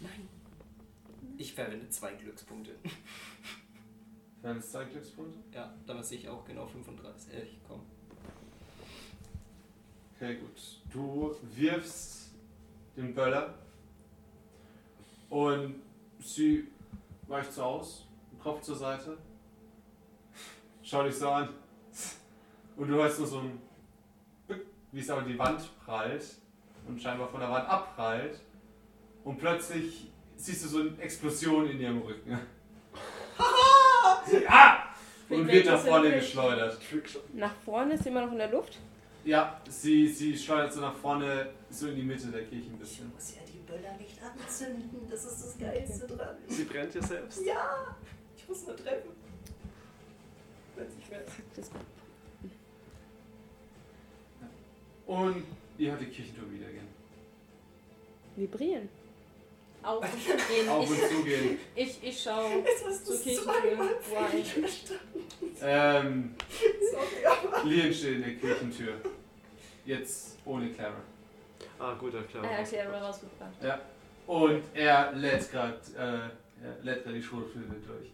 [0.00, 0.28] Nein.
[1.36, 2.76] Ich verwende zwei Glückspunkte.
[4.58, 5.38] Ist zwei Glückspunkte.
[5.52, 7.34] Ja, damit sehe ich auch genau 35.
[7.34, 7.80] Äh, ich komm.
[10.14, 10.80] Okay, gut.
[10.90, 12.30] Du wirfst
[12.96, 13.54] den Böller
[15.28, 15.82] und
[16.20, 16.68] sie
[17.26, 18.06] weicht so aus,
[18.42, 19.18] Kopf zur Seite,
[20.82, 21.48] schau dich so an
[22.76, 23.60] und du hörst nur so ein
[24.92, 26.24] wie es an die Wand prallt
[26.88, 28.40] und scheinbar von der Wand abprallt
[29.24, 32.38] und plötzlich siehst du so eine Explosion in ihrem Rücken.
[34.48, 34.88] Ah!
[35.28, 36.78] Und wird nach vorne geschleudert.
[37.34, 38.78] Nach vorne ist sie immer noch in der Luft.
[39.24, 43.12] Ja, sie, sie schleudert so nach vorne, so in die Mitte der Kirche ein bisschen.
[43.12, 45.08] muss ja die Böller nicht anzünden.
[45.08, 46.36] Das ist das Geilste dran.
[46.48, 47.44] Sie brennt ja selbst.
[47.44, 47.96] Ja!
[48.36, 49.10] Ich muss nur treffen.
[50.74, 51.24] Wenn ich will.
[55.06, 55.44] Und
[55.78, 56.88] ihr hört die Kirchentür wieder gehen.
[58.36, 58.88] vibrieren.
[59.82, 60.68] Auf und zu gehen.
[60.68, 61.58] Auf und zu gehen.
[61.76, 64.68] Ich, ich, ich schau Jetzt hast du zur Kirchentür.
[65.62, 66.34] Ähm,
[66.92, 67.64] Sorry, aber.
[67.68, 69.00] Lian steht in der Kirchentür.
[69.86, 71.00] Jetzt ohne Clara.
[71.78, 72.44] Ah, gut, ja klar.
[72.44, 73.62] Ah, erkläre rausgebracht.
[73.62, 73.80] Ja.
[74.26, 78.10] Und er lädt gerade äh, er lädt grad die Schrotflinte durch.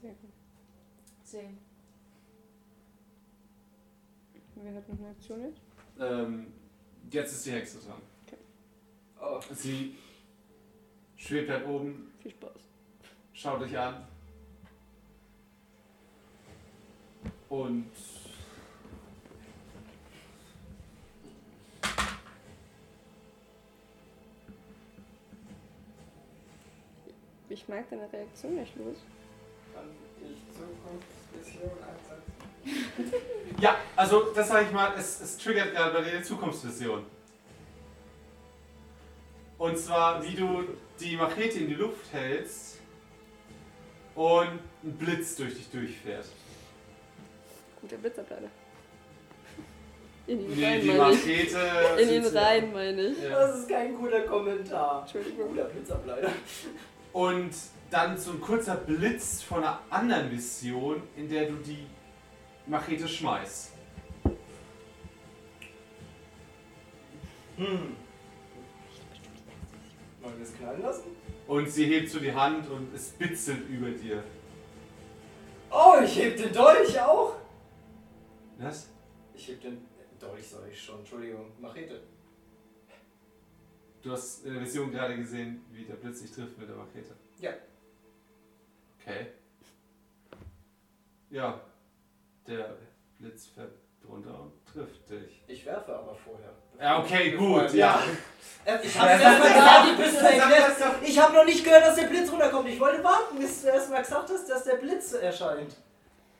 [0.00, 0.30] Sehr gut.
[1.24, 1.58] Zehn.
[4.56, 5.62] Wer hat noch eine Aktion jetzt?
[6.00, 6.46] Ähm,
[7.10, 8.00] jetzt ist die Hexe dran.
[9.20, 9.96] Oh, Sie
[11.16, 12.52] schwebt halt oben, Viel Spaß.
[13.34, 14.06] schaut dich an.
[17.50, 17.90] Und
[27.48, 28.98] Ich mag deine Reaktion nicht los.
[29.74, 29.84] kann
[30.22, 32.39] ich Zukunftsvision einsetzen?
[33.60, 37.04] Ja, also das sage ich mal, es, es triggert gerade bei dir eine Zukunftsvision.
[39.58, 40.64] Und zwar, wie du
[40.98, 42.78] die Machete in die Luft hältst
[44.14, 44.48] und
[44.82, 46.24] ein Blitz durch dich durchfährt.
[47.80, 48.48] Guter Blitzableiter.
[50.26, 51.26] In ihn Nee, rein, die meine ich.
[51.26, 51.58] Machete.
[52.02, 53.22] In ihn rein, meine ich.
[53.22, 53.30] Ja.
[53.30, 55.02] Das ist kein guter Kommentar.
[55.02, 55.48] Entschuldigung.
[55.48, 56.30] Guter Blitzableiter.
[57.12, 57.50] Und
[57.90, 61.86] dann so ein kurzer Blitz von einer anderen Mission, in der du die
[62.70, 63.72] Machete schmeißt.
[67.56, 67.96] Hm.
[70.22, 71.16] Mal wir es knallen lassen?
[71.48, 74.22] Und sie hebt so die Hand und es bitzelt über dir.
[75.68, 77.36] Oh, ich heb den Dolch auch!
[78.58, 78.88] Was?
[79.34, 79.84] Ich heb den
[80.20, 81.00] Dolch, sag ich schon.
[81.00, 82.02] Entschuldigung, Machete.
[84.00, 87.16] Du hast in der Vision gerade gesehen, wie der Blitz dich trifft mit der Machete.
[87.40, 87.52] Ja.
[89.00, 89.26] Okay.
[91.30, 91.60] Ja.
[92.50, 92.76] Der
[93.18, 93.72] Blitz fährt
[94.02, 95.42] drunter und trifft dich.
[95.46, 96.52] Ich werfe aber vorher.
[96.80, 98.02] Ja, okay, gut, ja.
[98.64, 100.66] Äh, Ich habe erstmal erklärt.
[100.66, 102.68] sag- sag- Ich habe noch nicht gehört, dass der Blitz runterkommt.
[102.68, 105.76] Ich wollte warten, bis du erstmal gesagt hast, dass der Blitz erscheint.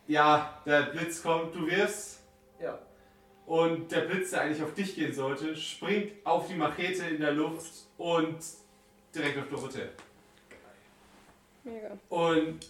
[0.08, 2.20] Ja, der Blitz kommt, du wirfst
[2.60, 2.76] Ja.
[3.46, 7.32] und der Blitz, der eigentlich auf dich gehen sollte, springt auf die Machete in der
[7.32, 8.38] Luft und
[9.14, 9.86] direkt auf Dorothea.
[11.62, 11.90] Mega.
[12.08, 12.66] Und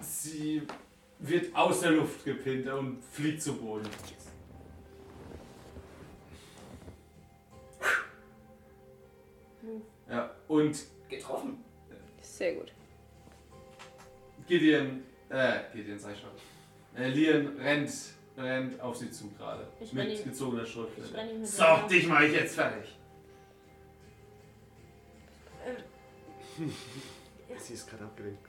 [0.00, 0.66] sie
[1.28, 3.88] wird aus der Luft gepinnt und fliegt zu Boden.
[10.08, 10.76] Ja, und
[11.08, 11.64] Getroffen.
[12.20, 12.72] Sehr gut.
[14.46, 16.30] Gideon, äh, Gideon sag ich schon.
[17.02, 17.90] Äh, Lian rennt,
[18.36, 19.66] rennt auf sie zu gerade.
[19.92, 22.96] Mit ihm- gezogener mit So, dich mache ich jetzt fertig.
[27.58, 28.42] Sie ist gerade abgelenkt.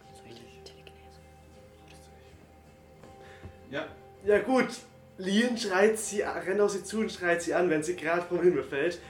[3.75, 3.87] Ja,
[4.23, 4.69] Ja gut,
[5.17, 8.41] Lien schreit sie, rennt auf sie zu und schreit sie an, wenn sie gerade vom
[8.41, 9.01] Himmel fällt.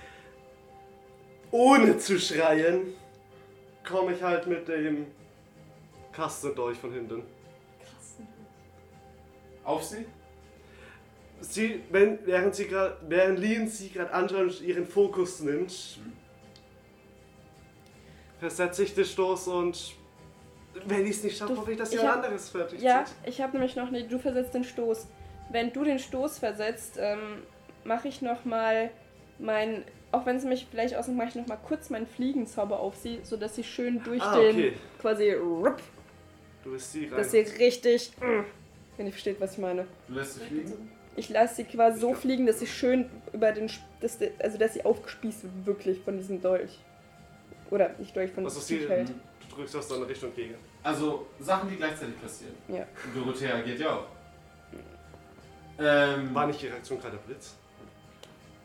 [1.51, 2.93] Ohne zu schreien,
[3.87, 5.05] komme ich halt mit dem
[6.11, 7.21] Kasten durch von hinten.
[7.79, 8.15] Krass.
[9.63, 10.05] auf sie.
[11.41, 15.99] Sie, wenn, während sie gerade, während Lien sie gerade anschaut und ihren Fokus nimmt,
[18.39, 19.95] versetze ich den Stoß und
[20.85, 23.15] wenn ich es nicht schaffe, hoffe ich, dass ich jemand anderes fertig Ja, zieht.
[23.29, 24.11] ich habe nämlich noch nicht.
[24.11, 25.07] Du versetzt den Stoß.
[25.51, 27.43] Wenn du den Stoß versetzt, ähm,
[27.83, 28.89] mache ich nochmal
[29.39, 29.83] mein.
[30.11, 33.55] Auch wenn es mich vielleicht ausmacht, mache ich nochmal kurz meinen Fliegenzauber auf sie, sodass
[33.55, 34.55] sie schön durch Ah, den.
[34.55, 34.73] okay.
[35.01, 35.31] quasi.
[35.33, 35.81] Rupp,
[36.63, 37.17] Du bist sie rein.
[37.17, 38.11] dass sie richtig.
[38.21, 38.43] mm,
[38.97, 39.85] Wenn ihr versteht, was ich meine.
[40.07, 40.89] Du lässt sie fliegen.
[41.17, 43.65] Ich lasse sie quasi so fliegen, dass sie schön über den.
[43.67, 46.79] Sp- Dass, die- also, dass sie aufgespießt wird, wirklich von diesem Dolch.
[47.71, 48.87] Oder nicht Dolch, von diesem sie, Viech
[49.55, 49.57] halt.
[49.57, 50.55] du drückst aus deiner Richtung gegen.
[50.83, 52.55] Also Sachen, die gleichzeitig passieren.
[52.67, 52.85] Ja.
[53.13, 54.05] Dorothea geht ja auch.
[55.77, 57.55] Ähm, War nicht die Reaktion gerade der Blitz?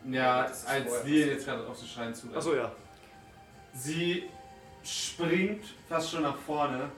[0.08, 1.28] ja, als passiert.
[1.30, 2.34] jetzt gerade auf zu schreien zu.
[2.34, 2.72] Achso, ja.
[3.74, 4.24] Sie
[4.82, 6.90] springt fast schon nach vorne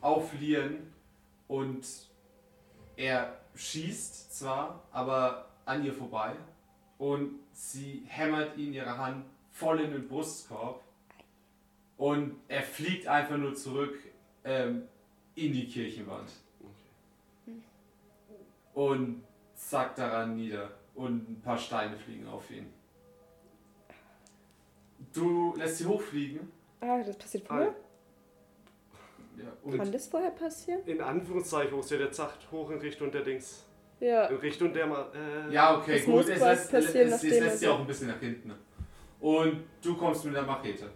[0.00, 0.92] auf Lian
[1.48, 1.86] und
[2.96, 6.32] er schießt zwar, aber an ihr vorbei
[6.98, 10.82] und sie hämmert ihn ihre Hand voll in den Brustkorb
[11.96, 13.98] und er fliegt einfach nur zurück
[14.44, 14.82] ähm,
[15.34, 16.30] in die Kirchenwand
[18.74, 19.22] und
[19.54, 22.66] zackt daran nieder und ein paar Steine fliegen auf ihn.
[25.12, 26.50] Du lässt sie hochfliegen.
[26.80, 27.74] Ah, das passiert Ah, vorher?
[29.36, 30.80] Ja, und Kann das vorher passieren?
[30.86, 33.64] In Anführungszeichen, wo sie der zacht, hoch in Richtung der Dings.
[34.00, 34.26] Ja.
[34.26, 35.06] In Richtung der mal.
[35.14, 36.14] Äh, Ja, okay, Das gut.
[36.14, 38.52] muss Es lässt, es, lässt sie auch ein bisschen nach hinten.
[39.20, 40.90] Und du kommst mit der Machete.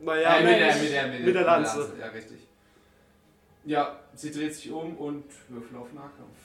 [0.00, 0.82] Naja, äh, mit, der, Mensch.
[0.82, 1.92] mit, der, mit, Mit der Lanze.
[1.98, 2.38] Ja, richtig.
[3.64, 6.36] Ja, sie dreht sich um und würfel auf Nahkampf.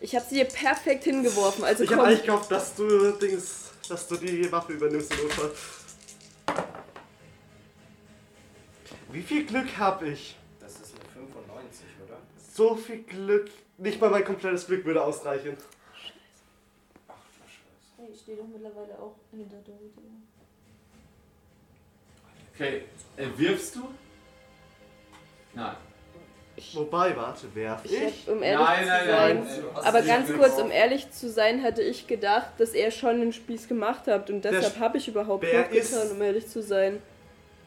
[0.00, 1.64] Ich habe sie hier perfekt hingeworfen.
[1.64, 5.52] Also ich habe eigentlich gehofft, dass du Dings, dass du die Waffe übernimmst im Notfall.
[9.10, 10.36] Wie viel Glück habe ich?
[10.60, 12.18] Das ist eine 95, oder?
[12.52, 13.50] So viel Glück.
[13.78, 15.56] Nicht mal mein komplettes Glück würde ausreichen.
[17.08, 17.94] Ach du Scheiße.
[17.96, 20.12] Hey, ich stehe doch mittlerweile auch hinter Dorothea.
[22.56, 22.82] Okay,
[23.16, 23.88] äh, wirfst du?
[25.54, 25.76] Nein.
[26.72, 28.26] Wobei, warte, werf Ich ich?
[28.26, 29.36] hab, um ehrlich Nein, zu nein, sein.
[29.44, 29.64] nein.
[29.74, 33.32] hast Aber ganz kurz, um ehrlich zu sein, hatte ich gedacht, dass er schon den
[33.34, 37.02] Spieß gemacht hat und deshalb habe ich überhaupt hochgetan, um ehrlich zu sein.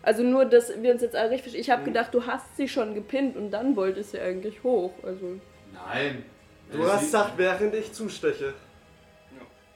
[0.01, 1.61] Also nur, dass wir uns jetzt alle richtig verstehen.
[1.61, 1.93] Ich habe Hm.
[1.93, 4.93] gedacht, du hast sie schon gepinnt und dann wolltest sie eigentlich hoch.
[5.03, 5.39] Also,
[5.73, 6.23] Nein.
[6.71, 8.53] Du hast gesagt, während ich zusteche.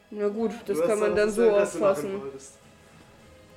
[0.09, 2.21] na gut, das Du kann man dann so auffassen.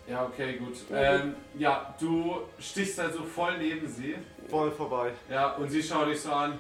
[0.09, 0.77] Ja, okay, gut.
[0.91, 4.15] Ja, Ähm, ja, du stichst also voll neben sie.
[4.49, 5.13] Voll vorbei.
[5.29, 6.59] Ja, und sie schaut dich so an.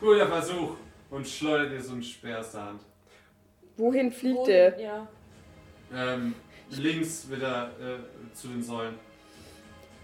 [0.00, 0.76] Guter Versuch.
[1.10, 2.82] Und schleudert dir so einen Speer aus der Hand.
[3.76, 4.78] Wohin fliegt Wo- der?
[4.80, 5.06] Ja.
[5.94, 6.34] Ähm,
[6.70, 8.98] links wieder äh, zu den Säulen.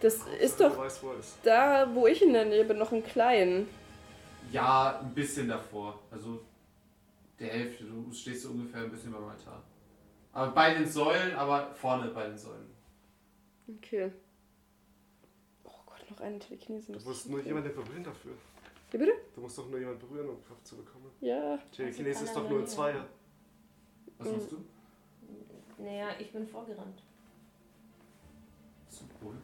[0.01, 1.39] Das ist doch weißt, wo ist.
[1.45, 3.69] da, wo ich in der Nähe bin, noch ein kleinen.
[4.51, 6.01] Ja, ein bisschen davor.
[6.11, 6.41] Also
[7.39, 7.85] der Hälfte.
[7.85, 9.63] Du stehst so ungefähr ein bisschen beim Altar.
[10.33, 12.71] Aber bei den Säulen, aber vorne bei den Säulen.
[13.77, 14.11] Okay.
[15.65, 16.87] Oh Gott, noch eine Telekinese.
[16.89, 18.33] Du muss musst nur jemanden berühren dafür.
[18.91, 19.13] Wie bitte?
[19.35, 21.11] Du musst doch nur jemanden berühren, um Kraft zu bekommen.
[21.21, 21.59] Ja.
[21.71, 22.67] Telekinese kann ist doch nur ein.
[22.67, 23.07] Zweier.
[24.19, 24.33] Was Mhm.
[24.35, 24.65] machst du?
[25.79, 27.03] Naja, ich bin vorgerannt.
[28.89, 29.43] Zum Brunnen.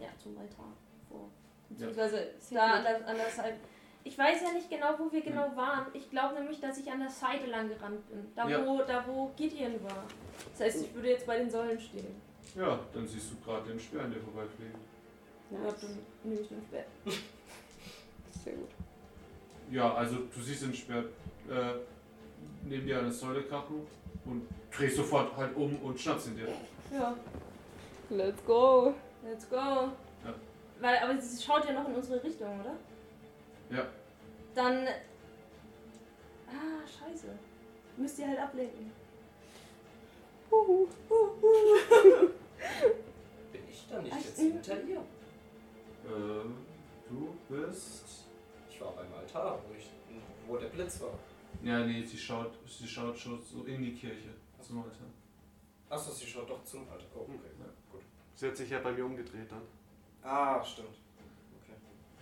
[0.00, 0.72] Ja, zum Altar
[1.08, 1.18] vor.
[1.20, 1.26] Ja.
[1.68, 3.56] Beziehungsweise Sehr da an der, an der Seite.
[4.02, 5.86] Ich weiß ja nicht genau, wo wir genau waren.
[5.92, 8.26] Ich glaube nämlich, dass ich an der Seite lang gerannt bin.
[8.34, 8.66] Da, Ja.
[8.66, 10.04] wo, da wo Gideon war.
[10.52, 12.14] Das heißt, ich würde jetzt bei den Säulen stehen.
[12.54, 14.74] Ja, dann siehst du gerade den Speer an dir vorbeifliegen.
[15.50, 16.84] Ja, dann nehme ich den Speer.
[18.44, 18.68] Sehr gut.
[19.70, 21.04] Ja, also du siehst den Speer
[21.48, 21.74] äh,
[22.64, 23.86] neben dir eine Säule krachen
[24.24, 24.46] und
[24.76, 26.48] drehst sofort halt um und schnappst ihn dir.
[26.92, 27.14] Ja,
[28.10, 28.94] Let's go.
[29.24, 29.92] let's go.
[30.80, 32.74] Weil, aber sie schaut ja noch in unsere Richtung, oder?
[33.76, 33.86] Ja.
[34.54, 34.86] Dann.
[36.48, 37.26] Ah, scheiße.
[37.98, 38.90] Müsst ihr halt ablenken.
[43.52, 44.98] Bin ich da nicht jetzt hinter ihr?
[44.98, 46.44] Äh,
[47.08, 48.26] du bist.
[48.68, 49.90] Ich war beim Altar, wo, ich,
[50.46, 51.18] wo der Blitz war.
[51.62, 54.30] Ja, nee, sie schaut, sie schaut schon so in die Kirche.
[54.60, 55.06] Zum Altar.
[55.88, 57.06] Achso, sie schaut doch zum Altar.
[57.14, 57.50] Oh, okay.
[57.58, 57.66] Ja.
[57.92, 58.02] Gut.
[58.34, 59.62] Sie hat sich ja bei mir umgedreht dann.
[60.22, 60.88] Ah, stimmt.
[61.62, 61.74] Okay.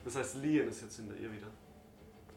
[0.05, 1.49] Das heißt, Lien ist jetzt hinter ihr wieder.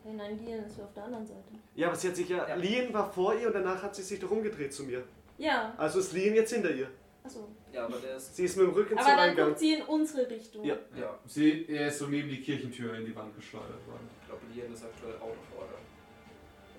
[0.04, 1.54] Hey, nein, Gideon ist auf der anderen Seite.
[1.76, 2.48] Ja, aber sie hat sich ja.
[2.48, 2.56] Ja.
[2.56, 5.04] Lien war vor ihr und danach hat sie sich doch umgedreht zu mir.
[5.42, 6.88] Ja, Also ist Lien jetzt hinter ihr.
[7.24, 7.48] achso.
[7.74, 8.36] Ja, aber der ist.
[8.36, 9.48] Sie ist mit dem Rücken Aber zum dann Eingang.
[9.48, 10.64] guckt sie in unsere Richtung.
[10.66, 10.76] Ja.
[11.00, 14.08] Ja, Sie, er ist so neben die Kirchentür in die Wand geschleudert worden.
[14.22, 15.80] ich glaube, Lien ist aktuell out of order.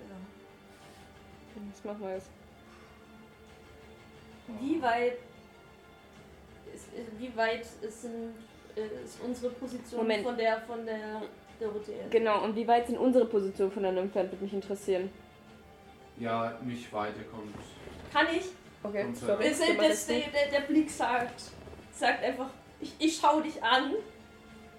[0.09, 0.15] Ja.
[1.71, 2.29] Was machen wir jetzt?
[4.59, 5.17] Wie weit
[6.73, 6.87] ist,
[7.17, 8.33] wie weit ist, sind,
[8.75, 10.23] äh, ist unsere Position Moment.
[10.23, 11.21] von der von der
[11.59, 12.07] Dorothea?
[12.09, 15.09] Genau, und wie weit sind unsere Positionen voneinander entfernt, würde mich interessieren.
[16.19, 17.55] Ja, nicht weit, er kommt.
[18.13, 18.45] Kann ich?
[18.83, 19.49] Okay, Und, sorry.
[19.49, 20.29] Das, das, der, nicht.
[20.51, 21.41] der, Blick sagt,
[21.91, 22.49] sagt einfach,
[22.79, 23.93] ich, ich schau dich an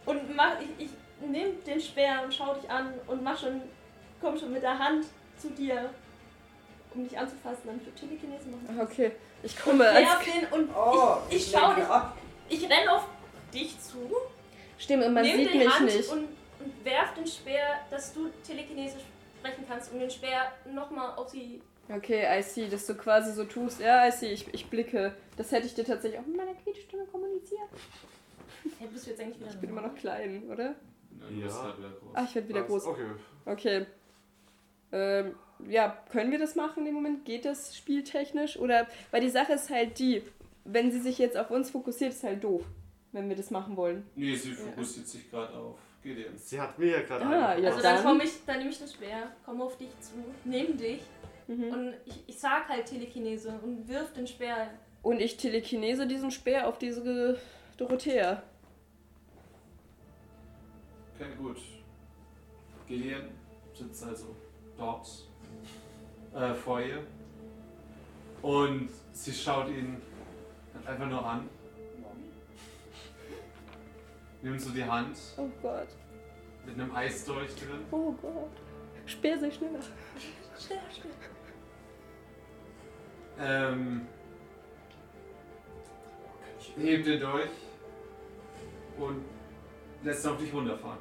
[0.06, 0.90] und mach, ich, ich
[1.26, 3.62] nimm den Speer und schau dich an und mach schon,
[4.20, 5.06] komm schon mit der Hand
[5.38, 5.90] zu dir,
[6.94, 9.12] um dich anzufassen, damit du Telekinese machen Okay,
[9.42, 10.06] ich komme als.
[10.06, 12.16] Werf den und Oh, ich, ich schau dich, ab.
[12.48, 13.08] ich renn auf
[13.52, 14.10] dich zu,
[14.78, 16.08] Stimmt, und man nimm sieht die mich Hand nicht.
[16.10, 16.28] Und,
[16.60, 18.98] und werf den Speer, dass du Telekinese
[19.38, 23.44] sprechen kannst, um den Speer nochmal auf sie Okay, I see, dass du quasi so
[23.44, 23.80] tust.
[23.80, 25.14] Ja, I see, ich, ich blicke.
[25.36, 27.60] Das hätte ich dir tatsächlich auch mit meiner Quietschstimme kommuniziert.
[28.78, 30.74] Hey, bist du jetzt eigentlich wieder Ich bin immer noch klein, oder?
[31.10, 31.44] Du Ja.
[31.44, 32.10] bist halt wieder groß.
[32.14, 32.66] Ah, ich werde wieder Was?
[32.68, 32.86] groß.
[32.86, 33.06] Okay.
[33.46, 33.86] Okay.
[34.92, 35.34] Ähm,
[35.68, 37.24] ja, können wir das machen in dem Moment?
[37.24, 38.58] Geht das spieltechnisch?
[38.58, 40.22] Oder, weil die Sache ist halt die,
[40.64, 42.62] wenn sie sich jetzt auf uns fokussiert, ist halt doof,
[43.12, 44.06] wenn wir das machen wollen.
[44.14, 46.36] Nee, sie fokussiert sich gerade auf Gideon.
[46.36, 47.68] Sie hat mir ja gerade Ah, ja.
[47.70, 50.12] also dann, dann- komm ich, dann nehme ich den Speer, komme auf dich zu,
[50.44, 51.02] nehme dich
[51.46, 51.64] Mhm.
[51.72, 54.70] und ich, ich sag halt Telekinese und wirf den Speer.
[55.02, 57.38] Und ich telekinese diesen Speer auf diese
[57.76, 58.42] Dorothea.
[61.14, 61.58] Okay, gut.
[62.86, 63.28] Gideon
[63.74, 64.34] sitzt also
[64.78, 65.06] dort
[66.34, 67.02] äh, vor ihr.
[68.42, 70.00] Und sie schaut ihn
[70.84, 71.48] einfach nur an.
[74.42, 75.88] Nimmt so die Hand Oh Gott.
[76.66, 77.80] mit einem Eisdolch drin.
[77.90, 78.50] Oh Gott.
[79.06, 79.80] Speer sei schneller.
[80.58, 81.10] Speer, Speer.
[83.40, 84.06] Ähm,
[86.76, 87.50] hebt den Dolch
[88.98, 89.24] und
[90.02, 90.98] lässt ihn auf dich runterfahren.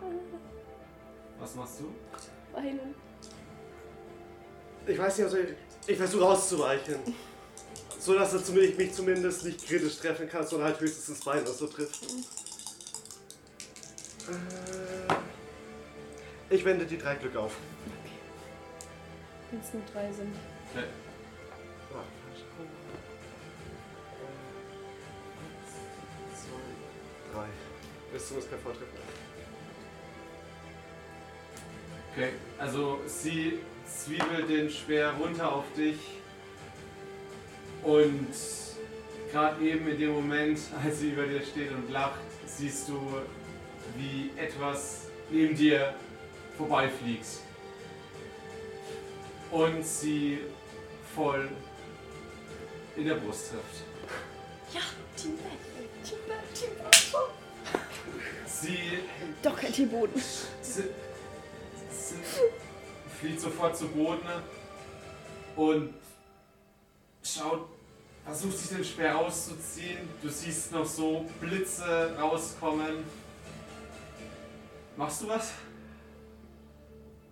[1.39, 1.93] Was machst du?
[2.55, 2.95] Weinen.
[4.85, 5.49] Ich weiß nicht, also ich,
[5.87, 6.95] ich versuche auszuweichen.
[7.99, 11.41] So dass er zumindest, mich zumindest nicht kritisch treffen kann, sondern halt höchstens ins Bein
[11.41, 12.03] oder so trifft.
[14.29, 15.13] Äh,
[16.49, 17.55] ich wende die drei Glück auf.
[19.51, 20.35] Wenn es nur drei sind.
[20.73, 20.85] Okay.
[21.93, 22.22] Warte,
[27.33, 27.45] 3.
[28.11, 28.87] Das ist zumindest kein Vortritt.
[32.11, 32.29] Okay,
[32.59, 35.97] also sie zwiebelt den Speer runter auf dich
[37.83, 38.27] und
[39.31, 42.99] gerade eben in dem Moment, als sie über dir steht und lacht, siehst du,
[43.97, 45.93] wie etwas neben dir
[46.57, 47.25] vorbeifliegt.
[49.51, 50.39] Und sie
[51.15, 51.49] voll
[52.95, 53.83] in der Brust trifft.
[54.73, 54.81] Ja,
[55.17, 55.72] die Welt.
[58.45, 58.99] Sie
[59.41, 60.21] Doch kein Tierboden.
[60.61, 60.83] Sie,
[61.91, 62.15] sie
[63.19, 64.27] fliegt sofort zu Boden
[65.55, 65.93] und
[67.23, 67.67] schaut,
[68.25, 70.07] versucht sich den Speer auszuziehen.
[70.21, 73.03] Du siehst noch so Blitze rauskommen.
[74.95, 75.51] Machst du was?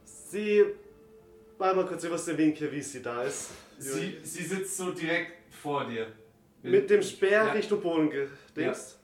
[0.04, 0.66] Sie.
[1.60, 3.50] Mal mal kurz über den Winkel, wie sie da ist.
[3.78, 6.08] Sie, sie sitzt so direkt vor dir.
[6.64, 7.52] Mit dem Speer Ja.
[7.52, 8.98] Richtung Boden gedingst.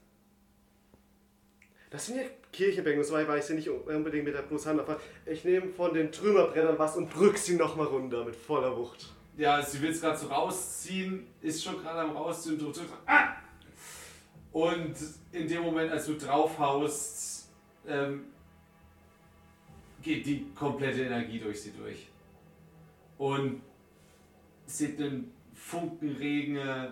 [1.89, 4.43] Das sind ja Kirchenbänke, so weit weiß ich nicht unbedingt mit der.
[4.80, 9.14] Aber ich nehme von den Trümmerbrennern was und drück sie nochmal runter mit voller Wucht.
[9.38, 13.35] Ja, sie will es gerade so rausziehen, ist schon gerade am rausziehen und drückt ah!
[14.51, 14.95] Und
[15.31, 17.47] in dem Moment, als du draufhaust,
[17.88, 18.26] ähm,
[20.01, 22.07] geht die komplette Energie durch sie durch.
[23.18, 23.61] Und
[24.65, 26.57] seht einen Funkenregen.
[26.57, 26.89] äh,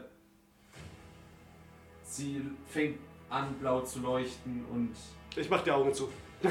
[2.04, 3.00] Sie fängt
[3.36, 4.96] an, blau zu leuchten und
[5.36, 6.10] Ich mach die Augen zu.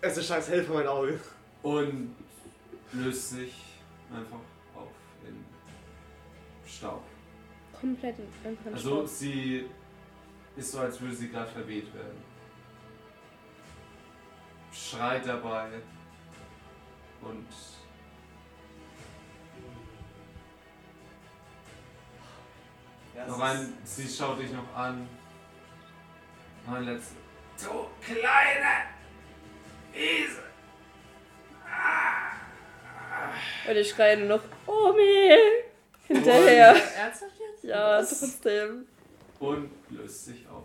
[0.00, 1.20] es ist scheiß hell vor meinen Augen.
[1.62, 2.14] und
[2.92, 3.54] löst sich
[4.14, 4.36] einfach
[4.74, 4.88] auf
[5.26, 5.44] in
[6.66, 7.02] Staub.
[7.80, 9.08] Komplett in- einfach in Also Staub.
[9.08, 9.66] sie
[10.56, 12.22] ist so, als würde sie gerade verweht werden.
[14.72, 15.68] Schreit dabei
[17.22, 17.46] und
[23.28, 25.08] noch ein, sie schaut dich noch an.
[26.66, 27.16] Noch ein letztes.
[27.62, 28.86] Du kleine
[29.92, 30.42] Wiese!
[33.68, 35.30] Und ich schreie nur noch, Omi!
[36.06, 36.74] Hinterher.
[36.96, 37.64] Ernsthaft jetzt?
[37.64, 38.20] Ja, Was?
[38.20, 38.86] trotzdem.
[39.38, 40.64] Und löst sich auf.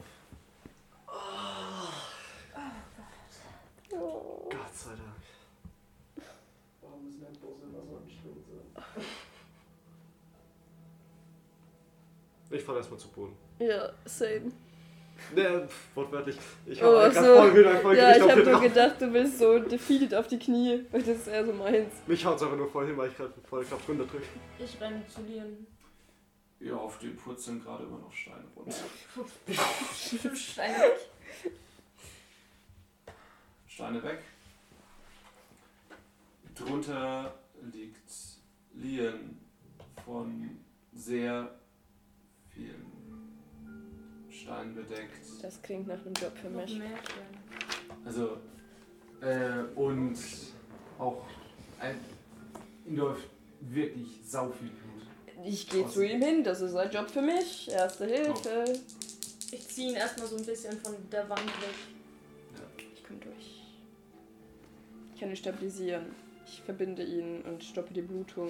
[3.91, 4.49] Oh.
[4.49, 6.25] Gott sei Dank.
[6.81, 9.03] Warum müssen dein Busse immer so anstrengend sein?
[12.57, 13.35] Ich fall erstmal zu Boden.
[13.59, 14.51] Ja, same.
[15.35, 16.37] Ne, wortwörtlich.
[16.65, 17.21] Ich Oh, hab so.
[17.21, 20.13] voll wieder voll Ja, ich Gewicht auf hab den nur gedacht, du bist so defeated
[20.13, 21.93] auf die Knie, weil das ist eher so meins.
[22.05, 24.25] Mich haut's aber nur voll hin, weil ich gerade voll Kraft runter drücke.
[24.59, 25.65] Ich renne zu Lian.
[26.59, 28.75] Ja, auf den purzeln gerade immer noch Steine runter.
[30.35, 30.99] Stein weg.
[33.67, 34.19] Steine weg.
[36.55, 37.33] Drunter
[37.71, 38.09] liegt
[38.73, 39.39] Lien
[40.05, 40.57] von
[40.93, 41.56] sehr
[42.57, 42.85] vielen
[44.29, 45.25] Steinen bedeckt.
[45.41, 46.81] Das klingt nach einem Job für mich.
[48.05, 48.37] Also,
[49.21, 50.17] äh, und
[50.99, 51.25] auch
[51.79, 51.99] ein,
[52.85, 53.29] ihm läuft
[53.61, 55.45] wirklich sau viel Blut.
[55.45, 57.69] Ich gehe zu ihm hin, das ist ein Job für mich.
[57.69, 58.79] Erste Hilfe.
[59.51, 61.75] Ich ziehe ihn erstmal so ein bisschen von der Wand weg.
[62.95, 63.63] Ich komme durch.
[65.13, 66.07] Ich kann ihn stabilisieren.
[66.45, 68.49] Ich verbinde ihn und stoppe die Blutung.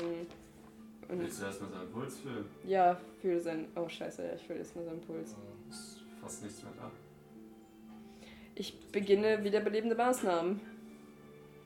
[1.09, 2.45] Und Willst du erstmal seinen Puls fühlen?
[2.65, 3.67] ja, fühle sein.
[3.75, 5.35] Oh scheiße, ja, ich fühle jetzt nur seinen Puls.
[5.69, 6.91] Ist fast nichts mehr da.
[8.55, 10.59] Ich beginne wiederbelebende Maßnahmen.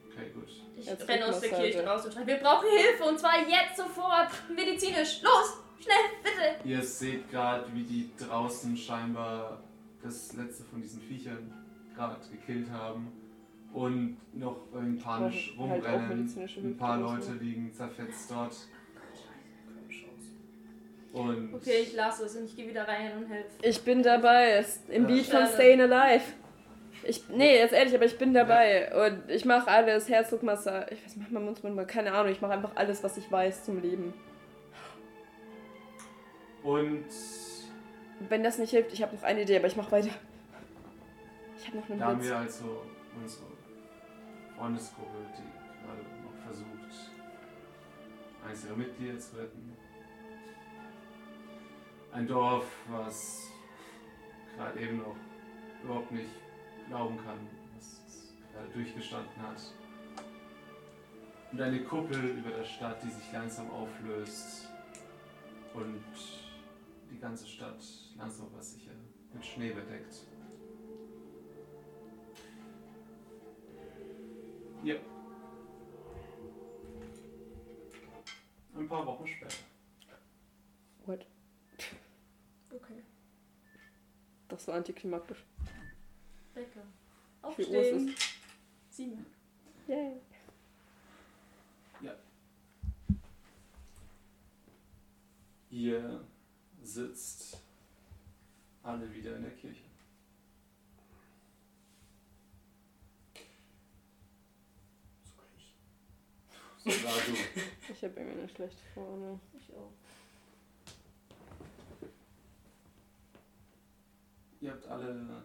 [0.08, 0.50] Okay, gut.
[0.78, 1.50] Ich Als renne aus der.
[1.50, 5.22] Kirche raus und schreie, wir brauchen Hilfe und zwar jetzt sofort, medizinisch.
[5.24, 6.68] Los, schnell, bitte.
[6.68, 9.64] Ihr seht gerade, wie die draußen scheinbar
[10.04, 11.54] das letzte von diesen Viechern
[11.96, 13.12] gerade gekillt haben
[13.74, 16.30] und noch irgendwie panisch halt rumrennen.
[16.58, 17.00] Ein paar.
[17.00, 18.56] Leute liegen zerfetzt dort.
[21.14, 23.50] Und Okay, ich lasse es und ich gehe wieder rein und helfe.
[23.62, 24.58] Ich bin dabei.
[24.60, 25.16] Ist Im Ja.
[25.16, 25.54] Beat von Schade.
[25.54, 26.24] Stayin' Alive.
[27.04, 28.92] Ich, nee, jetzt ehrlich, aber ich bin dabei.
[29.08, 30.08] Und ich mache alles.
[30.08, 30.94] Herzdruckmassage.
[30.94, 32.32] Ich weiß, mach mal Mundspinne, keine Ahnung.
[32.32, 34.14] Ich mache einfach alles, was ich weiß zum Leben.
[36.64, 37.06] und
[38.30, 40.10] Wenn das nicht hilft, ich habe noch eine Idee, aber ich mache weiter.
[41.58, 42.30] Ich habe noch einen da haben Blitz.
[42.30, 42.82] wir also
[43.20, 43.44] unsere
[44.58, 47.12] Freundesgruppe, die gerade noch versucht,
[48.48, 49.76] eines ihrer Mitglieder zu retten.
[52.14, 53.52] Ein Dorf, was
[54.58, 55.16] gerade eben noch
[55.82, 56.30] überhaupt nicht
[56.88, 57.40] glauben kann,
[57.76, 59.62] was es gerade durchgestanden hat.
[61.52, 64.68] Und eine Kuppel über der Stadt, die sich langsam auflöst
[65.74, 66.04] und
[67.10, 67.82] die ganze Stadt
[68.18, 68.92] langsam aber sicher
[69.34, 70.26] mit Schnee bedeckt.
[74.84, 74.96] Ja.
[78.76, 79.56] Ein paar Wochen später.
[81.06, 81.26] What?
[82.74, 83.04] Okay,
[84.48, 85.44] Das war antiklimaktisch.
[86.56, 86.84] lecker.
[87.42, 88.16] Aufstehen.
[88.90, 89.26] Sieben.
[89.88, 90.22] Yay.
[95.72, 96.22] Ihr
[96.84, 97.58] sitzt
[98.84, 99.86] alle wieder in der Kirche.
[105.24, 106.94] Sogar ich.
[106.98, 107.94] Sogar du.
[107.94, 109.40] Ich habe irgendwie eine schlechte Vorne.
[109.58, 109.94] Ich auch.
[114.62, 115.44] Ihr habt alle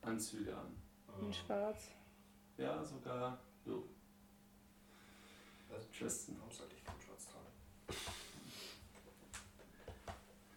[0.00, 0.74] Anzüge an.
[1.20, 1.90] In schwarz.
[2.56, 3.86] Ja, sogar du.
[5.70, 6.36] Also, Tristan.
[6.38, 7.98] Warum sollte ich kein Schwarz tragen?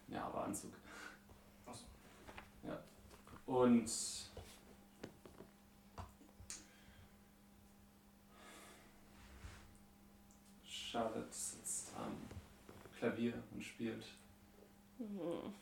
[0.08, 0.72] Ja, aber Anzug.
[1.66, 1.84] Ach so.
[2.66, 2.82] Ja.
[3.44, 3.90] Und
[10.64, 12.16] Charlotte sitzt am
[12.98, 14.06] Klavier und spielt.
[14.98, 15.52] Mhm.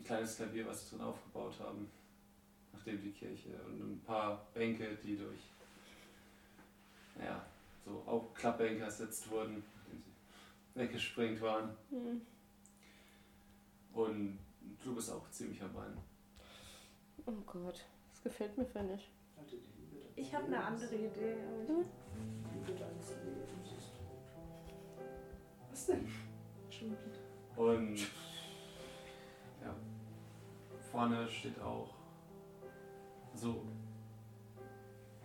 [0.00, 1.90] Ein kleines Klavier, was sie drin aufgebaut haben,
[2.72, 5.40] nachdem die Kirche und ein paar Bänke, die durch
[7.22, 7.44] ja,
[7.84, 11.76] so auch Klappbänke ersetzt wurden, nachdem sie weggesprengt waren.
[11.90, 12.22] Mhm.
[13.92, 14.38] Und
[14.94, 15.98] bist auch ziemlich am Weinen.
[17.26, 19.10] Oh Gott, das gefällt mir für nicht.
[20.16, 21.36] Ich habe eine andere Idee.
[21.66, 21.84] tot.
[25.70, 26.08] Was denn?
[26.70, 27.62] Schon wieder.
[27.62, 27.98] Und
[30.90, 31.88] vorne steht auch
[33.34, 33.62] so.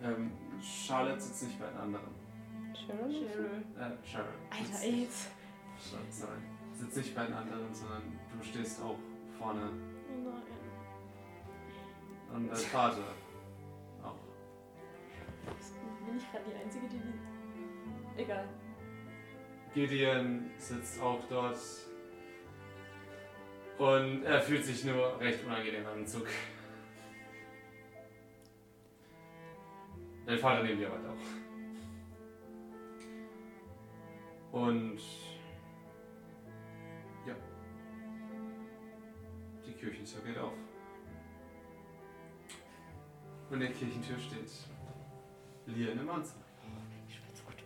[0.02, 2.14] Ähm, Charlotte sitzt nicht bei den anderen.
[2.74, 3.10] Sharon?
[3.10, 3.64] Cheryl.
[3.78, 4.26] Äh, Sharon.
[4.50, 5.08] Alter, sitzt- ey.
[6.10, 6.32] Sorry.
[6.74, 8.02] Sitzt nicht bei den anderen, sondern
[8.38, 8.98] du stehst auch
[9.38, 9.70] vorne.
[10.10, 10.42] Oh nein.
[12.34, 13.02] Und dein Vater
[14.02, 14.14] auch.
[16.06, 18.22] Bin ich gerade die Einzige, die die.
[18.22, 18.48] Egal.
[19.74, 21.56] Gideon sitzt auch dort.
[23.78, 26.26] Und er fühlt sich nur recht unangenehm am Zug.
[30.24, 31.16] Dein Vater neben dir weiter auch.
[34.60, 34.98] Und
[37.26, 37.34] ja.
[39.66, 40.54] Die Kirchentür geht auf.
[43.50, 44.50] Und in der Kirchentür steht
[45.66, 46.40] Lian im Anzug.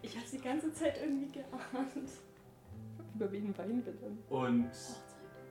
[0.03, 2.11] Ich hab's die ganze Zeit irgendwie geahnt.
[3.15, 4.19] Über wen weinen wir dann?
[4.29, 4.71] Und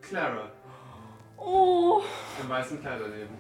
[0.10, 0.50] Clara
[1.38, 2.02] Oh!
[2.42, 3.38] im weißen Kleid daneben.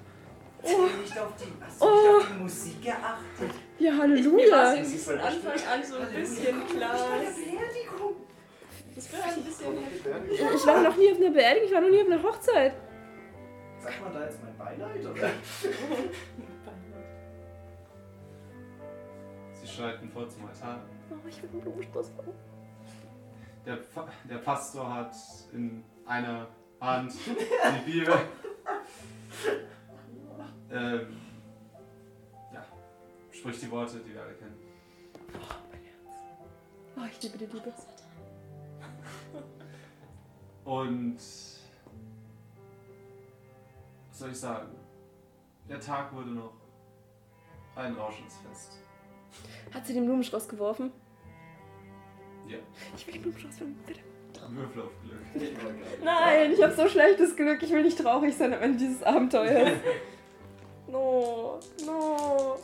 [0.61, 3.51] Hast du nicht auf die, hast du nicht auf die Musik geachtet?
[3.79, 4.83] Ja, Ich, mir war Halleluja!
[4.85, 6.97] von Anfang an so ein bisschen klar.
[8.95, 10.39] Das war ein bisschen heftig.
[10.53, 12.73] Ich war noch nie auf einer Beerdigung, ich war noch nie auf einer Hochzeit.
[13.79, 15.29] Sagt man da jetzt mein Beileid, oder?
[19.53, 20.81] Sie schreiten vor zum Altar.
[21.09, 22.33] Oh, ich will einen Blumenstrauß haben.
[23.65, 23.77] Der,
[24.29, 25.15] der Pastor hat
[25.53, 26.47] in einer
[26.81, 28.13] Hand die Bibel.
[30.71, 31.17] ähm,
[32.53, 32.65] ja,
[33.31, 34.55] spricht die Worte, die wir alle kennen.
[36.97, 37.73] Oh, ich liebe die Liebe.
[40.65, 41.15] Und
[44.09, 44.75] was soll ich sagen?
[45.67, 46.53] Der Tag wurde noch
[47.75, 48.79] ein Rauschensfest.
[49.73, 50.91] Hat sie den Blumenstrauß geworfen?
[52.47, 52.57] Ja,
[52.95, 54.01] Ich will den Blumenstrauß haben, bitte.
[54.47, 55.51] Würfel auf Glück.
[56.03, 57.61] Nein, ich habe so schlechtes Glück.
[57.61, 59.71] Ich will nicht traurig sein am Ende dieses Abenteuers.
[60.87, 62.57] No, no,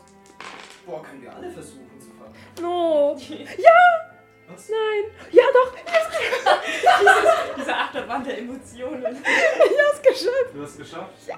[0.83, 2.33] Boah, können wir alle versuchen zu fahren.
[2.59, 3.15] no.
[4.47, 4.69] Was?
[4.69, 5.03] Nein.
[5.31, 5.75] Ja, doch.
[7.57, 9.15] Diese Achterbahn der Emotionen.
[9.15, 10.53] Ich hab's geschafft.
[10.55, 11.13] Du hast es geschafft?
[11.27, 11.35] Ja.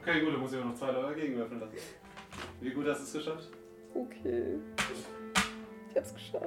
[0.00, 1.72] Okay, gut, dann muss ich auch noch zwei Leute dagegen würfeln lassen.
[2.60, 3.48] Wie gut hast du es geschafft?
[3.94, 4.58] Okay.
[5.90, 6.46] Ich hab's geschafft.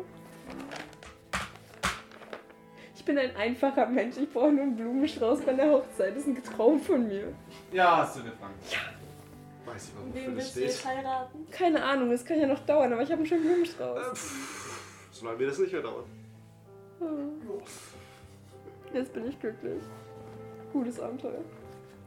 [3.02, 4.15] Ich bin ein einfacher Mensch.
[4.18, 6.15] Ich brauche nur einen Blumenstrauß bei der Hochzeit.
[6.15, 7.34] Das ist ein Traum von mir.
[7.72, 8.53] Ja, hast du gefangen.
[9.65, 11.48] Weiß ich, warum das willst du jetzt heiraten?
[11.49, 14.34] Keine Ahnung, es kann ja noch dauern, aber ich habe einen schönen Blumenstrauß.
[15.14, 16.06] Solange mir das nicht mehr dauert.
[16.99, 17.61] Oh,
[18.94, 19.82] Jetzt bin ich glücklich.
[20.72, 21.41] Gutes Abenteuer.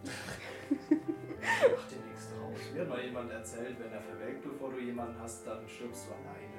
[0.04, 2.72] Mach dir nichts draus.
[2.72, 6.12] Mir hat mal jemand erzählt, wenn er verwelkt, bevor du jemanden hast, dann stirbst du
[6.12, 6.53] alleine.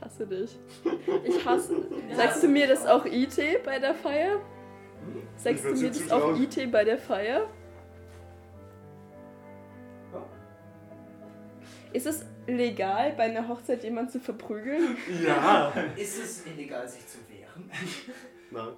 [0.00, 0.58] Ich hasse dich.
[1.24, 1.76] Ich hasse.
[2.14, 4.40] Sagst du mir das auch IT bei der Feier?
[5.36, 7.48] Sagst du mir das auch IT bei der Feier?
[10.12, 10.26] Ja.
[11.92, 14.96] Ist es legal, bei einer Hochzeit jemanden zu verprügeln?
[15.22, 15.70] Ja!
[15.96, 17.70] Ist es illegal, sich zu wehren?
[18.50, 18.74] Nein.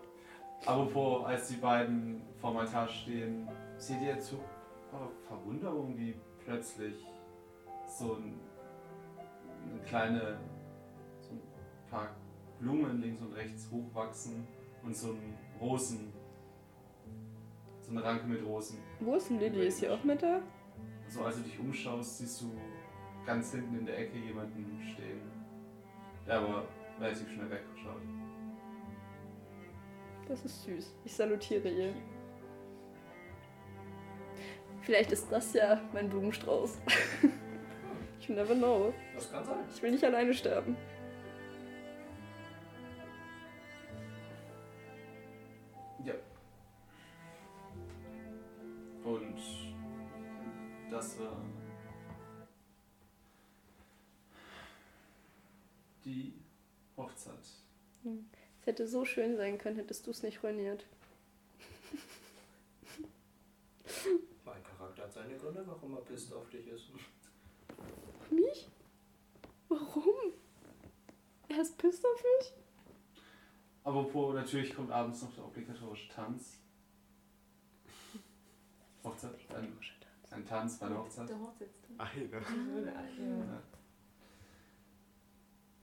[0.67, 4.41] Apropos, als die beiden vorm Altar stehen, seht ihr zu
[4.93, 7.05] eurer Verwunderung, wie plötzlich
[7.87, 8.41] so ein,
[9.71, 10.39] eine kleine,
[11.93, 12.17] paar
[12.59, 14.47] Blumen links und rechts hochwachsen
[14.83, 16.13] und so ein Rosen,
[17.81, 18.79] so eine Ranke mit Rosen.
[19.01, 19.67] Wo ist denn Lilly?
[19.67, 20.41] Ist sie auch mit da?
[21.09, 22.53] So, als du dich umschaust, siehst du
[23.27, 25.21] ganz hinten in der Ecke jemanden stehen,
[26.27, 26.65] der aber
[26.99, 28.03] relativ schnell wegschaut.
[30.29, 30.97] Das ist süß.
[31.05, 31.95] Ich salutiere ihr.
[34.81, 36.81] Vielleicht ist das ja mein Blumenstrauß.
[38.27, 38.95] you never know.
[39.15, 39.65] Das kann sein.
[39.73, 40.77] Ich will nicht alleine sterben.
[49.33, 51.43] Und das war
[56.05, 56.35] die
[56.97, 57.39] Hochzeit.
[58.61, 60.87] Es hätte so schön sein können, hättest du es nicht ruiniert.
[64.45, 66.91] Mein Charakter hat seine Gründe, warum er pisst auf dich ist.
[68.31, 68.69] Mich?
[69.69, 70.33] Warum?
[71.49, 72.53] Er ist pisst auf mich?
[73.85, 76.59] Apropos, natürlich kommt abends noch der obligatorische Tanz.
[79.05, 79.73] Hochzeit, ein,
[80.31, 81.29] ein Tanz bei der Hochzeit.
[81.29, 81.91] Der Hochzeitstag.
[81.99, 82.29] Eine.
[83.19, 83.63] Ja.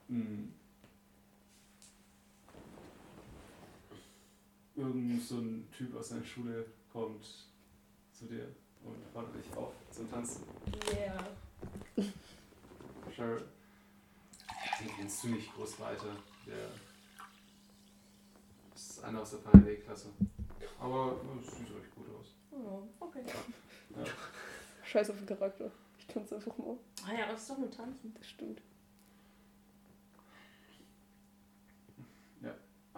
[0.08, 0.54] Mhm.
[4.80, 7.26] irgend so ein Typ aus seiner Schule kommt
[8.14, 8.48] zu dir
[8.84, 10.44] und fordert dich auf zum Tanzen.
[10.94, 11.28] Yeah.
[13.14, 13.44] Cheryl,
[14.80, 16.16] den kennst du nicht groß weiter.
[16.48, 16.70] Der
[18.74, 20.10] ist einer aus der Parallelklasse.
[20.80, 22.36] Aber es sieht recht gut aus.
[22.51, 23.23] Oh, okay.
[24.84, 25.71] Scheiß auf den Charakter.
[25.97, 26.77] Ich tanze einfach mal.
[27.07, 28.13] Ah ja, das ist doch nur tanzen.
[28.17, 28.61] Das stimmt.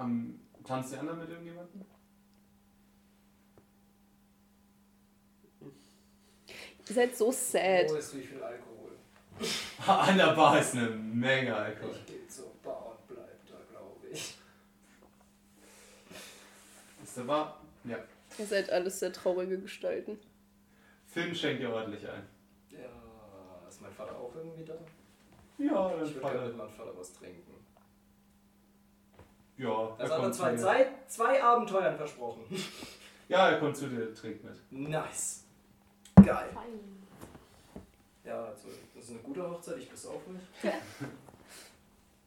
[0.02, 1.86] Am tanzt der andere mit irgendjemandem?
[6.88, 7.88] Ihr seid so sad.
[7.90, 8.92] Wo ist wie viel Alkohol?
[9.88, 11.96] An der Bar ist eine Menge Alkohol.
[11.96, 14.38] Ich gehe zur Bar und bleib da, glaube ich.
[17.04, 17.62] Ist der Bar?
[17.84, 17.98] Ja.
[18.42, 20.18] Ihr seid alles sehr traurige Gestalten.
[21.06, 22.24] Finn schenkt dir ordentlich ein.
[22.72, 24.74] Ja, ist mein Vater auch irgendwie da?
[25.60, 26.48] Ja, dein Ich würde gerne Vater.
[26.48, 27.54] mit meinem Vater was trinken.
[29.58, 30.58] Ja, er Das hat er kommt zwei, dir.
[30.58, 32.42] zwei, zwei Abenteuern versprochen.
[33.28, 34.56] Ja, er kommt zu dir, trinkt mit.
[34.72, 35.44] Nice.
[36.16, 36.50] Geil.
[36.52, 37.06] Fein.
[38.24, 40.42] Ja, also, das ist eine gute Hochzeit, ich bis auf mich.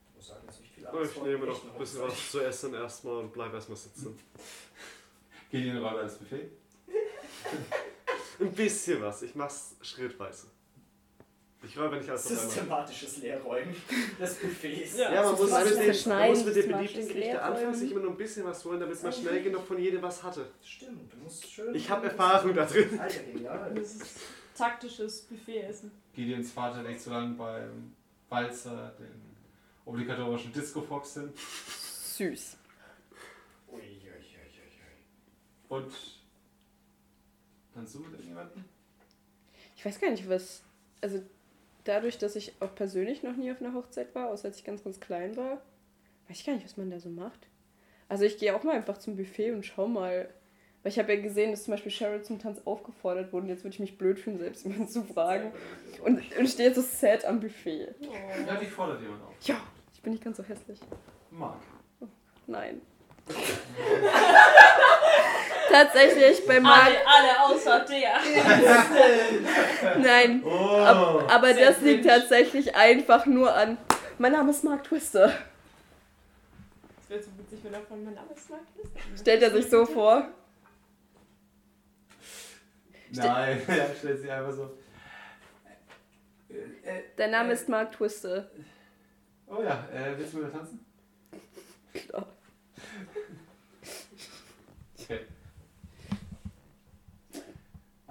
[0.06, 2.16] Ich muss sagen, jetzt nicht viel Angst Ich vor, nehme echt noch ein bisschen Hochzeit.
[2.16, 4.16] was zu essen erstmal und bleib erstmal sitzen.
[5.62, 6.50] Den Raum als Buffet.
[8.40, 10.48] Ein bisschen was, ich mach's schrittweise.
[11.62, 12.46] Ich räume nicht alles auf einmal.
[12.46, 13.76] Systematisches Leerräumen
[14.20, 14.98] des Buffets.
[14.98, 15.14] Ja.
[15.14, 18.10] Ja, man muss, mit den, man muss mit den beliebten Gerichten anfangen, sich immer nur
[18.10, 20.50] ein bisschen was holen, damit man schnell genug von jedem was hatte.
[20.62, 21.74] Stimmt, du musst schön.
[21.74, 22.98] Ich habe Erfahrung da drin.
[22.98, 23.72] Alter, genial.
[23.74, 24.20] Das ist
[24.56, 25.92] taktisches Buffet-Essen.
[26.12, 27.94] Gideons Vater legt so lange beim
[28.28, 29.36] Walzer den
[29.84, 31.32] obligatorischen Disco-Fox hin.
[31.36, 32.56] Süß.
[33.68, 34.14] Ui, ui, ui, ui, ui.
[35.74, 35.92] Und
[37.74, 38.64] tanzt du mit irgendjemandem?
[39.76, 40.62] Ich weiß gar nicht, was.
[41.00, 41.20] Also,
[41.82, 44.84] dadurch, dass ich auch persönlich noch nie auf einer Hochzeit war, außer als ich ganz,
[44.84, 45.60] ganz klein war,
[46.28, 47.48] weiß ich gar nicht, was man da so macht.
[48.08, 50.28] Also, ich gehe auch mal einfach zum Buffet und schau mal.
[50.84, 53.64] Weil ich habe ja gesehen, dass zum Beispiel Cheryl zum Tanz aufgefordert wurde und jetzt
[53.64, 55.50] würde ich mich blöd fühlen, selbst jemanden zu fragen.
[56.04, 57.94] Und, und stehe jetzt so sad am Buffet.
[58.46, 59.34] Ja, die fordert jemand auf.
[59.44, 59.56] Ja,
[59.94, 60.78] ich bin nicht ganz so hässlich.
[61.30, 61.56] Marc.
[62.46, 62.82] Nein.
[65.70, 66.86] Tatsächlich bei Marc.
[66.86, 68.14] Alle, alle außer der.
[69.98, 70.42] Nein.
[70.44, 70.48] Oh!
[70.48, 73.78] Ab, aber das liegt tatsächlich einfach nur an.
[74.18, 75.26] Mein Name ist Mark Twister.
[75.26, 79.20] Das wäre so witzig, wenn er von meinem Namen ist Mark ist.
[79.20, 80.28] Stellt er sich so vor.
[83.10, 84.76] Nein, er stellt sich einfach so.
[86.48, 88.50] Äh, äh, Dein Name äh, ist Mark Twister.
[89.46, 90.84] Oh ja, äh, willst du mit mir tanzen?
[91.92, 92.26] Klar.
[95.04, 95.20] Okay.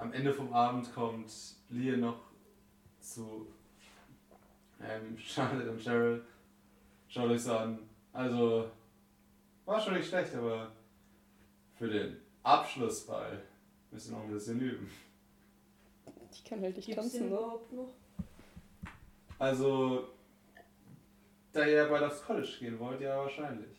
[0.04, 1.32] Am Ende vom Abend kommt
[1.70, 2.20] Lia noch
[3.00, 3.48] zu
[4.82, 6.26] ähm, Charlotte und Cheryl.
[7.08, 7.80] Schaut euch an.
[8.12, 8.70] Also,
[9.64, 10.74] war schon nicht schlecht, aber
[11.78, 13.42] für den Abschlussball
[13.92, 14.92] müssen wir noch ein bisschen üben.
[16.34, 17.36] Ich kann halt nicht Gibt's tanzen, ne?
[17.38, 17.94] überhaupt noch?
[19.40, 20.10] Also,
[21.54, 23.78] da ihr bald aufs College gehen wollt, ja wahrscheinlich.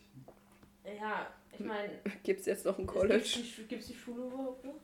[0.83, 3.17] Ja, ich meine, Gibt's jetzt noch ein Gibt College?
[3.17, 4.79] es die, Schule überhaupt noch?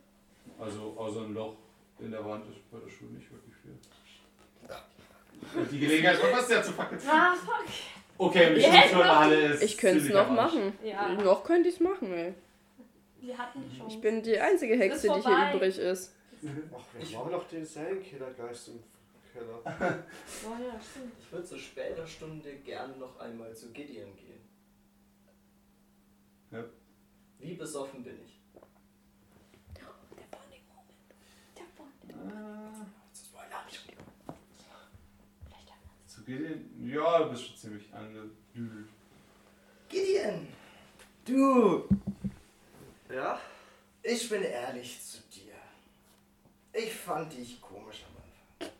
[0.59, 1.55] Also außer ein Loch
[1.99, 3.77] in der Wand ist bei der Schule nicht wirklich viel.
[5.59, 7.01] Und die Gelegenheit verpasst ja zu fackeln.
[7.07, 7.65] Ah, fuck.
[8.17, 9.63] Okay, hätten noch- Schulturnhalle ist.
[9.63, 10.73] Ich könnte es noch machen.
[10.83, 11.09] Ja.
[11.15, 12.33] Noch könnte ich es machen, ey.
[13.19, 13.95] Wir hatten die Chance.
[13.95, 16.13] Ich bin die einzige Hexe, die hier übrig ist.
[16.75, 18.83] Ach, wir haben doch den Serienkillergeist im
[19.33, 19.59] Keller.
[20.43, 21.13] Oh ja, stimmt.
[21.19, 24.41] Ich würde zu später Stunde gerne noch einmal zu Gideon gehen.
[26.51, 26.63] Ja.
[27.39, 28.39] Wie besoffen bin ich?
[29.75, 29.83] Der
[30.29, 30.99] Bonding Moment.
[31.57, 32.09] Der Bonding.
[32.09, 32.09] Ah, Das ist meine Hand.
[32.09, 32.10] Vielleicht haben wir
[36.05, 36.69] Zu Gideon?
[36.87, 38.89] Ja, du bist schon ziemlich angedüdelt.
[39.89, 40.47] Gideon!
[41.25, 41.87] Du!
[43.09, 43.39] Ja?
[44.03, 45.53] Ich bin ehrlich zu dir.
[46.73, 48.77] Ich fand dich komisch am Anfang.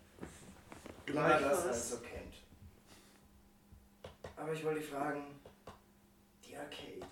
[1.06, 2.36] Wie man das halt so kennt.
[4.36, 5.40] Aber ich wollte fragen,
[6.46, 7.06] die Arcade,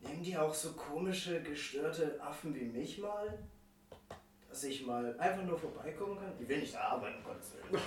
[0.00, 3.38] nehmen die auch so komische, gestörte Affen wie mich mal?
[4.50, 6.32] Dass ich mal einfach nur vorbeikommen kann?
[6.40, 7.82] Ich will nicht da arbeiten, um Gottes Willen.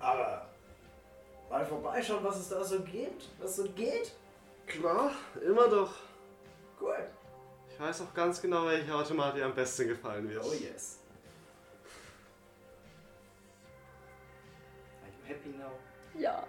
[0.00, 0.48] Aber
[1.50, 4.12] mal vorbeischauen, was es da so gibt, was so geht?
[4.66, 5.12] Klar,
[5.46, 5.92] immer doch.
[6.80, 7.06] Cool.
[7.70, 10.42] Ich weiß auch ganz genau, welche Automat dir am besten gefallen wird.
[10.44, 10.98] Oh yes.
[15.02, 15.72] Are you happy now?
[16.18, 16.42] Ja,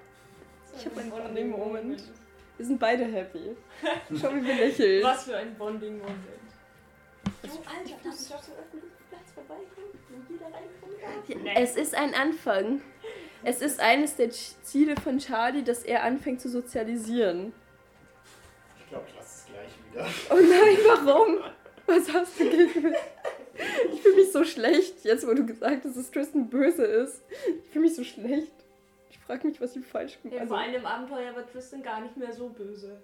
[0.78, 2.04] Ich hab einen Bonding Bonding-Moment.
[2.58, 3.56] wir sind beide happy.
[4.20, 5.04] Schau, wie wir lächeln.
[5.04, 6.18] Was für ein Bonding-Moment.
[7.44, 8.52] Du, Alter, darf ich auf so
[11.28, 11.44] Jeder?
[11.46, 12.82] Ja, Es ist ein Anfang.
[13.44, 17.54] Es ist eines der Ziele von Charlie, dass er anfängt zu sozialisieren.
[18.80, 20.06] Ich glaube, ich lasse das gleiche wieder.
[20.06, 20.32] wieder.
[20.32, 21.38] Oh nein, warum?
[21.86, 22.98] Was hast du gegen mich?
[23.94, 27.24] Ich fühle mich so schlecht, jetzt wo du gesagt hast, dass Tristan böse ist.
[27.64, 28.52] Ich fühle mich so schlecht.
[29.10, 30.50] Ich frage mich, was ich falsch gemacht Ja, habe.
[30.50, 33.00] vor allem im Abenteuer wird Tristan gar nicht mehr so böse.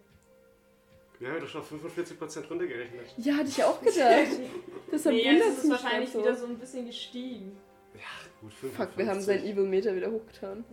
[1.23, 3.13] Wir haben ja doch schon auf 45% runtergerechnet.
[3.15, 4.27] Ja, hatte ich auch gedacht.
[4.91, 7.55] Deshalb Nee, jetzt es ist es wahrscheinlich grad wieder so ein bisschen gestiegen.
[7.93, 8.01] Ja,
[8.41, 8.75] gut, 55.
[8.75, 10.65] Fuck, wir haben seinen Evil-Meter wieder hochgetan.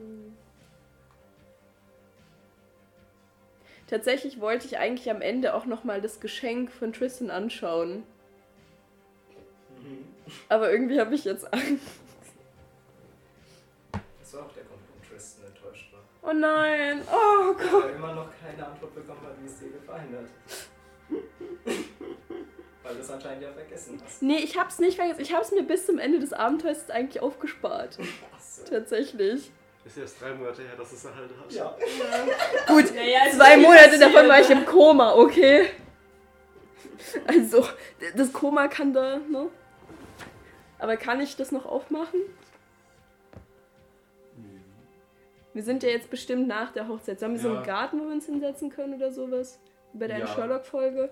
[3.86, 8.02] Tatsächlich wollte ich eigentlich am Ende auch nochmal das Geschenk von Tristan anschauen.
[9.85, 10.05] Mhm.
[10.48, 12.01] Aber irgendwie habe ich jetzt Angst.
[16.23, 17.03] Oh nein.
[17.11, 17.85] Oh Gott.
[17.85, 21.19] Weil er immer noch keine Antwort bekommen hat, wie es dir gefallen hat.
[22.83, 24.23] Weil du es anscheinend ja vergessen hast.
[24.23, 25.21] Nee, ich hab's nicht vergessen.
[25.21, 27.99] Ich hab's mir bis zum Ende des Abenteuers eigentlich aufgespart.
[28.35, 28.65] Achso.
[28.69, 29.51] Tatsächlich.
[29.85, 31.51] Ist erst drei Monate her, dass es erhalten hat.
[31.53, 31.75] Ja.
[32.67, 35.71] Gut, Naja, zwei nie Monate davon war ich im Koma, okay?
[37.27, 37.67] Also,
[38.15, 39.49] das Koma kann da, ne?
[40.79, 42.21] Aber kann ich das noch aufmachen?
[45.52, 47.18] Wir sind ja jetzt bestimmt nach der Hochzeit.
[47.18, 47.56] Sollen wir so Ja.
[47.56, 49.59] einen Garten, wo wir uns hinsetzen können oder sowas?
[49.93, 50.27] Wie Bei der Ja.
[50.28, 51.10] Sherlock-Folge?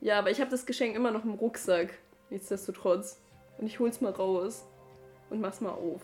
[0.00, 1.98] Ja, aber ich habe das Geschenk immer noch im Rucksack.
[2.30, 3.20] Nichtsdestotrotz.
[3.58, 4.64] Und ich hol's mal raus.
[5.30, 6.00] Und mach's mal auf.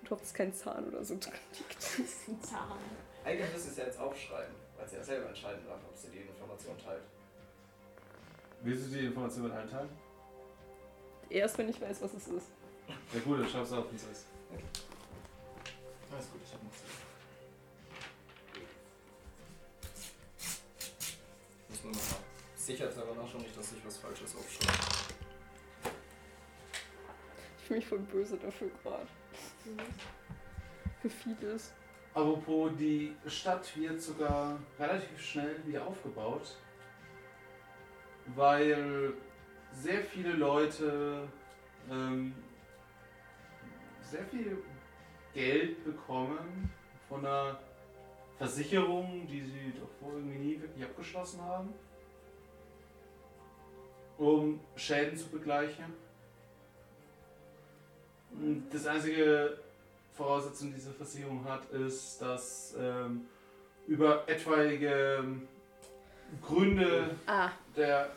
[0.00, 1.76] Und hoffe, dass kein Zahn oder so drin liegt.
[1.76, 2.78] Das ist ein Zahn.
[3.24, 6.18] Eigentlich müsste es ja jetzt aufschreiben, weil sie ja selber entscheiden darf, ob sie die
[6.22, 7.02] Information teilt.
[8.62, 9.88] Willst du die Information mit einteilen?
[11.30, 12.46] Erst wenn ich weiß, was es ist.
[12.88, 14.26] Ja gut, dann schreib's auf, wenn es ist.
[16.12, 16.88] Alles gut, ich hab noch Zeit.
[21.68, 22.18] Muss nur noch mal
[22.56, 24.78] sicherheitshalber nachschauen, nicht, dass ich was Falsches aufschreibe.
[27.58, 29.06] Ich fühle mich voll böse dafür gerade.
[31.00, 31.72] Für vieles.
[32.14, 36.58] Apropos, die Stadt wird sogar relativ schnell wieder aufgebaut,
[38.34, 39.14] weil
[39.72, 41.26] sehr viele Leute
[41.90, 42.34] ähm,
[44.02, 44.62] sehr viel
[45.34, 46.70] Geld bekommen
[47.08, 47.58] von einer
[48.38, 51.72] Versicherung, die sie davor irgendwie nie wirklich abgeschlossen haben,
[54.18, 55.84] um Schäden zu begleichen.
[58.32, 59.58] Und Das einzige
[60.14, 63.26] Voraussetzung die diese Versicherung hat, ist, dass ähm,
[63.86, 65.48] über etwaige ähm,
[66.40, 68.10] Gründe Ah, der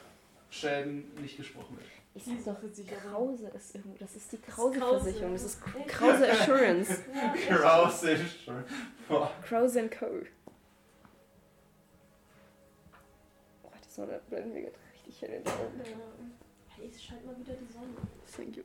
[0.50, 1.95] Schäden nicht gesprochen wird.
[2.16, 2.56] Ich sag's doch.
[3.12, 3.98] Krause ist irgendwo.
[4.00, 4.80] Das ist die Krause.
[4.80, 5.34] Krause-Versicherung.
[5.34, 5.84] Das ist Ja.
[5.88, 7.04] Krause Assurance.
[7.48, 8.20] Krause.
[9.08, 9.32] Boah.
[9.44, 10.06] Krause Co.
[13.64, 15.82] Oh, die Sonne brennt mir gerade richtig hell in den Augen.
[15.84, 15.92] Ja.
[16.78, 17.88] Hey, es scheint mal wieder die Sonne.
[18.36, 18.64] Thank you.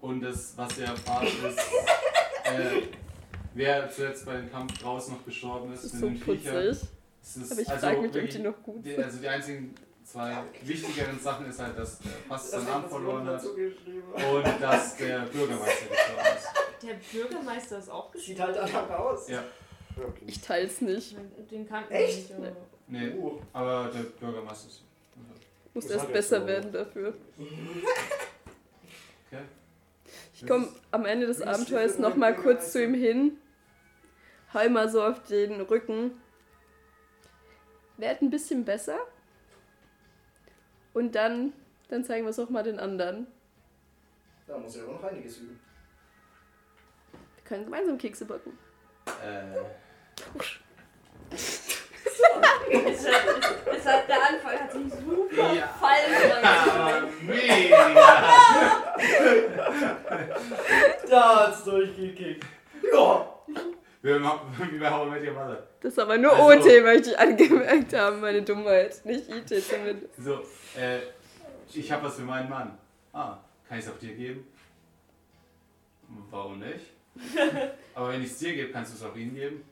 [0.00, 1.58] Und das, was ihr erfahrt, ist,
[2.44, 2.82] äh,
[3.54, 6.54] wer zuletzt bei dem Kampf draußen noch gestorben ist, Das ist mit so den Viechern.
[6.54, 6.70] putzig.
[6.70, 6.88] Es
[7.36, 9.04] ist Aber ich also frage mich, ob wirklich die noch gut die, sind.
[9.04, 9.74] also die einzigen
[10.04, 15.20] zwei wichtigeren Sachen ist halt, dass der Fast seinen hat verloren hat und dass der
[15.20, 16.82] Bürgermeister gestorben ist.
[16.82, 18.54] Der Bürgermeister ist auch Sieht gestorben.
[18.60, 19.28] halt danach aus.
[19.28, 19.42] Ja,
[19.96, 20.24] Okay.
[20.26, 21.16] Ich teil's nicht.
[21.52, 22.28] Den kannten Echt?
[22.30, 22.32] nicht.
[22.36, 22.56] aber-
[22.88, 23.38] nee, Uh.
[23.52, 24.82] aber der Bürgermeister ist.
[25.72, 27.14] Muss Das erst besser so- werden dafür.
[29.28, 29.42] Okay.
[30.34, 33.38] Ich komme am Ende des Abenteuers nochmal kurz zu ihm hin.
[34.52, 36.12] Hau mal so auf den Rücken.
[38.04, 38.98] Werd ein bisschen besser.
[40.92, 41.54] Und dann,
[41.88, 43.26] dann zeigen wir es auch mal den anderen.
[44.46, 45.58] Da muss ich aber noch einiges üben.
[47.36, 48.58] Wir können gemeinsam Kekse backen.
[49.06, 49.56] Äh,
[51.30, 51.72] Es
[53.06, 53.22] hat,
[53.74, 55.68] es hat, der Anfang hat sich super Ja.
[55.80, 57.22] aber angehört.
[57.22, 57.94] mega!
[61.08, 62.44] Da hat's durchgekickt.
[62.92, 63.23] Ja.
[64.04, 65.66] Wir machen wie bei How I Met Your Mother.
[65.80, 69.02] Das ist aber nur Also- OT, möchte ich angemerkt haben, meine Dummheit.
[69.06, 70.14] Nicht IT zumindest.
[70.22, 70.42] So,
[70.78, 70.98] äh,
[71.72, 72.76] ich habe was für meinen Mann.
[73.14, 74.46] Ah, kann ich es auch dir geben?
[76.30, 76.90] Warum nicht?
[77.94, 79.64] aber wenn ich es dir gebe, kannst du es auch ihm geben?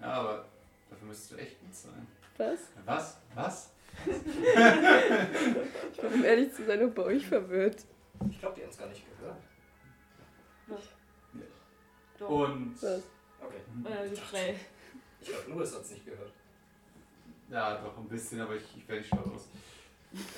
[0.00, 0.44] Ja, aber
[0.90, 2.04] dafür müsstest du echt gut sein.
[2.36, 2.58] Was?
[2.84, 3.20] Was?
[3.36, 3.70] Was?
[4.06, 7.76] Ich bin, um ehrlich zu sein, auch bei euch verwirrt.
[8.28, 9.36] Ich glaube, die haben es gar nicht gehört.
[12.18, 13.02] Doch, Und Was?
[13.40, 13.60] Okay.
[13.84, 14.56] euer Gespräch.
[15.20, 16.32] Ich glaube, Louis hat es nicht gehört.
[17.50, 19.48] ja, doch ein bisschen, aber ich, ich werde nicht schlau aus.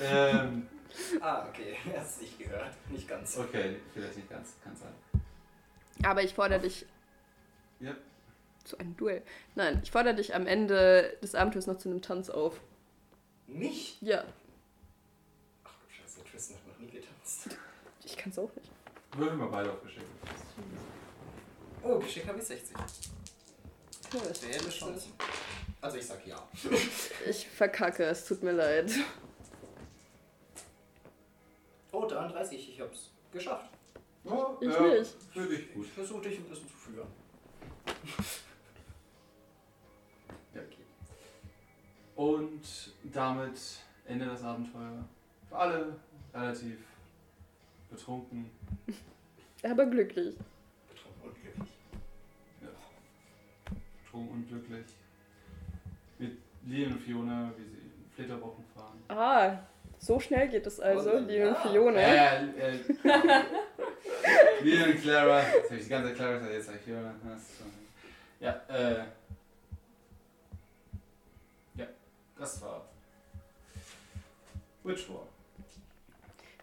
[0.00, 0.68] Ähm,
[1.22, 1.74] Ah, okay.
[1.90, 2.74] Er hat es nicht gehört.
[2.90, 3.38] Nicht ganz.
[3.38, 4.92] okay, vielleicht nicht ganz, kann sein.
[6.04, 6.84] Aber ich fordere dich
[7.80, 7.94] Ja.
[8.64, 9.22] zu einem Duell.
[9.54, 12.60] Nein, ich fordere dich am Ende des Abenteuers noch zu einem Tanz auf.
[13.46, 13.96] Mich?
[14.02, 14.24] Ja,
[15.64, 17.56] Ach du Scheiße, Tristan hat noch nie getanzt.
[18.04, 18.70] ich kann es auch nicht.
[19.16, 20.10] Würfeln wir beide auf Geschenke.
[21.84, 22.76] Oh, Geschick habe ich 60.
[24.12, 25.08] Das wäre eine Chance.
[25.80, 26.48] Also ich sag ja.
[27.28, 28.90] Ich verkacke, es tut mir leid.
[31.90, 33.70] Oh, 33, ich hab's geschafft.
[34.24, 35.16] Ja, Ich ja, nicht.
[35.32, 35.86] Finde ich gut.
[35.86, 37.08] Ich versuche dich ein bisschen zu führen.
[40.54, 40.84] Ja, okay.
[42.14, 43.58] Und damit
[44.06, 45.02] endet das Abenteuer.
[45.48, 45.96] Für alle
[46.34, 46.78] relativ
[47.90, 48.50] betrunken.
[49.62, 50.36] Aber glücklich.
[54.12, 54.86] Betrunken und glücklich.
[56.18, 59.02] Mit Leon und Fiona, wie sie in Flitterwochen fahren.
[59.08, 59.58] Ah,
[59.98, 61.70] so schnell geht es also, Und- Leon und ja.
[61.70, 62.00] Fiona.
[62.00, 62.78] Äh, äh,
[64.62, 65.40] Leon und Clara.
[65.42, 67.14] Jetzt habe ich die ganze Zeit Clara gesagt, jetzt sag ich Fiona.
[67.24, 67.72] Das ist schon-
[68.40, 69.04] Ja, äh.
[71.76, 71.86] Ja,
[72.38, 72.84] das war.
[74.84, 75.26] Witch War.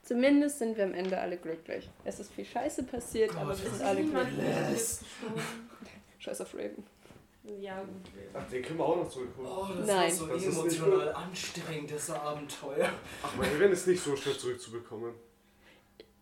[0.03, 1.89] Zumindest sind wir am Ende alle glücklich.
[2.03, 4.99] Es ist viel Scheiße passiert, aber wir sind alle glücklich.
[6.17, 6.83] Scheiß auf Raven.
[7.43, 8.11] Ja, gut.
[8.33, 9.49] Ach, den können wir auch noch zurückholen.
[9.51, 9.97] Oh, das Nein.
[9.97, 12.89] war so Das ist emotional anstrengend, das Abenteuer.
[13.23, 15.13] Ach, mein Rennen ist nicht so schnell zurückzubekommen.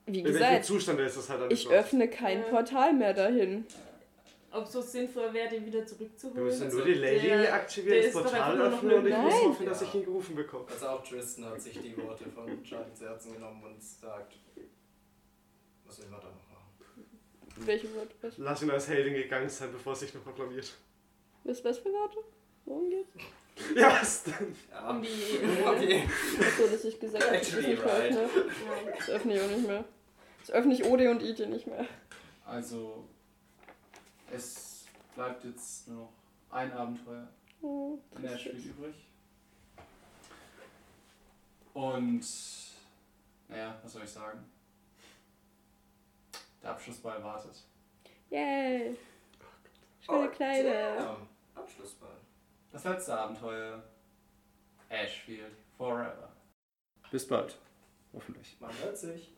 [0.05, 1.71] Wie In welchem gesagt, Zustand ist das halt alles ich noch.
[1.73, 2.47] öffne kein Ja.
[2.47, 3.65] Portal mehr dahin.
[4.51, 6.37] Ob es so sinnvoll wäre, den wieder zurückzuholen?
[6.37, 9.33] Wir müssen Also, nur die Leylinie der- aktivieren, das ist Portal öffnen und ich muss
[9.43, 9.87] hoffen, dass Ja.
[9.87, 10.65] ich ihn gerufen bekomme.
[10.71, 14.37] Also auch Tristan hat sich die Worte von Charlie zu Herzen genommen und sagt,
[15.85, 17.65] was will man da noch machen?
[17.65, 18.31] Welche Worte?
[18.37, 20.73] Lass ihn als Heldin gegangen sein, bevor er sich noch proklamiert.
[21.47, 22.17] Was, was für Worte?
[22.65, 23.09] Worum geht's?
[23.75, 24.55] Ja, was denn?
[24.71, 25.07] Ja, Um die.
[25.65, 26.03] okay.
[26.39, 28.15] Achso, dass ich gesagt habe, das Actually nicht mehr right.
[28.15, 28.41] öffne.
[28.85, 28.91] Ja.
[28.97, 29.85] Das öffne ich auch nicht mehr.
[30.41, 31.85] Das öffne ich Ode und Ite nicht mehr.
[32.45, 33.03] Also,
[34.31, 36.13] es bleibt jetzt nur noch
[36.51, 37.27] ein Abenteuer
[37.63, 38.93] Oh, in der Spiel übrig.
[41.73, 42.25] Und,
[43.47, 44.39] naja, was soll ich sagen?
[46.61, 47.63] Der Abschlussball wartet.
[48.29, 48.95] Yay!
[50.05, 50.95] Schöne Kleider.
[50.97, 51.27] damn.
[51.57, 52.17] Abschlussball.
[52.71, 53.83] Das letzte Abenteuer.
[54.89, 56.29] Ashfield Forever.
[57.11, 57.57] Bis bald.
[58.13, 58.57] Hoffentlich.
[58.59, 59.21] Man hört sich.